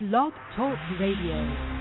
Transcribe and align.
Blog 0.00 0.32
Talk 0.56 0.78
Radio. 0.98 1.79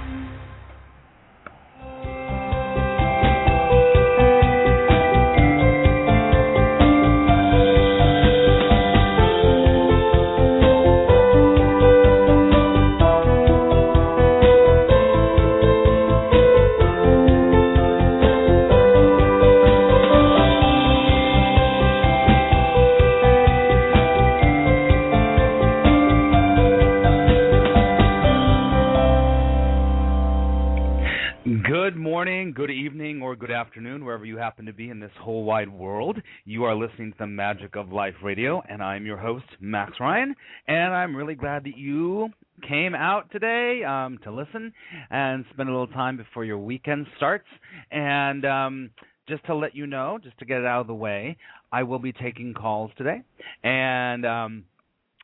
Happen 34.50 34.66
to 34.66 34.74
be 34.74 34.90
in 34.90 35.00
this 35.00 35.12
whole 35.22 35.44
wide 35.44 35.70
world. 35.70 36.18
You 36.44 36.64
are 36.64 36.74
listening 36.74 37.12
to 37.12 37.18
the 37.20 37.28
Magic 37.28 37.76
of 37.76 37.92
Life 37.92 38.16
Radio, 38.24 38.64
and 38.68 38.82
I'm 38.82 39.06
your 39.06 39.16
host, 39.16 39.46
Max 39.60 40.00
Ryan. 40.00 40.34
And 40.68 40.92
I'm 40.92 41.16
really 41.16 41.36
glad 41.36 41.66
that 41.66 41.78
you 41.78 42.30
came 42.68 42.96
out 42.96 43.32
today 43.32 43.84
um, 43.84 44.18
to 44.24 44.32
listen 44.32 44.74
and 45.12 45.46
spend 45.54 45.70
a 45.70 45.72
little 45.72 45.86
time 45.86 46.18
before 46.18 46.46
your 46.46 46.58
weekend 46.58 47.06
starts. 47.16 47.46
And 47.92 48.44
um, 48.44 48.90
just 49.28 49.46
to 49.46 49.54
let 49.54 49.76
you 49.76 49.86
know, 49.86 50.18
just 50.18 50.40
to 50.40 50.46
get 50.46 50.62
it 50.62 50.66
out 50.66 50.82
of 50.82 50.88
the 50.88 50.96
way, 50.96 51.38
I 51.72 51.84
will 51.84 52.00
be 52.00 52.12
taking 52.12 52.56
calls 52.56 52.90
today. 52.98 53.22
And 53.64 54.26
um, 54.26 54.64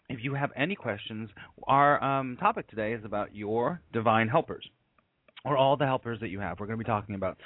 if 0.07 0.23
you 0.23 0.35
have 0.35 0.51
any 0.55 0.76
questions, 0.76 1.31
our 1.63 1.99
um, 2.03 2.37
topic 2.39 2.70
today 2.70 2.93
is 2.93 3.03
about 3.03 3.35
your 3.35 3.81
divine 3.91 4.27
helpers 4.27 4.70
or 5.45 5.57
all 5.57 5.77
the 5.77 5.85
helpers 5.87 6.20
that 6.20 6.29
you 6.29 6.39
have. 6.41 6.60
We're 6.60 6.67
going 6.67 6.77
to 6.77 6.84
be 6.84 6.87
talking 6.87 7.15
about 7.15 7.39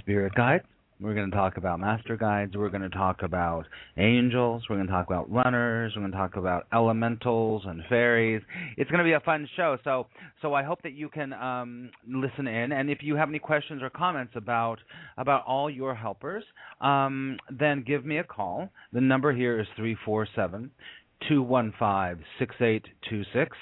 spirit 0.00 0.34
guides. 0.34 0.64
We're 1.02 1.14
going 1.14 1.28
to 1.28 1.36
talk 1.36 1.56
about 1.56 1.80
master 1.80 2.16
guides. 2.16 2.56
We're 2.56 2.68
going 2.68 2.88
to 2.88 2.88
talk 2.88 3.22
about 3.22 3.66
angels. 3.96 4.62
We're 4.70 4.76
going 4.76 4.86
to 4.86 4.92
talk 4.92 5.06
about 5.08 5.28
runners. 5.32 5.92
We're 5.96 6.02
going 6.02 6.12
to 6.12 6.16
talk 6.16 6.36
about 6.36 6.68
elementals 6.72 7.64
and 7.66 7.82
fairies. 7.88 8.40
It's 8.76 8.88
going 8.88 8.98
to 8.98 9.04
be 9.04 9.14
a 9.14 9.20
fun 9.20 9.48
show. 9.56 9.78
So, 9.82 10.06
so 10.40 10.54
I 10.54 10.62
hope 10.62 10.80
that 10.82 10.92
you 10.92 11.08
can 11.08 11.32
um, 11.32 11.90
listen 12.06 12.46
in. 12.46 12.70
And 12.70 12.88
if 12.88 12.98
you 13.02 13.16
have 13.16 13.28
any 13.28 13.40
questions 13.40 13.82
or 13.82 13.90
comments 13.90 14.34
about 14.36 14.78
about 15.18 15.44
all 15.44 15.68
your 15.68 15.92
helpers, 15.92 16.44
um, 16.80 17.36
then 17.50 17.82
give 17.84 18.04
me 18.04 18.18
a 18.18 18.24
call. 18.24 18.70
The 18.92 19.00
number 19.00 19.32
here 19.32 19.58
is 19.58 19.66
three 19.74 19.96
four 20.04 20.28
seven 20.36 20.70
two 21.28 21.42
one 21.42 21.74
five 21.80 22.20
six 22.38 22.54
eight 22.60 22.84
two 23.10 23.24
six. 23.34 23.56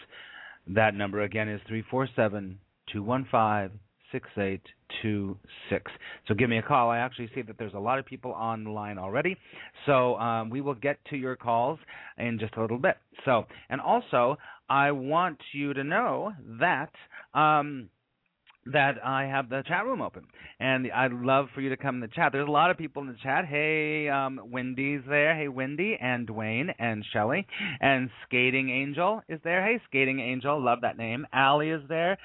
That 0.66 0.94
number 0.94 1.22
again 1.22 1.48
is 1.48 1.60
three 1.66 1.84
four 1.90 2.06
seven. 2.14 2.58
215 2.92 3.78
6826. 4.12 5.92
So 6.26 6.34
give 6.34 6.50
me 6.50 6.58
a 6.58 6.62
call. 6.62 6.90
I 6.90 6.98
actually 6.98 7.30
see 7.34 7.42
that 7.42 7.58
there's 7.58 7.74
a 7.74 7.78
lot 7.78 7.98
of 7.98 8.06
people 8.06 8.32
on 8.32 8.64
the 8.64 8.70
line 8.70 8.98
already. 8.98 9.36
So 9.86 10.16
um, 10.16 10.50
we 10.50 10.60
will 10.60 10.74
get 10.74 10.98
to 11.10 11.16
your 11.16 11.36
calls 11.36 11.78
in 12.18 12.38
just 12.38 12.56
a 12.56 12.60
little 12.60 12.78
bit. 12.78 12.96
So, 13.24 13.46
and 13.68 13.80
also, 13.80 14.36
I 14.68 14.92
want 14.92 15.38
you 15.52 15.74
to 15.74 15.84
know 15.84 16.32
that. 16.60 16.90
Um, 17.34 17.88
that 18.66 18.96
I 19.04 19.24
have 19.24 19.48
the 19.48 19.62
chat 19.66 19.84
room 19.84 20.02
open, 20.02 20.24
and 20.58 20.90
I'd 20.92 21.12
love 21.12 21.46
for 21.54 21.60
you 21.60 21.70
to 21.70 21.76
come 21.76 21.96
in 21.96 22.00
the 22.00 22.08
chat. 22.08 22.32
There's 22.32 22.48
a 22.48 22.50
lot 22.50 22.70
of 22.70 22.76
people 22.76 23.02
in 23.02 23.08
the 23.08 23.16
chat. 23.22 23.46
Hey, 23.46 24.08
um, 24.08 24.40
Wendy's 24.44 25.00
there. 25.08 25.34
Hey, 25.34 25.48
Wendy 25.48 25.96
and 26.00 26.28
Dwayne 26.28 26.68
and 26.78 27.04
Shelly 27.12 27.46
and 27.80 28.10
Skating 28.26 28.70
Angel 28.70 29.22
is 29.28 29.40
there. 29.44 29.64
Hey, 29.64 29.80
Skating 29.86 30.20
Angel, 30.20 30.62
love 30.62 30.80
that 30.82 30.98
name. 30.98 31.26
Allie 31.32 31.70
is 31.70 31.82
there. 31.88 32.18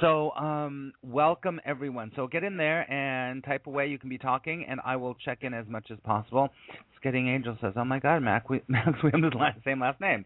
So, 0.00 0.30
um, 0.32 0.92
welcome 1.02 1.60
everyone. 1.64 2.12
So 2.14 2.28
get 2.28 2.44
in 2.44 2.56
there 2.56 2.90
and 2.90 3.42
type 3.42 3.66
away. 3.66 3.88
You 3.88 3.98
can 3.98 4.08
be 4.08 4.18
talking, 4.18 4.64
and 4.68 4.80
I 4.84 4.96
will 4.96 5.14
check 5.24 5.38
in 5.42 5.52
as 5.52 5.66
much 5.66 5.90
as 5.90 5.98
possible. 6.04 6.48
Skating 6.96 7.28
Angel 7.28 7.58
says, 7.60 7.72
"Oh 7.76 7.84
my 7.84 7.98
God, 7.98 8.22
Mac, 8.22 8.48
we, 8.48 8.62
Max, 8.68 8.90
we 9.02 9.10
have 9.12 9.20
the 9.20 9.36
last, 9.36 9.58
same 9.64 9.80
last 9.80 10.00
name. 10.00 10.24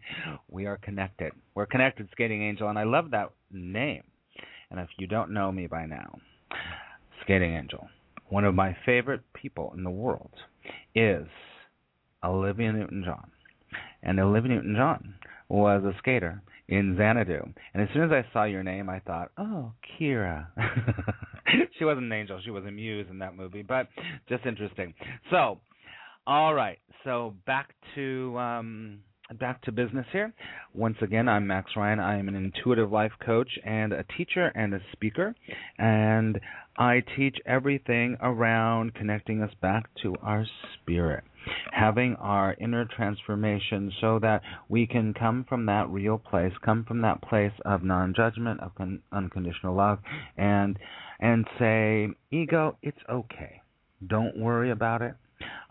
We 0.49 0.67
are 0.67 0.77
connected. 0.77 1.33
We're 1.55 1.65
connected, 1.65 2.07
Skating 2.11 2.43
Angel, 2.43 2.69
and 2.69 2.77
I 2.77 2.83
love 2.83 3.11
that 3.11 3.31
name." 3.51 4.03
And 4.69 4.79
if 4.79 4.89
you 4.97 5.07
don't 5.07 5.31
know 5.31 5.51
me 5.51 5.67
by 5.67 5.85
now, 5.85 6.19
Skating 7.23 7.55
Angel, 7.55 7.87
one 8.29 8.45
of 8.45 8.55
my 8.55 8.75
favorite 8.85 9.21
people 9.33 9.73
in 9.75 9.83
the 9.83 9.89
world 9.89 10.31
is 10.93 11.25
Olivia 12.23 12.71
Newton 12.73 13.03
John. 13.05 13.31
And 14.03 14.19
Olivia 14.19 14.55
Newton 14.55 14.75
John 14.75 15.15
was 15.49 15.83
a 15.83 15.97
skater 15.99 16.41
in 16.67 16.95
Xanadu. 16.97 17.41
And 17.73 17.83
as 17.83 17.89
soon 17.93 18.03
as 18.03 18.11
I 18.11 18.25
saw 18.33 18.43
your 18.43 18.63
name, 18.63 18.89
I 18.89 18.99
thought, 18.99 19.31
oh, 19.37 19.71
Kira. 19.99 20.47
she 21.77 21.85
wasn't 21.85 22.07
an 22.07 22.11
angel, 22.11 22.39
she 22.43 22.51
was 22.51 22.65
a 22.65 22.71
muse 22.71 23.07
in 23.09 23.19
that 23.19 23.35
movie, 23.35 23.63
but 23.63 23.87
just 24.27 24.45
interesting. 24.45 24.93
So, 25.31 25.59
all 26.25 26.53
right, 26.53 26.79
so 27.05 27.35
back 27.45 27.73
to 27.95 28.37
um, 28.37 28.99
back 29.35 29.61
to 29.63 29.71
business 29.71 30.05
here. 30.11 30.33
Once 30.73 30.97
again, 31.01 31.27
I'm 31.27 31.47
Max 31.47 31.71
Ryan. 31.75 31.99
I 31.99 32.17
am 32.17 32.27
an 32.29 32.35
intuitive 32.35 32.91
life 32.91 33.11
coach 33.25 33.49
and 33.65 33.91
a 33.91 34.05
teacher 34.17 34.51
and 34.55 34.73
a 34.73 34.79
speaker. 34.93 35.35
And 35.77 36.39
I 36.77 37.03
teach 37.15 37.37
everything 37.45 38.17
around 38.21 38.93
connecting 38.95 39.41
us 39.41 39.51
back 39.61 39.89
to 40.03 40.15
our 40.21 40.45
spirit, 40.73 41.23
having 41.71 42.15
our 42.15 42.55
inner 42.59 42.85
transformation 42.85 43.91
so 43.99 44.19
that 44.19 44.41
we 44.69 44.87
can 44.87 45.13
come 45.13 45.45
from 45.47 45.65
that 45.65 45.89
real 45.89 46.17
place, 46.17 46.53
come 46.63 46.85
from 46.85 47.01
that 47.01 47.21
place 47.21 47.53
of 47.65 47.83
non 47.83 48.13
judgment, 48.15 48.61
of 48.61 48.75
con- 48.75 49.01
unconditional 49.11 49.75
love, 49.75 49.99
and 50.37 50.77
and 51.19 51.45
say, 51.59 52.07
ego, 52.31 52.77
it's 52.81 52.97
okay. 53.09 53.61
Don't 54.05 54.37
worry 54.37 54.69
about 54.69 55.01
it. 55.01 55.15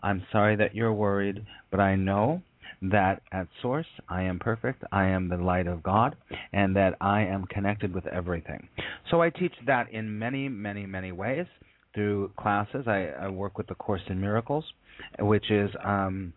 I'm 0.03 0.23
sorry 0.31 0.57
that 0.57 0.75
you're 0.75 0.93
worried, 0.93 1.45
but 1.71 1.79
I 1.79 1.95
know 1.95 2.41
that 2.81 3.21
at 3.31 3.47
source 3.61 3.87
I 4.09 4.23
am 4.23 4.39
perfect, 4.39 4.83
I 4.91 5.05
am 5.05 5.29
the 5.29 5.37
light 5.37 5.67
of 5.67 5.83
God, 5.83 6.15
and 6.53 6.75
that 6.75 6.95
I 7.01 7.21
am 7.21 7.45
connected 7.45 7.93
with 7.93 8.05
everything. 8.07 8.67
So 9.09 9.21
I 9.21 9.29
teach 9.29 9.53
that 9.65 9.91
in 9.91 10.17
many, 10.17 10.47
many, 10.49 10.85
many 10.85 11.11
ways 11.11 11.45
through 11.93 12.31
classes. 12.37 12.85
I, 12.87 13.07
I 13.19 13.27
work 13.29 13.57
with 13.57 13.67
the 13.67 13.75
Course 13.75 14.01
in 14.07 14.21
Miracles, 14.21 14.65
which 15.19 15.49
is 15.49 15.69
um, 15.83 16.33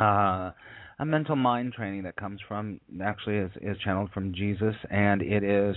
uh, 0.00 0.52
a 0.98 1.04
mental 1.04 1.36
mind 1.36 1.74
training 1.74 2.04
that 2.04 2.16
comes 2.16 2.40
from 2.48 2.80
actually 3.02 3.36
is, 3.36 3.50
is 3.60 3.76
channeled 3.84 4.10
from 4.12 4.32
Jesus, 4.32 4.74
and 4.90 5.20
it 5.20 5.44
is 5.44 5.76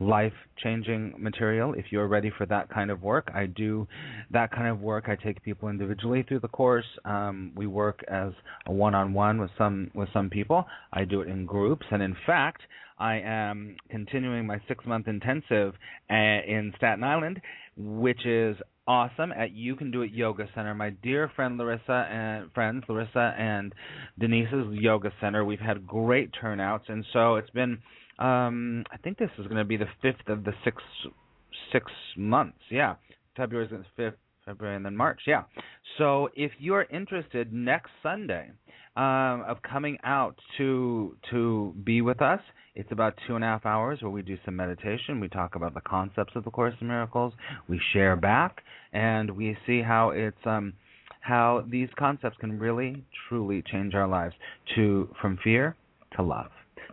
life 0.00 0.32
changing 0.62 1.14
material. 1.18 1.72
If 1.74 1.86
you're 1.90 2.08
ready 2.08 2.32
for 2.36 2.46
that 2.46 2.68
kind 2.68 2.90
of 2.90 3.02
work, 3.02 3.30
I 3.32 3.46
do 3.46 3.86
that 4.32 4.50
kind 4.50 4.68
of 4.68 4.80
work. 4.80 5.04
I 5.08 5.14
take 5.16 5.42
people 5.44 5.68
individually 5.68 6.24
through 6.26 6.40
the 6.40 6.48
course. 6.48 6.84
Um, 7.04 7.52
we 7.54 7.66
work 7.66 8.00
as 8.08 8.32
a 8.66 8.72
one 8.72 8.94
on 8.94 9.12
one 9.12 9.40
with 9.40 9.50
some 9.56 9.90
with 9.94 10.08
some 10.12 10.30
people. 10.30 10.66
I 10.92 11.04
do 11.04 11.20
it 11.20 11.28
in 11.28 11.46
groups, 11.46 11.86
and 11.90 12.02
in 12.02 12.16
fact, 12.26 12.62
I 12.98 13.20
am 13.24 13.76
continuing 13.90 14.46
my 14.46 14.60
six 14.66 14.84
month 14.84 15.06
intensive 15.06 15.74
uh, 16.10 16.14
in 16.14 16.72
Staten 16.76 17.04
Island, 17.04 17.40
which 17.76 18.26
is 18.26 18.56
awesome 18.86 19.32
at 19.32 19.52
You 19.52 19.76
Can 19.76 19.90
Do 19.90 20.02
It 20.02 20.12
Yoga 20.12 20.48
Center. 20.54 20.74
My 20.74 20.90
dear 20.90 21.30
friend 21.34 21.58
Larissa 21.58 22.08
and 22.10 22.52
friends 22.52 22.84
Larissa 22.88 23.34
and 23.38 23.74
Denise's 24.18 24.66
Yoga 24.72 25.12
Center. 25.20 25.44
We've 25.44 25.58
had 25.58 25.86
great 25.86 26.30
turnouts, 26.40 26.84
and 26.88 27.04
so 27.12 27.36
it's 27.36 27.50
been. 27.50 27.78
Um, 28.18 28.84
I 28.90 28.96
think 28.96 29.18
this 29.18 29.30
is 29.38 29.46
going 29.46 29.58
to 29.58 29.64
be 29.64 29.76
the 29.76 29.88
fifth 30.00 30.28
of 30.28 30.44
the 30.44 30.52
six 30.64 30.82
six 31.72 31.90
months. 32.16 32.58
Yeah, 32.70 32.94
February 33.36 33.66
is 33.66 33.72
the 33.72 33.84
fifth. 33.96 34.18
February 34.46 34.76
and 34.76 34.86
then 34.86 34.96
March. 34.96 35.22
Yeah. 35.26 35.42
So 35.98 36.28
if 36.36 36.52
you're 36.60 36.84
interested, 36.84 37.52
next 37.52 37.90
Sunday 38.00 38.52
um, 38.96 39.44
of 39.46 39.58
coming 39.62 39.98
out 40.04 40.36
to 40.56 41.16
to 41.30 41.74
be 41.84 42.00
with 42.00 42.22
us, 42.22 42.40
it's 42.74 42.90
about 42.92 43.14
two 43.26 43.34
and 43.34 43.44
a 43.44 43.46
half 43.46 43.66
hours 43.66 44.00
where 44.02 44.10
we 44.10 44.22
do 44.22 44.36
some 44.44 44.56
meditation. 44.56 45.20
We 45.20 45.28
talk 45.28 45.54
about 45.54 45.74
the 45.74 45.80
concepts 45.82 46.32
of 46.34 46.44
the 46.44 46.50
Course 46.50 46.74
in 46.80 46.88
Miracles. 46.88 47.32
We 47.68 47.80
share 47.92 48.16
back, 48.16 48.62
and 48.92 49.30
we 49.30 49.56
see 49.66 49.82
how 49.82 50.10
it's 50.10 50.36
um, 50.44 50.72
how 51.20 51.64
these 51.68 51.88
concepts 51.98 52.36
can 52.38 52.58
really 52.58 53.04
truly 53.28 53.62
change 53.70 53.94
our 53.94 54.06
lives 54.06 54.34
to 54.74 55.08
from 55.20 55.38
fear 55.42 55.76
to 56.16 56.22
love. 56.22 56.50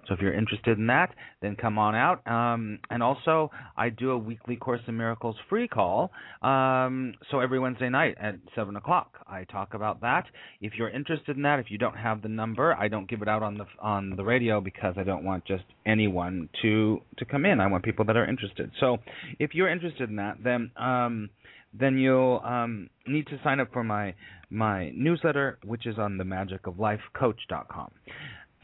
So 0.08 0.14
if 0.14 0.20
you're 0.20 0.34
interested 0.34 0.78
in 0.78 0.88
that, 0.88 1.14
then 1.42 1.56
come 1.56 1.78
on 1.78 1.96
out. 1.96 2.26
Um, 2.28 2.80
and 2.90 3.02
also, 3.02 3.52
I 3.78 3.90
do 3.90 4.12
a 4.12 4.18
weekly 4.18 4.56
Course 4.56 4.82
in 4.88 4.98
Miracles 4.98 5.36
free 5.50 5.68
call. 5.68 6.12
Um, 6.42 7.14
so 7.32 7.40
every 7.40 7.60
Wednesday 7.60 7.90
night 7.90 8.16
at 8.20 8.36
seven 8.56 8.76
o'clock, 8.76 9.14
I 9.28 9.46
talk 9.46 9.74
about 9.74 10.02
that. 10.02 10.26
If 10.62 10.74
you're 10.78 10.90
interested 10.90 11.36
in 11.38 11.44
that, 11.44 11.60
if 11.60 11.70
you 11.70 11.78
don't 11.78 11.98
have 11.98 12.22
the 12.22 12.30
number, 12.30 12.74
I 12.74 12.88
don't 12.88 13.10
give 13.10 13.22
it 13.22 13.28
out 13.28 13.44
on 13.44 13.58
the 13.58 13.66
on 13.82 14.16
the 14.16 14.24
radio 14.24 14.62
because 14.62 14.96
I 14.98 15.04
don't 15.04 15.24
want 15.24 15.46
just 15.46 15.64
anyone 15.86 16.50
to 16.62 17.02
to 17.18 17.26
come 17.26 17.46
in. 17.46 17.60
I 17.60 17.68
want 17.68 17.84
people 17.84 18.06
that 18.06 18.18
are 18.18 18.26
interested. 18.26 18.72
So 18.80 18.98
if 19.40 19.54
you're 19.54 19.70
interested 19.70 20.10
in 20.10 20.18
that, 20.18 20.38
then 20.44 20.72
um, 20.78 21.30
then 21.74 21.98
you'll 21.98 22.42
um, 22.44 22.90
need 23.08 23.28
to 23.28 23.40
sign 23.44 23.60
up 23.60 23.72
for 23.74 23.84
my 23.84 24.14
my 24.50 24.92
newsletter, 24.96 25.58
which 25.66 25.88
is 25.88 25.98
on 25.98 26.18
the 26.18 26.24
magicoflifecoach.com. 26.24 27.92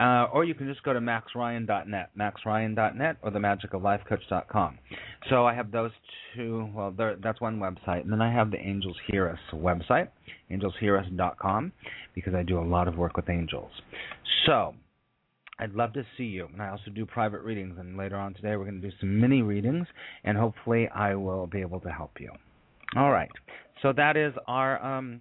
Uh, 0.00 0.28
or 0.32 0.44
you 0.44 0.54
can 0.54 0.66
just 0.66 0.82
go 0.82 0.94
to 0.94 1.00
maxryan.net, 1.00 2.10
maxryan.net, 2.18 3.16
or 3.22 3.30
themagicoflifecoach.com. 3.30 4.78
So 5.28 5.46
I 5.46 5.54
have 5.54 5.70
those 5.70 5.90
two. 6.34 6.70
Well, 6.74 6.94
that's 7.22 7.40
one 7.40 7.58
website, 7.58 8.02
and 8.02 8.10
then 8.10 8.22
I 8.22 8.32
have 8.32 8.50
the 8.50 8.56
Angels 8.56 8.96
Hear 9.08 9.28
Us 9.28 9.38
website, 9.52 10.08
angelshearus.com, 10.50 11.72
because 12.14 12.34
I 12.34 12.42
do 12.42 12.58
a 12.58 12.64
lot 12.64 12.88
of 12.88 12.96
work 12.96 13.16
with 13.16 13.28
angels. 13.28 13.70
So 14.46 14.74
I'd 15.58 15.74
love 15.74 15.92
to 15.92 16.02
see 16.16 16.24
you. 16.24 16.48
And 16.50 16.62
I 16.62 16.70
also 16.70 16.90
do 16.94 17.04
private 17.04 17.42
readings. 17.42 17.76
And 17.78 17.98
later 17.98 18.16
on 18.16 18.32
today, 18.32 18.56
we're 18.56 18.64
going 18.64 18.80
to 18.80 18.88
do 18.88 18.96
some 19.00 19.20
mini 19.20 19.42
readings, 19.42 19.86
and 20.24 20.38
hopefully, 20.38 20.88
I 20.88 21.14
will 21.14 21.46
be 21.46 21.60
able 21.60 21.80
to 21.80 21.90
help 21.90 22.12
you. 22.18 22.30
All 22.96 23.10
right. 23.10 23.30
So 23.82 23.92
that 23.92 24.16
is 24.16 24.32
our 24.46 24.82
um, 24.82 25.20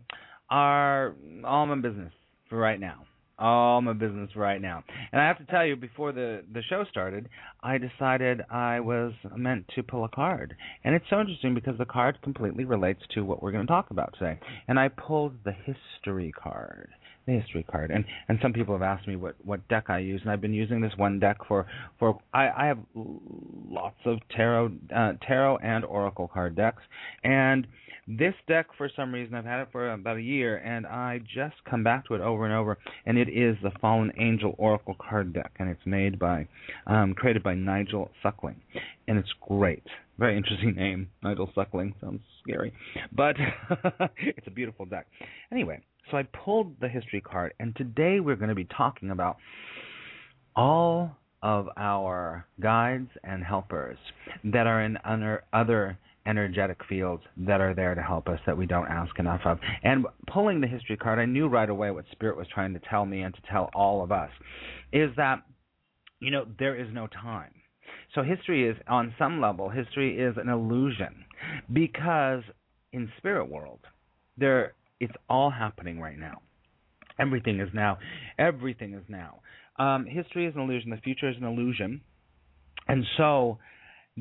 our 0.50 1.16
my 1.42 1.76
business 1.76 2.14
for 2.50 2.58
right 2.58 2.80
now. 2.80 3.06
All 3.40 3.82
my 3.82 3.94
business 3.94 4.30
right 4.36 4.62
now. 4.62 4.84
And 5.12 5.22
I 5.22 5.28
have 5.28 5.38
to 5.38 5.46
tell 5.46 5.66
you, 5.66 5.76
before 5.76 6.12
the 6.12 6.44
the 6.54 6.62
show 6.64 6.84
started, 6.90 7.30
I 7.64 7.78
decided 7.78 8.42
I 8.52 8.80
was 8.80 9.14
meant 9.36 9.66
to 9.76 9.84
pull 9.84 10.04
a 10.04 10.10
card, 10.10 10.56
and 10.84 10.94
it's 10.94 11.06
so 11.10 11.20
interesting 11.20 11.54
because 11.54 11.78
the 11.78 11.86
card 11.86 12.22
completely 12.22 12.66
relates 12.66 13.02
to 13.16 13.22
what 13.22 13.42
we're 13.42 13.52
going 13.52 13.66
to 13.66 13.72
talk 13.72 13.92
about 13.92 14.14
today. 14.18 14.40
And 14.68 14.80
I 14.80 14.90
pulled 14.90 15.34
the 15.44 15.54
history 15.54 16.32
card 16.32 16.90
the 17.30 17.40
history 17.40 17.64
card. 17.64 17.92
And 17.92 18.06
and 18.28 18.40
some 18.42 18.54
people 18.54 18.76
have 18.76 18.82
asked 18.82 19.08
me 19.08 19.16
what 19.16 19.36
what 19.44 19.68
deck 19.68 19.86
I 19.90 20.00
use, 20.00 20.22
and 20.22 20.32
I've 20.32 20.42
been 20.42 20.54
using 20.54 20.82
this 20.82 20.94
one 20.98 21.20
deck 21.20 21.38
for 21.48 21.66
for 21.98 22.20
I 22.34 22.50
I 22.50 22.66
have 22.68 22.80
lots 22.96 24.00
of 24.06 24.20
tarot 24.36 24.72
uh, 24.96 25.14
tarot 25.26 25.58
and 25.58 25.86
oracle 25.86 26.30
card 26.34 26.56
decks, 26.56 26.84
and 27.24 27.68
this 28.08 28.34
deck 28.48 28.68
for 28.78 28.90
some 28.96 29.14
reason 29.14 29.36
I've 29.36 29.46
had 29.46 29.62
it 29.62 29.68
for 29.72 29.92
about 29.92 30.18
a 30.18 30.22
year, 30.22 30.58
and 30.58 30.88
I 30.88 31.20
just 31.20 31.56
come 31.70 31.84
back 31.84 32.08
to 32.08 32.16
it 32.16 32.22
over 32.22 32.46
and 32.46 32.54
over, 32.54 32.78
and 33.06 33.18
it 33.18 33.29
is 33.30 33.58
the 33.64 33.72
Fallen 33.80 34.12
Angel 34.18 34.56
Oracle 34.58 34.96
card 35.00 35.34
deck, 35.34 35.52
and 35.60 35.70
it's 35.70 35.86
made 35.86 36.20
by 36.20 36.48
um, 36.88 37.14
created 37.14 37.44
by 37.44 37.56
Nigel 37.56 38.10
Suckling, 38.22 38.62
and 39.08 39.18
it's 39.18 39.34
great. 39.48 39.84
Very 40.18 40.36
interesting 40.38 40.76
name, 40.76 41.10
Nigel 41.24 41.50
Suckling. 41.56 41.94
Sounds 42.02 42.22
scary, 42.44 42.74
but 43.12 43.36
it's 44.18 44.48
a 44.48 44.52
beautiful 44.52 44.86
deck. 44.86 45.08
Anyway, 45.52 45.82
so 46.12 46.18
I 46.18 46.24
pulled 46.24 46.80
the 46.80 46.90
history 46.90 47.22
card, 47.22 47.54
and 47.60 47.76
today 47.76 48.20
we're 48.20 48.36
going 48.36 48.50
to 48.50 48.56
be 48.56 48.68
talking 48.76 49.12
about 49.12 49.38
all 50.56 51.16
of 51.42 51.68
our 51.78 52.46
guides 52.60 53.10
and 53.24 53.44
helpers 53.44 53.98
that 54.44 54.68
are 54.68 54.82
in 54.82 54.98
other, 55.06 55.44
other 55.54 55.98
energetic 56.30 56.78
fields 56.88 57.24
that 57.38 57.60
are 57.60 57.74
there 57.74 57.96
to 57.96 58.02
help 58.02 58.28
us 58.28 58.40
that 58.46 58.56
we 58.56 58.66
don't 58.66 58.88
ask 58.88 59.18
enough 59.18 59.42
of. 59.46 59.58
And 59.84 60.06
pulling 60.32 60.62
the 60.62 60.68
history 60.68 60.96
card, 60.96 61.18
I 61.18 61.26
knew 61.26 61.48
right 61.48 61.70
away 61.70 61.90
what 61.92 62.06
Spirit 62.12 62.38
was 62.38 62.48
trying 62.54 62.74
to 62.74 62.80
tell 62.90 63.06
me 63.06 63.22
and 63.22 63.34
to 63.34 63.42
tell 63.52 63.70
all 63.74 64.04
of 64.04 64.12
us 64.12 64.30
is 64.94 65.10
that, 65.18 65.42
you 66.20 66.32
know, 66.32 66.46
there 66.60 66.80
is 66.80 66.88
no 66.94 67.08
time. 67.08 67.52
So 68.14 68.22
history 68.24 68.68
is, 68.68 68.78
on 68.88 69.14
some 69.18 69.42
level, 69.42 69.70
history 69.70 70.20
is 70.20 70.36
an 70.38 70.50
illusion 70.50 71.26
because 71.72 72.44
in 72.92 73.12
spirit 73.18 73.50
world, 73.50 73.80
there 74.38 74.74
it's 75.00 75.14
all 75.30 75.50
happening 75.50 76.00
right 76.00 76.18
now. 76.18 76.42
Everything 77.20 77.60
is 77.60 77.70
now. 77.74 77.98
Everything 78.38 78.94
is 78.94 79.04
now. 79.08 79.40
Um, 79.78 80.06
history 80.06 80.46
is 80.46 80.56
an 80.56 80.62
illusion. 80.62 80.90
The 80.90 80.98
future 80.98 81.30
is 81.30 81.38
an 81.38 81.46
illusion. 81.46 82.02
And 82.88 83.06
so, 83.18 83.60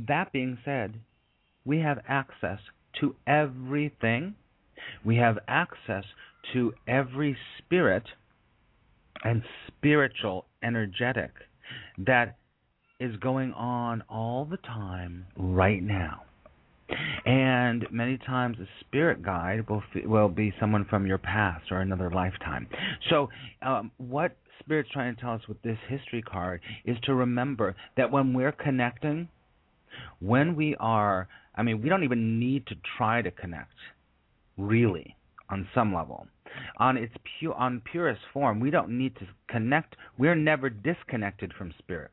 that 0.07 0.33
being 0.33 0.59
said, 0.65 1.01
we 1.69 1.79
have 1.81 1.99
access 2.09 2.59
to 2.99 3.15
everything. 3.27 4.35
We 5.05 5.17
have 5.17 5.39
access 5.47 6.05
to 6.55 6.73
every 6.89 7.37
spirit 7.59 8.05
and 9.23 9.43
spiritual 9.67 10.47
energetic 10.63 11.31
that 11.99 12.39
is 12.99 13.15
going 13.17 13.53
on 13.53 14.03
all 14.09 14.47
the 14.47 14.57
time 14.57 15.27
right 15.37 15.83
now. 15.83 16.23
And 17.27 17.87
many 17.91 18.17
times 18.17 18.57
a 18.59 18.67
spirit 18.81 19.23
guide 19.23 19.69
will 19.69 19.83
will 20.07 20.31
be 20.31 20.55
someone 20.59 20.87
from 20.89 21.07
your 21.07 21.19
past 21.19 21.71
or 21.71 21.81
another 21.81 22.11
lifetime. 22.11 22.67
So, 23.11 23.29
um, 23.61 23.91
what 23.99 24.39
spirit's 24.61 24.89
trying 24.91 25.15
to 25.15 25.21
tell 25.21 25.35
us 25.35 25.43
with 25.47 25.61
this 25.61 25.77
history 25.87 26.23
card 26.23 26.63
is 26.87 26.97
to 27.03 27.15
remember 27.15 27.77
that 27.99 28.11
when 28.11 28.33
we're 28.33 28.53
connecting, 28.53 29.29
when 30.21 30.57
we 30.57 30.77
are, 30.81 31.29
I 31.59 31.63
mean, 31.63 31.83
we 31.83 31.89
don't 31.89 32.05
even 32.05 32.39
need 32.39 32.67
to 32.69 32.77
try 32.97 33.21
to 33.21 33.31
connect, 33.33 33.75
really, 34.57 35.17
on 35.51 35.69
some 35.75 35.93
level. 35.93 36.27
On 36.79 36.97
its 36.97 37.13
pure, 37.39 37.55
on 37.55 37.83
purest 37.91 38.23
form, 38.33 38.61
we 38.61 38.71
don't 38.71 38.97
need 38.97 39.17
to 39.17 39.27
connect. 39.51 39.97
We're 40.17 40.37
never 40.37 40.71
disconnected 40.71 41.53
from 41.59 41.75
spirit. 41.79 42.13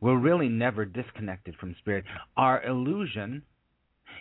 We're 0.00 0.18
really 0.18 0.48
never 0.48 0.84
disconnected 0.84 1.56
from 1.56 1.74
spirit. 1.80 2.04
Our 2.36 2.64
illusion 2.64 3.42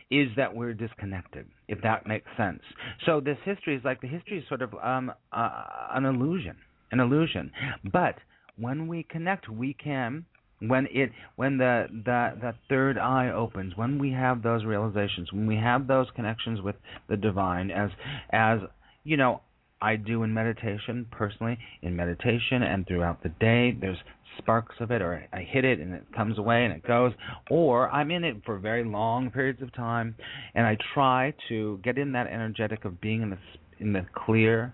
is 0.10 0.30
that 0.36 0.54
we're 0.54 0.74
disconnected, 0.74 1.48
if 1.68 1.82
that 1.84 2.08
makes 2.08 2.30
sense. 2.38 2.62
So 3.06 3.20
this 3.20 3.38
history 3.46 3.76
is 3.76 3.84
like 3.86 4.02
the 4.02 4.08
history 4.08 4.40
is 4.40 4.48
sort 4.48 4.62
of 4.64 4.74
um, 4.82 5.12
uh, 5.32 5.66
an 5.92 6.06
illusion, 6.06 6.58
an 6.92 7.00
illusion. 7.00 7.52
But 7.92 8.16
when 8.58 8.88
we 8.88 9.04
connect, 9.04 9.48
we 9.48 9.74
can 9.74 10.26
when 10.62 10.88
it 10.92 11.12
when 11.36 11.58
the, 11.58 11.88
the 11.90 12.34
the 12.40 12.54
third 12.70 12.98
eye 12.98 13.30
opens 13.30 13.76
when 13.76 13.98
we 13.98 14.12
have 14.12 14.44
those 14.44 14.64
realizations 14.64 15.32
when 15.32 15.48
we 15.48 15.56
have 15.56 15.88
those 15.88 16.08
connections 16.16 16.62
with 16.62 16.76
the 17.10 17.18
divine 17.18 17.72
as 17.72 17.90
as 18.32 18.60
you 19.04 19.18
know 19.18 19.42
I 19.82 19.96
do 19.96 20.24
in 20.24 20.34
meditation 20.34 21.08
personally 21.12 21.58
in 21.82 21.96
meditation 21.96 22.62
and 22.62 22.86
throughout 22.88 23.24
the 23.24 23.30
day 23.30 23.76
there's 23.80 23.98
sparks 24.38 24.76
of 24.80 24.92
it, 24.92 25.02
or 25.02 25.24
I 25.34 25.42
hit 25.42 25.66
it 25.66 25.80
and 25.80 25.94
it 25.94 26.04
comes 26.16 26.38
away 26.38 26.66
and 26.66 26.74
it 26.74 26.86
goes, 26.86 27.14
or 27.50 27.90
I'm 27.90 28.12
in 28.12 28.24
it 28.24 28.38
for 28.46 28.58
very 28.58 28.84
long 28.84 29.32
periods 29.32 29.62
of 29.62 29.74
time, 29.74 30.16
and 30.56 30.66
I 30.66 30.78
try 30.94 31.34
to 31.50 31.80
get 31.84 31.98
in 31.98 32.12
that 32.14 32.28
energetic 32.28 32.86
of 32.86 33.02
being 33.02 33.22
in 33.22 33.30
the 33.32 33.38
in 33.80 33.94
the 33.94 34.06
clear 34.14 34.74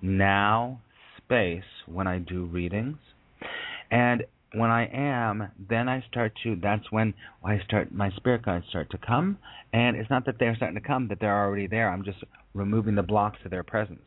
now 0.00 0.80
space 1.18 1.62
when 1.86 2.06
I 2.06 2.18
do 2.18 2.44
readings, 2.44 2.98
and 3.90 4.24
when 4.54 4.70
I 4.70 4.86
am, 4.92 5.48
then 5.68 5.88
I 5.88 6.04
start 6.08 6.32
to. 6.42 6.56
That's 6.56 6.90
when 6.90 7.14
I 7.44 7.58
start. 7.64 7.92
My 7.92 8.10
spirit 8.16 8.42
guides 8.42 8.64
start 8.68 8.90
to 8.90 8.98
come, 8.98 9.38
and 9.72 9.96
it's 9.96 10.10
not 10.10 10.26
that 10.26 10.36
they're 10.38 10.56
starting 10.56 10.80
to 10.80 10.86
come; 10.86 11.08
that 11.08 11.18
they're 11.20 11.44
already 11.44 11.66
there. 11.66 11.90
I'm 11.90 12.04
just 12.04 12.18
removing 12.54 12.94
the 12.94 13.02
blocks 13.02 13.38
to 13.42 13.48
their 13.48 13.62
presence. 13.62 14.00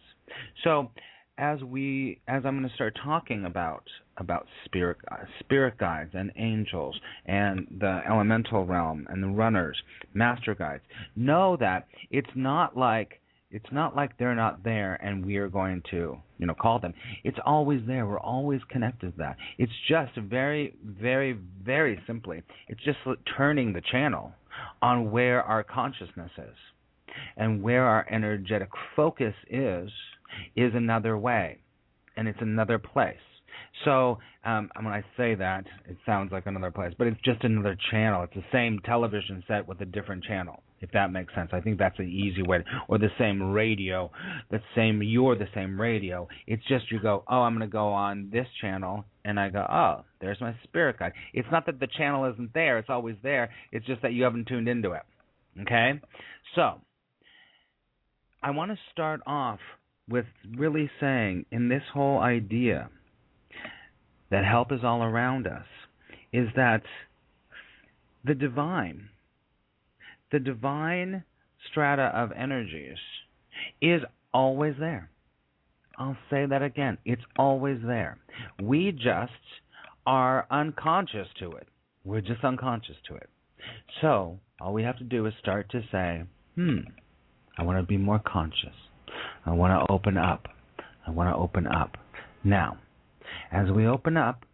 So 0.64 0.92
as 1.38 1.62
we 1.64 2.22
as 2.28 2.44
I'm 2.46 2.58
going 2.58 2.70
to 2.70 2.76
start 2.76 2.98
talking 3.04 3.46
about 3.46 3.84
about 4.18 4.48
spirit 4.66 4.98
spirit 5.40 5.78
guides 5.78 6.12
and 6.14 6.32
angels 6.38 6.98
and 7.26 7.68
the 7.80 8.02
elemental 8.08 8.66
realm 8.66 9.06
and 9.10 9.22
the 9.22 9.28
runners, 9.28 9.78
master 10.14 10.56
guides, 10.56 10.84
know 11.16 11.58
that 11.60 11.88
it's 12.12 12.30
not 12.36 12.78
like 12.78 13.20
it's 13.52 13.72
not 13.72 13.96
like 13.96 14.18
they're 14.18 14.36
not 14.36 14.64
there 14.64 14.96
and 14.96 15.26
we 15.26 15.38
are 15.38 15.50
going 15.50 15.82
to 15.92 16.18
you 16.38 16.46
know 16.46 16.54
call 16.54 16.80
them. 16.80 16.94
It's 17.24 17.38
always 17.46 17.82
there. 17.88 18.06
We're 18.06 18.20
always 18.20 18.62
connected 18.70 19.12
to 19.12 19.18
that. 19.20 19.38
It's 19.58 19.72
just 19.88 20.16
very 20.18 20.76
very 20.84 21.38
very 21.64 22.00
simply. 22.08 22.44
It's 22.68 22.84
just 22.84 22.98
turning 23.38 23.74
the 23.74 23.82
channel 23.92 24.34
on 24.82 25.12
where 25.12 25.44
our 25.44 25.64
consciousness 25.64 26.32
is 26.38 26.56
and 27.38 27.62
where 27.62 27.84
our 27.84 28.06
energetic 28.10 28.70
focus 28.96 29.36
is 29.50 29.90
is 30.56 30.74
another 30.74 31.18
way, 31.18 31.60
and 32.18 32.28
it's 32.28 32.42
another 32.42 32.80
place. 32.80 33.16
So 33.84 34.20
um, 34.46 34.70
when 34.76 34.88
I 34.88 35.04
say 35.18 35.36
that, 35.36 35.66
it 35.90 35.98
sounds 36.06 36.32
like 36.32 36.46
another 36.46 36.72
place, 36.72 36.94
but 36.98 37.08
it's 37.08 37.20
just 37.26 37.44
another 37.44 37.78
channel. 37.92 38.24
It's 38.24 38.34
the 38.34 38.44
same 38.52 38.80
television 38.86 39.44
set 39.48 39.68
with 39.68 39.82
a 39.82 39.86
different 39.86 40.24
channel, 40.24 40.64
if 40.82 40.92
that 40.92 41.12
makes 41.12 41.34
sense. 41.36 41.50
I 41.52 41.60
think 41.60 41.78
that's 41.78 42.00
an 42.00 42.08
easy 42.08 42.42
way. 42.42 42.60
To, 42.60 42.64
or 42.88 42.98
the 42.98 43.10
same 43.20 43.52
radio, 43.52 44.12
the 44.52 44.62
same. 44.76 45.02
You're 45.04 45.36
the 45.36 45.50
same 45.54 45.80
radio. 45.80 46.28
It's 46.48 46.64
just 46.68 46.92
you 46.92 47.02
go, 47.02 47.24
oh, 47.28 47.42
I'm 47.42 47.58
going 47.58 47.68
to 47.68 47.72
go 47.72 47.90
on 47.90 48.30
this 48.32 48.48
channel, 48.62 49.04
and 49.26 49.40
I 49.40 49.50
go, 49.50 49.66
oh, 49.70 50.06
there's 50.22 50.40
my 50.40 50.56
spirit 50.64 51.00
guide. 51.00 51.14
It's 51.34 51.48
not 51.52 51.66
that 51.66 51.80
the 51.80 51.88
channel 51.88 52.32
isn't 52.32 52.54
there; 52.54 52.78
it's 52.78 52.90
always 52.90 53.18
there. 53.24 53.50
It's 53.72 53.86
just 53.86 54.02
that 54.04 54.14
you 54.14 54.24
haven't 54.24 54.48
tuned 54.48 54.70
into 54.70 54.92
it. 54.92 55.04
Okay, 55.62 56.00
so 56.56 56.82
I 58.44 58.52
want 58.52 58.72
to 58.72 58.78
start 58.92 59.22
off 59.26 59.60
with 60.08 60.26
really 60.56 60.90
saying 61.00 61.46
in 61.52 61.68
this 61.68 61.82
whole 61.94 62.20
idea 62.20 62.90
that 64.32 64.46
help 64.46 64.72
is 64.72 64.80
all 64.84 65.04
around 65.04 65.48
us 65.48 65.66
is 66.32 66.48
that 66.56 66.82
the 68.24 68.36
divine, 68.36 69.10
the 70.32 70.40
divine 70.40 71.24
strata 71.70 72.12
of 72.16 72.32
energies 72.32 72.98
is 73.82 74.02
always 74.34 74.76
there. 74.80 75.10
I'll 75.98 76.18
say 76.30 76.46
that 76.46 76.62
again. 76.62 76.98
It's 77.06 77.22
always 77.38 77.78
there. 77.86 78.18
We 78.62 78.92
just 78.92 79.32
are 80.06 80.46
unconscious 80.52 81.28
to 81.40 81.54
it. 81.54 81.68
We're 82.04 82.22
just 82.22 82.44
unconscious 82.44 82.98
to 83.08 83.16
it. 83.16 83.30
So, 84.02 84.40
all 84.60 84.74
we 84.74 84.84
have 84.84 84.98
to 84.98 85.04
do 85.04 85.26
is 85.26 85.34
start 85.40 85.70
to 85.72 85.82
say, 85.92 86.24
hmm, 86.56 86.80
I 87.58 87.64
want 87.64 87.80
to 87.80 87.84
be 87.84 87.98
more 87.98 88.22
conscious. 88.26 88.76
I 89.46 89.52
want 89.52 89.72
to 89.72 89.92
open 89.92 90.18
up. 90.18 90.48
I 91.08 91.12
want 91.12 91.30
to 91.30 91.36
open 91.36 91.68
up. 91.68 91.98
Now, 92.44 92.78
As 93.52 93.72
we 93.72 93.88
open 93.88 94.18
up 94.18 94.46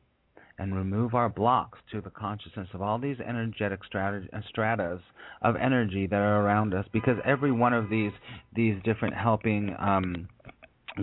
and 0.57 0.75
remove 0.75 1.15
our 1.15 1.29
blocks 1.29 1.79
to 1.91 2.01
the 2.01 2.09
consciousness 2.09 2.67
of 2.73 2.81
all 2.81 2.99
these 2.99 3.17
energetic 3.19 3.83
strata, 3.83 4.21
stratas 4.47 4.99
of 5.41 5.55
energy 5.55 6.05
that 6.07 6.17
are 6.19 6.45
around 6.45 6.73
us, 6.73 6.85
because 6.93 7.17
every 7.25 7.51
one 7.51 7.73
of 7.73 7.89
these 7.89 8.11
these 8.55 8.75
different 8.83 9.15
helping 9.15 9.75
um, 9.79 10.27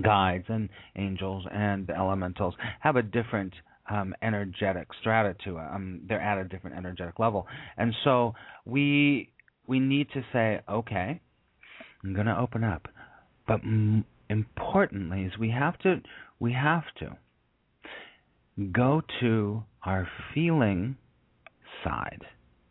guides 0.03 0.45
and 0.49 0.69
angels 0.97 1.45
and 1.51 1.91
elementals 1.91 2.55
have 2.81 2.97
a 2.97 3.03
different 3.03 3.53
um, 3.91 4.15
energetic 4.23 4.89
strata 5.01 5.35
to 5.45 5.57
it. 5.59 5.67
Um, 5.75 6.03
they're 6.09 6.21
at 6.21 6.39
a 6.39 6.45
different 6.45 6.77
energetic 6.77 7.19
level, 7.19 7.47
and 7.77 7.93
so 8.05 8.35
we 8.65 9.33
we 9.67 9.81
need 9.81 10.09
to 10.15 10.23
say, 10.33 10.61
okay, 10.69 11.21
I'm 12.05 12.15
going 12.15 12.27
to 12.27 12.39
open 12.39 12.65
up, 12.65 12.89
but 13.47 13.61
m- 13.65 14.05
importantly 14.31 15.23
is 15.23 15.33
we 15.39 15.51
have 15.51 15.79
to 15.81 16.01
we 16.39 16.53
have 16.53 16.85
to 17.01 17.17
go 18.73 19.03
to 19.21 19.63
our 19.85 20.09
feeling 20.35 20.97
side 21.85 22.23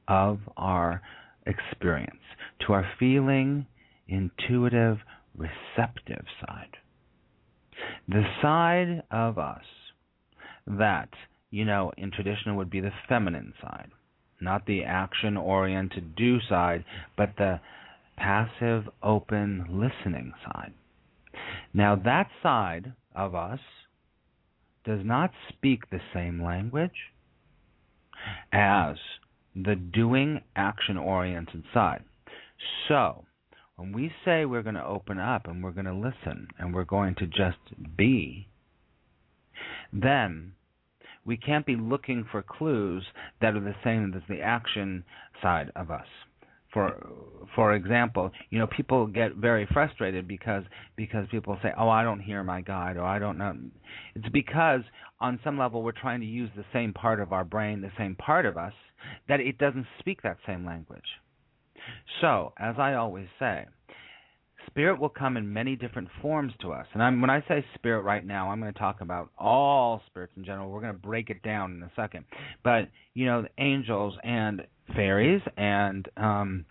of 0.08 0.40
our 0.58 1.02
experience, 1.46 2.20
to 2.66 2.74
our 2.74 2.86
feeling, 3.00 3.66
intuitive, 4.08 4.98
receptive 5.36 6.26
side. 6.46 6.78
The 8.08 8.24
side 8.42 9.04
of 9.12 9.38
us 9.38 9.64
that, 10.66 11.10
you 11.52 11.64
know, 11.64 11.92
in 11.98 12.12
tradition 12.12 12.56
would 12.56 12.70
be 12.70 12.82
the 12.82 12.92
feminine 13.08 13.54
side, 13.62 13.92
not 14.42 14.66
the 14.66 14.84
action 14.84 15.38
oriented 15.38 16.16
do 16.16 16.40
side, 16.50 16.84
but 17.16 17.34
the 17.38 17.60
passive, 18.18 18.84
open, 19.02 19.66
listening 19.70 20.34
side. 20.44 20.74
Now, 21.74 21.96
that 21.96 22.28
side 22.42 22.94
of 23.16 23.36
us 23.36 23.60
does 24.88 25.02
not 25.04 25.32
speak 25.50 25.90
the 25.90 26.00
same 26.14 26.42
language 26.42 27.12
as 28.54 28.96
the 29.54 29.76
doing, 29.76 30.40
action 30.56 30.98
oriented 30.98 31.64
side. 31.74 32.04
So, 32.88 33.26
when 33.76 33.92
we 33.92 34.12
say 34.24 34.46
we're 34.46 34.64
going 34.64 34.76
to 34.76 34.86
open 34.86 35.20
up 35.20 35.48
and 35.48 35.64
we're 35.64 35.72
going 35.72 35.86
to 35.86 35.94
listen 35.94 36.48
and 36.58 36.74
we're 36.74 36.86
going 36.86 37.16
to 37.16 37.28
just 37.28 37.58
be, 37.98 38.48
then 39.92 40.54
we 41.26 41.36
can't 41.36 41.66
be 41.66 41.76
looking 41.76 42.26
for 42.32 42.42
clues 42.42 43.06
that 43.42 43.56
are 43.56 43.60
the 43.60 43.76
same 43.84 44.14
as 44.16 44.24
the 44.30 44.42
action 44.42 45.04
side 45.42 45.70
of 45.76 45.92
us 45.92 46.08
for 46.74 47.08
for 47.56 47.74
example, 47.74 48.32
you 48.50 48.60
know, 48.60 48.68
people 48.68 49.08
get 49.08 49.36
very 49.36 49.68
frustrated 49.74 50.28
because 50.28 50.64
because 50.96 51.28
people 51.32 51.58
say, 51.64 51.72
"Oh, 51.78 51.90
I 51.90 52.04
don't 52.04 52.20
hear 52.20 52.44
my 52.44 52.62
guide," 52.62 52.98
or 52.98 53.04
"I 53.04 53.20
don't 53.20 53.38
know." 53.38 53.56
It's 54.16 54.30
because 54.30 54.82
on 55.20 55.40
some 55.44 55.58
level 55.58 55.82
we're 55.82 55.92
trying 55.92 56.20
to 56.20 56.26
use 56.26 56.50
the 56.56 56.66
same 56.74 56.94
part 56.94 57.20
of 57.20 57.34
our 57.34 57.44
brain, 57.44 57.82
the 57.82 57.92
same 57.98 58.16
part 58.16 58.46
of 58.46 58.58
us, 58.58 58.74
that 59.28 59.40
it 59.40 59.58
doesn't 59.58 59.88
speak 60.00 60.22
that 60.22 60.38
same 60.46 60.66
language. 60.66 61.20
So, 62.22 62.54
as 62.58 62.76
I 62.78 62.96
always 62.96 63.28
say, 63.40 63.66
spirit 64.68 65.00
will 65.00 65.10
come 65.10 65.38
in 65.38 65.52
many 65.52 65.76
different 65.76 66.10
forms 66.22 66.54
to 66.62 66.72
us. 66.72 66.86
And 66.94 67.02
I'm, 67.02 67.22
when 67.22 67.30
I 67.30 67.42
say 67.48 67.66
spirit 67.76 68.02
right 68.02 68.26
now, 68.26 68.52
I'm 68.52 68.60
going 68.60 68.72
to 68.72 68.80
talk 68.80 69.02
about 69.02 69.30
all 69.38 70.02
spirits 70.08 70.34
in 70.38 70.44
general. 70.44 70.70
We're 70.70 70.82
going 70.82 70.94
to 70.94 71.00
break 71.00 71.30
it 71.30 71.42
down 71.42 71.74
in 71.74 71.84
a 71.84 71.92
second. 71.96 72.26
But, 72.64 72.90
you 73.14 73.26
know, 73.26 73.46
angels 73.58 74.16
and 74.24 74.68
fairies 74.96 75.42
and 75.58 76.08
um 76.18 76.66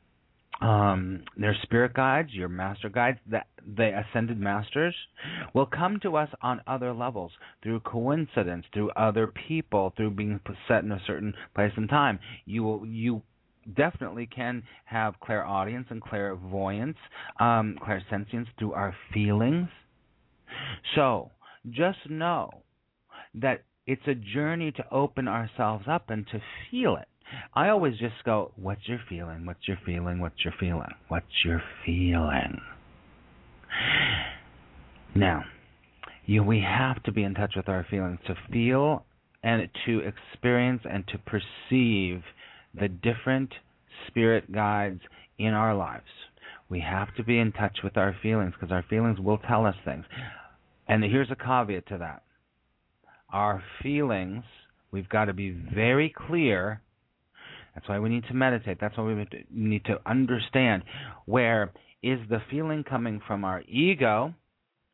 um 0.60 1.22
their 1.36 1.54
spirit 1.62 1.92
guides, 1.92 2.32
your 2.32 2.48
master 2.48 2.88
guides, 2.88 3.18
that 3.26 3.46
the 3.76 3.90
ascended 3.98 4.38
masters 4.38 4.94
will 5.54 5.66
come 5.66 6.00
to 6.00 6.16
us 6.16 6.30
on 6.40 6.60
other 6.66 6.92
levels 6.94 7.32
through 7.62 7.80
coincidence, 7.80 8.64
through 8.72 8.90
other 8.90 9.26
people, 9.26 9.92
through 9.96 10.10
being 10.10 10.40
set 10.66 10.82
in 10.82 10.92
a 10.92 11.00
certain 11.06 11.34
place 11.54 11.72
and 11.76 11.88
time. 11.88 12.18
You 12.46 12.62
will 12.62 12.86
you 12.86 13.22
definitely 13.74 14.26
can 14.26 14.62
have 14.84 15.18
clairaudience 15.20 15.86
and 15.90 16.00
clairvoyance, 16.00 16.96
um, 17.40 17.76
clairsentience 17.82 18.46
through 18.58 18.72
our 18.72 18.94
feelings. 19.12 19.68
So 20.94 21.32
just 21.70 21.98
know 22.08 22.62
that 23.34 23.64
it's 23.86 24.06
a 24.06 24.14
journey 24.14 24.72
to 24.72 24.84
open 24.90 25.28
ourselves 25.28 25.84
up 25.88 26.10
and 26.10 26.26
to 26.28 26.40
feel 26.70 26.96
it. 26.96 27.08
I 27.54 27.68
always 27.68 27.98
just 27.98 28.14
go, 28.24 28.52
What's 28.56 28.86
your 28.88 29.00
feeling? 29.08 29.46
What's 29.46 29.66
your 29.66 29.78
feeling? 29.84 30.20
What's 30.20 30.44
your 30.44 30.54
feeling? 30.58 30.94
What's 31.08 31.44
your 31.44 31.62
feeling? 31.84 32.60
Now, 35.14 35.44
you, 36.26 36.42
we 36.42 36.60
have 36.60 37.02
to 37.04 37.12
be 37.12 37.22
in 37.22 37.34
touch 37.34 37.54
with 37.56 37.68
our 37.68 37.86
feelings 37.88 38.18
to 38.26 38.34
feel 38.52 39.04
and 39.42 39.68
to 39.86 40.00
experience 40.00 40.82
and 40.90 41.06
to 41.08 41.18
perceive 41.18 42.22
the 42.74 42.88
different 42.88 43.52
spirit 44.06 44.52
guides 44.52 45.00
in 45.38 45.52
our 45.52 45.74
lives. 45.74 46.04
We 46.68 46.80
have 46.80 47.14
to 47.16 47.24
be 47.24 47.38
in 47.38 47.52
touch 47.52 47.78
with 47.84 47.96
our 47.96 48.14
feelings 48.22 48.54
because 48.58 48.72
our 48.72 48.84
feelings 48.90 49.20
will 49.20 49.38
tell 49.38 49.66
us 49.66 49.76
things. 49.84 50.04
And 50.88 51.02
here's 51.04 51.30
a 51.30 51.36
caveat 51.36 51.86
to 51.88 51.98
that 51.98 52.22
our 53.32 53.62
feelings, 53.82 54.44
we've 54.92 55.08
got 55.08 55.26
to 55.26 55.32
be 55.32 55.50
very 55.50 56.14
clear. 56.26 56.80
That's 57.76 57.88
why 57.88 58.00
we 58.00 58.08
need 58.08 58.24
to 58.24 58.34
meditate. 58.34 58.78
That's 58.80 58.98
why 58.98 59.04
we 59.04 59.26
need 59.50 59.84
to 59.84 60.00
understand 60.04 60.82
where 61.26 61.72
is 62.02 62.18
the 62.28 62.42
feeling 62.50 62.82
coming 62.82 63.20
from 63.28 63.44
our 63.44 63.62
ego 63.68 64.34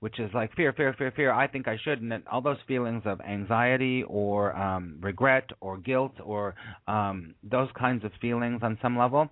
which 0.02 0.18
is 0.18 0.28
like 0.34 0.52
fear, 0.56 0.72
fear, 0.72 0.92
fear, 0.98 1.12
fear. 1.14 1.32
I 1.32 1.46
think 1.46 1.68
I 1.68 1.78
should, 1.84 2.02
and 2.02 2.24
all 2.26 2.40
those 2.40 2.56
feelings 2.66 3.04
of 3.06 3.20
anxiety 3.20 4.02
or 4.08 4.52
um, 4.56 4.96
regret 5.00 5.48
or 5.60 5.78
guilt 5.78 6.14
or 6.20 6.56
um, 6.88 7.36
those 7.44 7.68
kinds 7.78 8.04
of 8.04 8.10
feelings 8.20 8.62
on 8.64 8.76
some 8.82 8.98
level, 8.98 9.28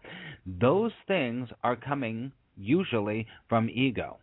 those 0.47 0.93
things 1.09 1.49
are 1.65 1.75
coming 1.75 2.31
usually 2.57 3.27
from 3.49 3.69
ego. 3.69 4.19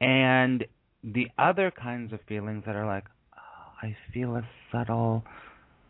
And 0.00 0.64
the 1.02 1.26
other 1.38 1.72
kinds 1.72 2.12
of 2.12 2.20
feelings 2.28 2.62
that 2.64 2.76
are 2.76 2.86
like, 2.86 3.06
oh, 3.36 3.86
I 3.88 3.96
feel 4.12 4.36
a 4.36 4.42
subtle 4.70 5.24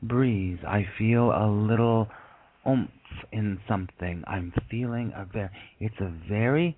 breeze. 0.09 0.59
I 0.67 0.87
feel 0.99 1.31
a 1.31 1.47
little 1.51 2.09
oomph 2.67 2.91
in 3.33 3.61
something. 3.69 4.25
I'm 4.27 4.53
feeling 4.71 5.13
a 5.17 5.25
very. 5.25 5.51
It's 5.81 6.01
a 6.01 6.13
very 6.29 6.77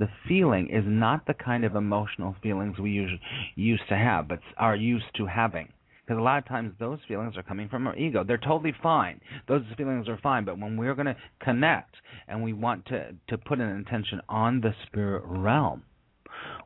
the 0.00 0.08
feeling 0.26 0.70
is 0.70 0.84
not 0.86 1.26
the 1.26 1.34
kind 1.34 1.62
of 1.62 1.76
emotional 1.76 2.34
feelings 2.42 2.78
we 2.78 2.90
usually 2.90 3.20
used 3.54 3.82
to 3.90 3.96
have, 3.96 4.28
but 4.28 4.40
are 4.56 4.74
used 4.74 5.04
to 5.18 5.26
having. 5.26 5.68
Because 6.02 6.18
a 6.18 6.24
lot 6.24 6.38
of 6.38 6.48
times 6.48 6.72
those 6.80 6.98
feelings 7.06 7.36
are 7.36 7.42
coming 7.42 7.68
from 7.68 7.86
our 7.86 7.94
ego. 7.94 8.24
They're 8.24 8.38
totally 8.38 8.74
fine. 8.82 9.20
Those 9.46 9.62
feelings 9.76 10.08
are 10.08 10.18
fine. 10.22 10.46
But 10.46 10.58
when 10.58 10.78
we're 10.78 10.94
going 10.94 11.06
to 11.06 11.16
connect 11.40 11.94
and 12.26 12.42
we 12.42 12.54
want 12.54 12.86
to, 12.86 13.14
to 13.28 13.38
put 13.38 13.60
an 13.60 13.68
intention 13.68 14.22
on 14.26 14.62
the 14.62 14.74
spirit 14.86 15.22
realm, 15.26 15.82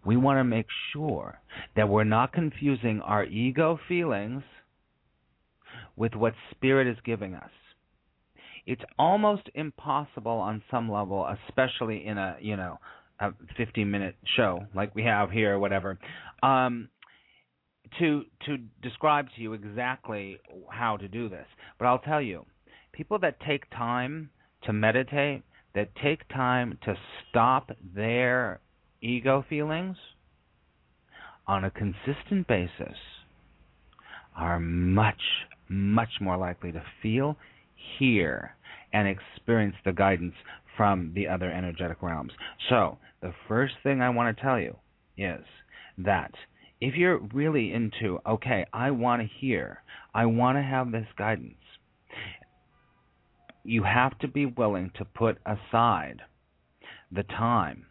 we 0.06 0.16
want 0.16 0.38
to 0.38 0.44
make 0.44 0.68
sure 0.92 1.40
that 1.75 1.88
we're 1.88 2.04
not 2.04 2.32
confusing 2.32 3.00
our 3.00 3.25
ego 3.25 3.80
feelings 3.88 4.44
with 5.96 6.14
what 6.14 6.34
spirit 6.50 6.86
is 6.86 6.96
giving 7.04 7.34
us. 7.34 7.50
It's 8.66 8.82
almost 8.98 9.50
impossible 9.54 10.32
on 10.32 10.62
some 10.70 10.90
level, 10.90 11.26
especially 11.48 12.06
in 12.06 12.18
a 12.18 12.36
you 12.40 12.56
know 12.56 12.78
a 13.20 13.32
15 13.56 13.90
minute 13.90 14.16
show 14.36 14.66
like 14.74 14.94
we 14.94 15.04
have 15.04 15.30
here 15.30 15.54
or 15.54 15.58
whatever 15.58 15.98
um, 16.42 16.88
to 17.98 18.22
to 18.46 18.58
describe 18.82 19.26
to 19.36 19.42
you 19.42 19.52
exactly 19.52 20.38
how 20.70 20.96
to 20.96 21.08
do 21.08 21.28
this. 21.28 21.46
But 21.78 21.86
I'll 21.86 21.98
tell 21.98 22.20
you 22.20 22.44
people 22.92 23.18
that 23.20 23.38
take 23.40 23.68
time 23.70 24.30
to 24.64 24.72
meditate 24.72 25.42
that 25.74 25.90
take 26.02 26.26
time 26.28 26.78
to 26.84 26.94
stop 27.28 27.70
their 27.94 28.60
ego 29.00 29.44
feelings 29.48 29.96
on 31.46 31.64
a 31.64 31.70
consistent 31.70 32.46
basis 32.48 32.96
are 34.36 34.58
much 34.58 35.20
much 35.68 36.21
more 36.21 36.37
likely 36.37 36.73
to 36.73 36.83
feel 37.02 37.37
hear 37.99 38.54
and 38.92 39.09
experience 39.09 39.76
the 39.85 39.92
guidance 39.92 40.35
from 40.76 41.12
the 41.14 41.28
other 41.28 41.50
energetic 41.50 42.02
realms. 42.02 42.33
So, 42.68 42.99
the 43.21 43.33
first 43.49 43.75
thing 43.83 44.00
I 44.00 44.11
want 44.11 44.37
to 44.37 44.42
tell 44.42 44.59
you 44.59 44.76
is 45.16 45.44
that 45.99 46.33
if 46.80 46.94
you're 46.94 47.18
really 47.33 47.73
into, 47.73 48.18
okay, 48.26 48.66
I 48.73 48.90
want 48.90 49.23
to 49.23 49.28
hear, 49.40 49.83
I 50.12 50.26
want 50.26 50.59
to 50.59 50.62
have 50.62 50.92
this 50.92 51.06
guidance, 51.16 51.54
you 53.64 53.83
have 53.83 54.18
to 54.18 54.28
be 54.28 54.47
willing 54.47 54.90
to 54.97 55.04
put 55.04 55.38
aside 55.47 56.21
the 57.11 57.23
time 57.23 57.87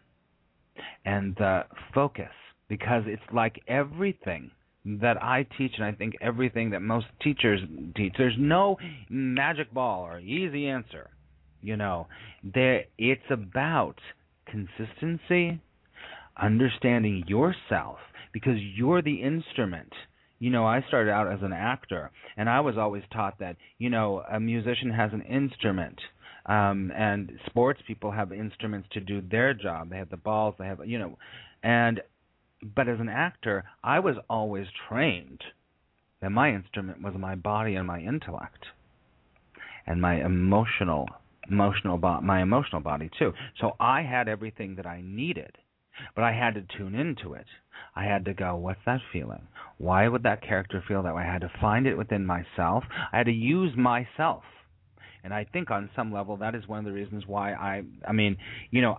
and 1.04 1.34
the 1.36 1.62
focus 1.92 2.30
because 2.68 3.02
it's 3.06 3.22
like 3.32 3.60
everything 3.66 4.50
that 4.84 5.22
I 5.22 5.46
teach, 5.56 5.72
and 5.76 5.84
I 5.84 5.92
think 5.92 6.14
everything 6.20 6.70
that 6.70 6.80
most 6.80 7.06
teachers 7.22 7.60
teach. 7.96 8.14
There's 8.18 8.36
no 8.38 8.76
magic 9.08 9.72
ball 9.72 10.02
or 10.02 10.18
easy 10.18 10.68
answer. 10.68 11.10
You 11.62 11.76
know, 11.76 12.06
there 12.42 12.84
it's 12.98 13.22
about 13.30 13.96
consistency, 14.46 15.60
understanding 16.36 17.24
yourself 17.26 17.98
because 18.32 18.58
you're 18.76 19.00
the 19.00 19.22
instrument. 19.22 19.92
you 20.44 20.50
know, 20.50 20.66
I 20.66 20.84
started 20.88 21.10
out 21.10 21.32
as 21.32 21.38
an 21.42 21.52
actor, 21.54 22.10
and 22.36 22.50
I 22.50 22.60
was 22.60 22.76
always 22.76 23.02
taught 23.12 23.38
that, 23.38 23.56
you 23.78 23.88
know, 23.88 24.22
a 24.30 24.38
musician 24.38 24.90
has 24.90 25.10
an 25.12 25.22
instrument. 25.22 25.98
Um, 26.46 26.92
and 26.94 27.32
sports 27.46 27.80
people 27.86 28.10
have 28.10 28.30
instruments 28.30 28.88
to 28.92 29.00
do 29.00 29.22
their 29.22 29.54
job. 29.54 29.88
They 29.88 29.96
have 29.96 30.10
the 30.10 30.18
balls, 30.18 30.54
they 30.58 30.66
have, 30.66 30.80
you 30.84 30.98
know, 30.98 31.16
and 31.62 32.02
but 32.62 32.88
as 32.88 33.00
an 33.00 33.08
actor, 33.08 33.64
I 33.82 33.98
was 34.00 34.16
always 34.28 34.66
trained 34.88 35.42
that 36.20 36.30
my 36.30 36.54
instrument 36.54 37.02
was 37.02 37.14
my 37.18 37.34
body 37.34 37.74
and 37.74 37.86
my 37.86 38.00
intellect 38.00 38.66
and 39.86 40.00
my 40.00 40.24
emotional 40.24 41.08
emotional 41.50 41.98
bo- 41.98 42.22
my 42.22 42.40
emotional 42.40 42.80
body 42.80 43.10
too. 43.18 43.32
So 43.60 43.72
I 43.78 44.02
had 44.02 44.28
everything 44.28 44.76
that 44.76 44.86
I 44.86 45.02
needed, 45.04 45.58
but 46.14 46.24
I 46.24 46.32
had 46.32 46.54
to 46.54 46.78
tune 46.78 46.94
into 46.94 47.34
it. 47.34 47.46
I 47.94 48.04
had 48.04 48.24
to 48.24 48.34
go, 48.34 48.56
what's 48.56 48.80
that 48.86 49.00
feeling? 49.12 49.46
Why 49.76 50.08
would 50.08 50.22
that 50.22 50.42
character 50.42 50.82
feel 50.86 51.02
that 51.02 51.14
way? 51.14 51.22
I 51.22 51.32
had 51.32 51.42
to 51.42 51.52
find 51.60 51.86
it 51.86 51.98
within 51.98 52.24
myself. 52.24 52.84
I 53.12 53.18
had 53.18 53.26
to 53.26 53.32
use 53.32 53.76
myself. 53.76 54.44
And 55.22 55.34
I 55.34 55.44
think 55.44 55.70
on 55.70 55.90
some 55.96 56.12
level 56.12 56.36
that 56.38 56.54
is 56.54 56.66
one 56.66 56.78
of 56.78 56.84
the 56.84 56.92
reasons 56.92 57.24
why 57.26 57.52
I 57.52 57.82
I 58.08 58.12
mean, 58.12 58.36
you 58.70 58.80
know, 58.80 58.98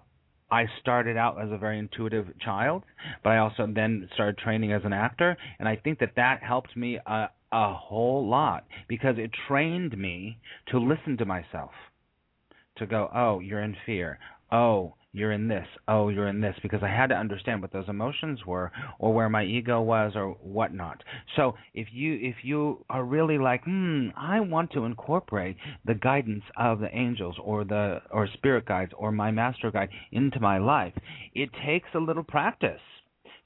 I 0.52 0.66
started 0.80 1.18
out 1.18 1.42
as 1.42 1.52
a 1.52 1.58
very 1.58 1.80
intuitive 1.80 2.28
child, 2.40 2.84
but 3.24 3.32
I 3.32 3.38
also 3.40 3.68
then 3.68 4.08
started 4.14 4.38
training 4.38 4.72
as 4.72 4.84
an 4.86 4.94
actor, 4.94 5.36
and 5.60 5.68
I 5.68 5.76
think 5.76 6.00
that 6.00 6.16
that 6.16 6.44
helped 6.44 6.78
me 6.78 7.00
a, 7.06 7.30
a 7.52 7.74
whole 7.74 8.28
lot 8.28 8.66
because 8.88 9.16
it 9.18 9.32
trained 9.48 9.98
me 9.98 10.38
to 10.68 10.80
listen 10.80 11.18
to 11.18 11.26
myself, 11.26 11.72
to 12.78 12.86
go, 12.86 13.10
oh, 13.14 13.40
you're 13.40 13.64
in 13.64 13.76
fear, 13.86 14.20
oh, 14.52 14.94
you're 15.16 15.32
in 15.32 15.48
this, 15.48 15.66
oh, 15.88 16.10
you're 16.10 16.28
in 16.28 16.42
this, 16.42 16.56
because 16.62 16.82
I 16.84 16.90
had 16.90 17.08
to 17.08 17.16
understand 17.16 17.62
what 17.62 17.72
those 17.72 17.88
emotions 17.88 18.46
were 18.46 18.72
or 19.00 19.14
where 19.14 19.30
my 19.30 19.44
ego 19.44 19.82
was 19.82 20.14
or 20.16 20.32
whatnot. 20.42 21.02
So 21.36 21.56
if 21.74 21.88
you 21.92 22.20
if 22.22 22.36
you 22.44 22.84
are 22.90 23.04
really 23.04 23.38
like, 23.38 23.64
hmm, 23.64 24.10
I 24.18 24.42
want 24.42 24.72
to 24.74 24.86
incorporate 24.86 25.58
the 25.86 25.96
guidance 25.96 26.44
of 26.58 26.80
the 26.80 26.94
angels 26.96 27.38
or 27.42 27.64
the 27.64 28.02
or 28.12 28.28
spirit 28.34 28.66
guides 28.66 28.92
or 28.98 29.12
my 29.12 29.32
master 29.32 29.72
guide 29.72 29.90
into 30.12 30.40
my 30.40 30.58
life, 30.58 30.94
it 31.34 31.50
takes 31.66 31.90
a 31.96 32.00
little 32.00 32.24
practice. 32.24 32.82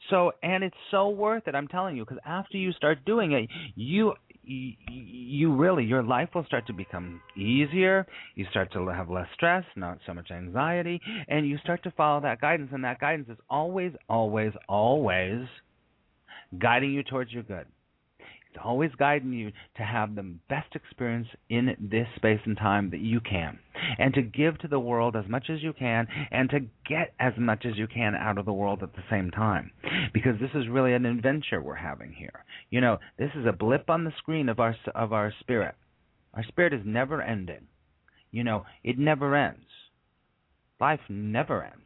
So 0.09 0.31
and 0.41 0.63
it's 0.63 0.75
so 0.91 1.09
worth 1.09 1.47
it, 1.47 1.55
I'm 1.55 1.67
telling 1.67 1.95
you, 1.95 2.03
because 2.03 2.19
after 2.25 2.57
you 2.57 2.71
start 2.71 3.05
doing 3.05 3.33
it, 3.33 3.49
you 3.75 4.13
you 4.49 5.53
really 5.53 5.83
your 5.83 6.03
life 6.03 6.29
will 6.33 6.45
start 6.45 6.65
to 6.67 6.73
become 6.73 7.21
easier. 7.37 8.05
You 8.35 8.45
start 8.49 8.71
to 8.73 8.87
have 8.87 9.09
less 9.09 9.27
stress 9.33 9.63
not 9.75 9.99
so 10.05 10.13
much 10.13 10.31
anxiety 10.31 10.99
and 11.27 11.47
you 11.47 11.57
start 11.59 11.83
to 11.83 11.91
follow 11.91 12.21
that 12.21 12.41
guidance 12.41 12.71
and 12.73 12.83
that 12.83 12.99
guidance 12.99 13.29
is 13.29 13.37
always 13.49 13.93
always 14.09 14.51
always 14.67 15.45
guiding 16.57 16.93
you 16.93 17.03
towards 17.03 17.31
your 17.31 17.43
good 17.43 17.65
always 18.63 18.91
guiding 18.97 19.33
you 19.33 19.51
to 19.77 19.83
have 19.83 20.15
the 20.15 20.35
best 20.49 20.75
experience 20.75 21.27
in 21.49 21.75
this 21.79 22.07
space 22.15 22.39
and 22.45 22.57
time 22.57 22.89
that 22.91 22.99
you 22.99 23.19
can, 23.19 23.59
and 23.97 24.13
to 24.13 24.21
give 24.21 24.57
to 24.59 24.67
the 24.67 24.79
world 24.79 25.15
as 25.15 25.27
much 25.27 25.49
as 25.49 25.61
you 25.61 25.73
can, 25.73 26.07
and 26.31 26.49
to 26.49 26.59
get 26.87 27.13
as 27.19 27.33
much 27.37 27.65
as 27.65 27.77
you 27.77 27.87
can 27.87 28.15
out 28.15 28.37
of 28.37 28.45
the 28.45 28.53
world 28.53 28.83
at 28.83 28.93
the 28.93 29.03
same 29.09 29.31
time. 29.31 29.71
Because 30.13 30.39
this 30.39 30.51
is 30.53 30.67
really 30.67 30.93
an 30.93 31.05
adventure 31.05 31.61
we're 31.61 31.75
having 31.75 32.13
here. 32.13 32.43
You 32.69 32.81
know, 32.81 32.97
this 33.17 33.31
is 33.35 33.45
a 33.45 33.53
blip 33.53 33.89
on 33.89 34.03
the 34.03 34.13
screen 34.17 34.49
of 34.49 34.59
our 34.59 34.75
of 34.95 35.13
our 35.13 35.33
spirit. 35.39 35.75
Our 36.33 36.43
spirit 36.43 36.73
is 36.73 36.81
never 36.85 37.21
ending. 37.21 37.67
You 38.31 38.43
know, 38.43 38.65
it 38.83 38.99
never 38.99 39.35
ends. 39.35 39.65
Life 40.79 41.01
never 41.09 41.63
ends. 41.63 41.85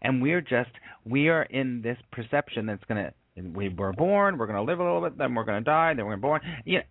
And 0.00 0.22
we're 0.22 0.40
just 0.40 0.70
we 1.04 1.28
are 1.28 1.42
in 1.42 1.82
this 1.82 1.98
perception 2.10 2.66
that's 2.66 2.84
going 2.84 3.04
to 3.04 3.12
and 3.36 3.54
we 3.56 3.68
were 3.68 3.92
born, 3.92 4.38
we're 4.38 4.46
going 4.46 4.64
to 4.64 4.70
live 4.70 4.80
a 4.80 4.84
little 4.84 5.00
bit, 5.00 5.18
then 5.18 5.34
we're 5.34 5.44
going 5.44 5.62
to 5.62 5.64
die, 5.64 5.94
then 5.94 6.06
we're 6.06 6.16
born. 6.16 6.40
Yeah, 6.64 6.82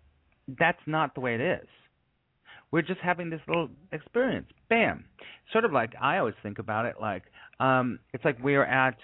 that's 0.58 0.80
not 0.86 1.14
the 1.14 1.20
way 1.20 1.34
it 1.34 1.40
is. 1.40 1.66
We're 2.70 2.82
just 2.82 3.00
having 3.00 3.30
this 3.30 3.40
little 3.46 3.68
experience. 3.92 4.48
Bam. 4.68 5.04
Sort 5.52 5.64
of 5.64 5.72
like 5.72 5.92
I 6.00 6.18
always 6.18 6.34
think 6.42 6.58
about 6.58 6.86
it 6.86 6.96
like 7.00 7.24
um 7.60 7.98
it's 8.14 8.24
like 8.24 8.42
we're 8.42 8.64
at 8.64 8.96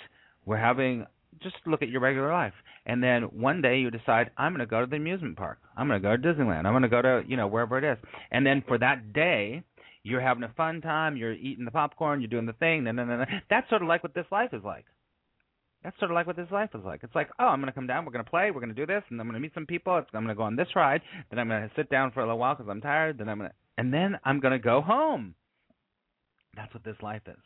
we're 0.46 0.56
having 0.56 1.06
just 1.42 1.56
look 1.66 1.82
at 1.82 1.90
your 1.90 2.00
regular 2.00 2.32
life 2.32 2.54
and 2.86 3.02
then 3.02 3.24
one 3.24 3.60
day 3.60 3.78
you 3.78 3.90
decide 3.90 4.30
I'm 4.38 4.52
going 4.52 4.60
to 4.60 4.66
go 4.66 4.80
to 4.80 4.86
the 4.86 4.96
amusement 4.96 5.36
park. 5.36 5.58
I'm 5.76 5.86
going 5.86 6.02
to 6.02 6.08
go 6.08 6.16
to 6.16 6.22
Disneyland. 6.22 6.64
I'm 6.64 6.72
going 6.72 6.82
to 6.82 6.88
go 6.88 7.02
to, 7.02 7.22
you 7.28 7.36
know, 7.36 7.46
wherever 7.46 7.76
it 7.76 7.84
is. 7.84 7.98
And 8.30 8.46
then 8.46 8.64
for 8.66 8.78
that 8.78 9.12
day 9.12 9.62
you're 10.02 10.22
having 10.22 10.44
a 10.44 10.52
fun 10.56 10.80
time, 10.80 11.18
you're 11.18 11.34
eating 11.34 11.66
the 11.66 11.70
popcorn, 11.70 12.22
you're 12.22 12.28
doing 12.28 12.46
the 12.46 12.54
thing, 12.54 12.84
no, 12.84 12.92
no, 12.92 13.04
no, 13.04 13.18
no. 13.18 13.24
That's 13.50 13.68
sort 13.68 13.82
of 13.82 13.88
like 13.88 14.02
what 14.02 14.14
this 14.14 14.26
life 14.32 14.54
is 14.54 14.64
like. 14.64 14.86
That's 15.84 15.98
sort 15.98 16.10
of 16.10 16.14
like 16.14 16.26
what 16.26 16.36
this 16.36 16.50
life 16.50 16.70
is 16.74 16.84
like. 16.84 17.00
It's 17.04 17.14
like, 17.14 17.30
oh, 17.38 17.46
I'm 17.46 17.60
going 17.60 17.72
to 17.72 17.74
come 17.74 17.86
down, 17.86 18.04
we're 18.04 18.12
going 18.12 18.24
to 18.24 18.30
play, 18.30 18.50
we're 18.50 18.60
going 18.60 18.74
to 18.74 18.86
do 18.86 18.86
this, 18.86 19.02
and 19.10 19.20
I'm 19.20 19.26
going 19.26 19.34
to 19.34 19.40
meet 19.40 19.54
some 19.54 19.66
people. 19.66 19.92
I'm 19.94 20.04
going 20.12 20.28
to 20.28 20.34
go 20.34 20.42
on 20.42 20.56
this 20.56 20.68
ride. 20.74 21.02
Then 21.30 21.38
I'm 21.38 21.48
going 21.48 21.62
to 21.62 21.70
sit 21.76 21.88
down 21.88 22.10
for 22.10 22.20
a 22.20 22.24
little 22.24 22.38
while 22.38 22.54
because 22.54 22.68
I'm 22.68 22.80
tired. 22.80 23.18
Then 23.18 23.28
I'm 23.28 23.38
going 23.38 23.50
to, 23.50 23.56
and 23.76 23.94
then 23.94 24.18
I'm 24.24 24.40
going 24.40 24.52
to 24.52 24.58
go 24.58 24.80
home. 24.80 25.34
That's 26.56 26.72
what 26.74 26.84
this 26.84 26.96
life 27.00 27.22
is. 27.26 27.38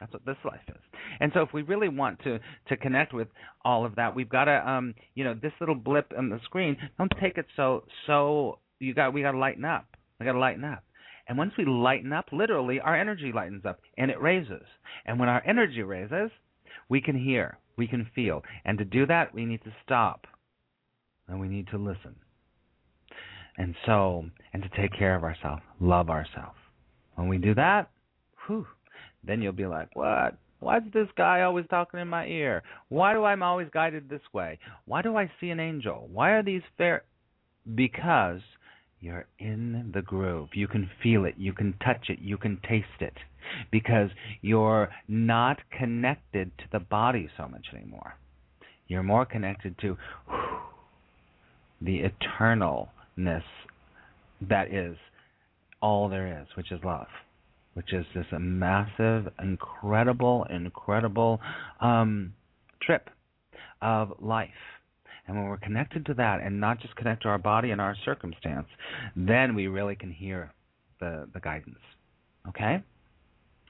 That's 0.00 0.12
what 0.12 0.24
this 0.26 0.36
life 0.44 0.60
is. 0.68 0.80
And 1.18 1.32
so, 1.34 1.40
if 1.40 1.52
we 1.52 1.62
really 1.62 1.88
want 1.88 2.20
to 2.20 2.38
to 2.68 2.76
connect 2.76 3.12
with 3.12 3.28
all 3.64 3.84
of 3.84 3.96
that, 3.96 4.14
we've 4.14 4.28
got 4.28 4.44
to, 4.44 4.70
um, 4.70 4.94
you 5.14 5.24
know, 5.24 5.34
this 5.34 5.52
little 5.58 5.74
blip 5.74 6.12
on 6.16 6.28
the 6.28 6.38
screen. 6.44 6.76
Don't 6.98 7.12
take 7.20 7.36
it 7.36 7.46
so 7.56 7.84
so. 8.06 8.60
You 8.78 8.94
got 8.94 9.12
we 9.12 9.22
got 9.22 9.32
to 9.32 9.38
lighten 9.38 9.64
up. 9.64 9.86
We 10.20 10.26
got 10.26 10.32
to 10.32 10.38
lighten 10.38 10.62
up. 10.62 10.84
And 11.28 11.36
once 11.36 11.52
we 11.58 11.64
lighten 11.66 12.12
up, 12.12 12.26
literally, 12.32 12.80
our 12.80 12.98
energy 12.98 13.32
lightens 13.34 13.64
up 13.66 13.80
and 13.98 14.10
it 14.10 14.20
raises. 14.20 14.64
And 15.04 15.20
when 15.20 15.28
our 15.28 15.42
energy 15.46 15.82
raises, 15.82 16.30
we 16.88 17.02
can 17.02 17.22
hear, 17.22 17.58
we 17.78 17.86
can 17.86 18.06
feel. 18.14 18.42
And 18.64 18.76
to 18.78 18.84
do 18.84 19.06
that, 19.06 19.32
we 19.32 19.46
need 19.46 19.62
to 19.62 19.72
stop 19.84 20.26
and 21.28 21.40
we 21.40 21.48
need 21.48 21.68
to 21.68 21.78
listen. 21.78 22.16
And 23.56 23.74
so, 23.86 24.24
and 24.52 24.62
to 24.62 24.68
take 24.70 24.96
care 24.96 25.14
of 25.14 25.24
ourselves, 25.24 25.62
love 25.80 26.10
ourselves. 26.10 26.58
When 27.14 27.28
we 27.28 27.38
do 27.38 27.54
that, 27.54 27.90
whew, 28.46 28.66
then 29.24 29.42
you'll 29.42 29.52
be 29.52 29.66
like, 29.66 29.94
what? 29.94 30.36
Why 30.60 30.78
is 30.78 30.84
this 30.92 31.08
guy 31.16 31.42
always 31.42 31.66
talking 31.70 32.00
in 32.00 32.08
my 32.08 32.26
ear? 32.26 32.62
Why 32.88 33.12
do 33.12 33.24
I'm 33.24 33.42
always 33.42 33.68
guided 33.72 34.08
this 34.08 34.22
way? 34.32 34.58
Why 34.86 35.02
do 35.02 35.16
I 35.16 35.30
see 35.40 35.50
an 35.50 35.60
angel? 35.60 36.08
Why 36.12 36.30
are 36.30 36.42
these 36.42 36.62
fair? 36.76 37.04
Because 37.74 38.40
you're 39.00 39.26
in 39.38 39.90
the 39.94 40.02
groove. 40.02 40.48
You 40.54 40.66
can 40.68 40.90
feel 41.02 41.24
it. 41.24 41.34
You 41.36 41.52
can 41.52 41.74
touch 41.84 42.06
it. 42.08 42.18
You 42.20 42.36
can 42.36 42.58
taste 42.68 43.00
it 43.00 43.14
because 43.70 44.10
you're 44.40 44.90
not 45.06 45.58
connected 45.76 46.50
to 46.58 46.64
the 46.72 46.80
body 46.80 47.28
so 47.36 47.48
much 47.48 47.66
anymore. 47.74 48.14
You're 48.88 49.02
more 49.02 49.24
connected 49.24 49.78
to 49.80 49.96
whew, 50.26 50.58
the 51.80 52.02
eternalness 52.02 53.42
that 54.48 54.72
is 54.72 54.96
all 55.80 56.08
there 56.08 56.40
is, 56.40 56.48
which 56.56 56.72
is 56.72 56.80
love, 56.84 57.06
which 57.74 57.92
is 57.92 58.04
this 58.14 58.26
massive, 58.32 59.28
incredible, 59.40 60.46
incredible 60.50 61.40
um, 61.80 62.32
trip 62.82 63.08
of 63.80 64.12
life. 64.20 64.48
And 65.28 65.36
when 65.36 65.46
we're 65.46 65.58
connected 65.58 66.06
to 66.06 66.14
that 66.14 66.40
and 66.40 66.58
not 66.58 66.80
just 66.80 66.96
connect 66.96 67.22
to 67.22 67.28
our 67.28 67.38
body 67.38 67.70
and 67.70 67.80
our 67.80 67.94
circumstance, 68.04 68.66
then 69.14 69.54
we 69.54 69.68
really 69.68 69.94
can 69.94 70.10
hear 70.10 70.52
the, 71.00 71.28
the 71.32 71.40
guidance. 71.40 71.78
Okay? 72.48 72.82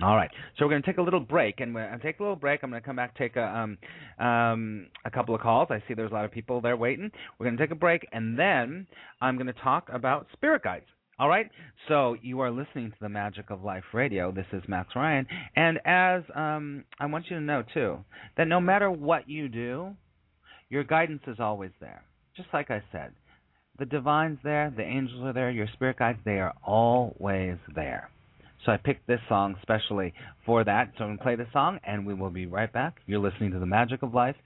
All 0.00 0.14
right, 0.14 0.30
so 0.56 0.64
we're 0.64 0.70
going 0.70 0.82
to 0.82 0.86
take 0.86 0.98
a 0.98 1.02
little 1.02 1.18
break, 1.18 1.58
and 1.58 1.74
when 1.74 1.82
I 1.82 1.96
take 1.96 2.20
a 2.20 2.22
little 2.22 2.36
break, 2.36 2.60
I'm 2.62 2.70
going 2.70 2.80
to 2.80 2.86
come 2.86 2.94
back 2.94 3.16
take 3.16 3.34
a 3.34 3.42
um, 3.42 3.78
um, 4.24 4.86
a 5.04 5.10
couple 5.10 5.34
of 5.34 5.40
calls. 5.40 5.68
I 5.72 5.82
see 5.88 5.94
there's 5.94 6.12
a 6.12 6.14
lot 6.14 6.24
of 6.24 6.30
people 6.30 6.60
there 6.60 6.76
waiting. 6.76 7.10
We're 7.36 7.46
going 7.46 7.56
to 7.56 7.62
take 7.62 7.72
a 7.72 7.74
break, 7.74 8.06
and 8.12 8.38
then 8.38 8.86
I'm 9.20 9.34
going 9.34 9.48
to 9.48 9.52
talk 9.54 9.88
about 9.92 10.28
spirit 10.34 10.62
guides. 10.62 10.84
All 11.18 11.28
right, 11.28 11.50
so 11.88 12.14
you 12.22 12.38
are 12.38 12.50
listening 12.52 12.92
to 12.92 12.96
the 13.00 13.08
Magic 13.08 13.50
of 13.50 13.64
Life 13.64 13.82
Radio. 13.92 14.30
This 14.30 14.46
is 14.52 14.62
Max 14.68 14.90
Ryan, 14.94 15.26
and 15.56 15.80
as 15.84 16.22
um, 16.32 16.84
I 17.00 17.06
want 17.06 17.24
you 17.28 17.34
to 17.34 17.42
know 17.42 17.64
too 17.74 17.98
that 18.36 18.46
no 18.46 18.60
matter 18.60 18.92
what 18.92 19.28
you 19.28 19.48
do, 19.48 19.96
your 20.70 20.84
guidance 20.84 21.22
is 21.26 21.40
always 21.40 21.70
there. 21.80 22.02
Just 22.36 22.48
like 22.52 22.70
I 22.70 22.82
said, 22.92 23.12
the 23.78 23.86
divine's 23.86 24.38
there, 24.42 24.72
the 24.76 24.82
angels 24.82 25.22
are 25.22 25.32
there, 25.32 25.50
your 25.50 25.68
spirit 25.72 25.98
guides, 25.98 26.18
they 26.24 26.38
are 26.38 26.54
always 26.64 27.56
there. 27.74 28.10
So 28.66 28.72
I 28.72 28.76
picked 28.76 29.06
this 29.06 29.20
song 29.28 29.54
specially 29.62 30.12
for 30.44 30.64
that. 30.64 30.92
So 30.98 31.04
I'm 31.04 31.10
going 31.10 31.18
to 31.18 31.24
play 31.24 31.36
the 31.36 31.46
song, 31.52 31.78
and 31.84 32.04
we 32.04 32.14
will 32.14 32.30
be 32.30 32.46
right 32.46 32.72
back. 32.72 32.96
You're 33.06 33.20
listening 33.20 33.52
to 33.52 33.58
The 33.58 33.66
Magic 33.66 34.02
of 34.02 34.14
Life 34.14 34.36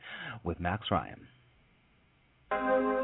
with 0.44 0.60
Max 0.60 0.86
Ryan. 0.90 3.01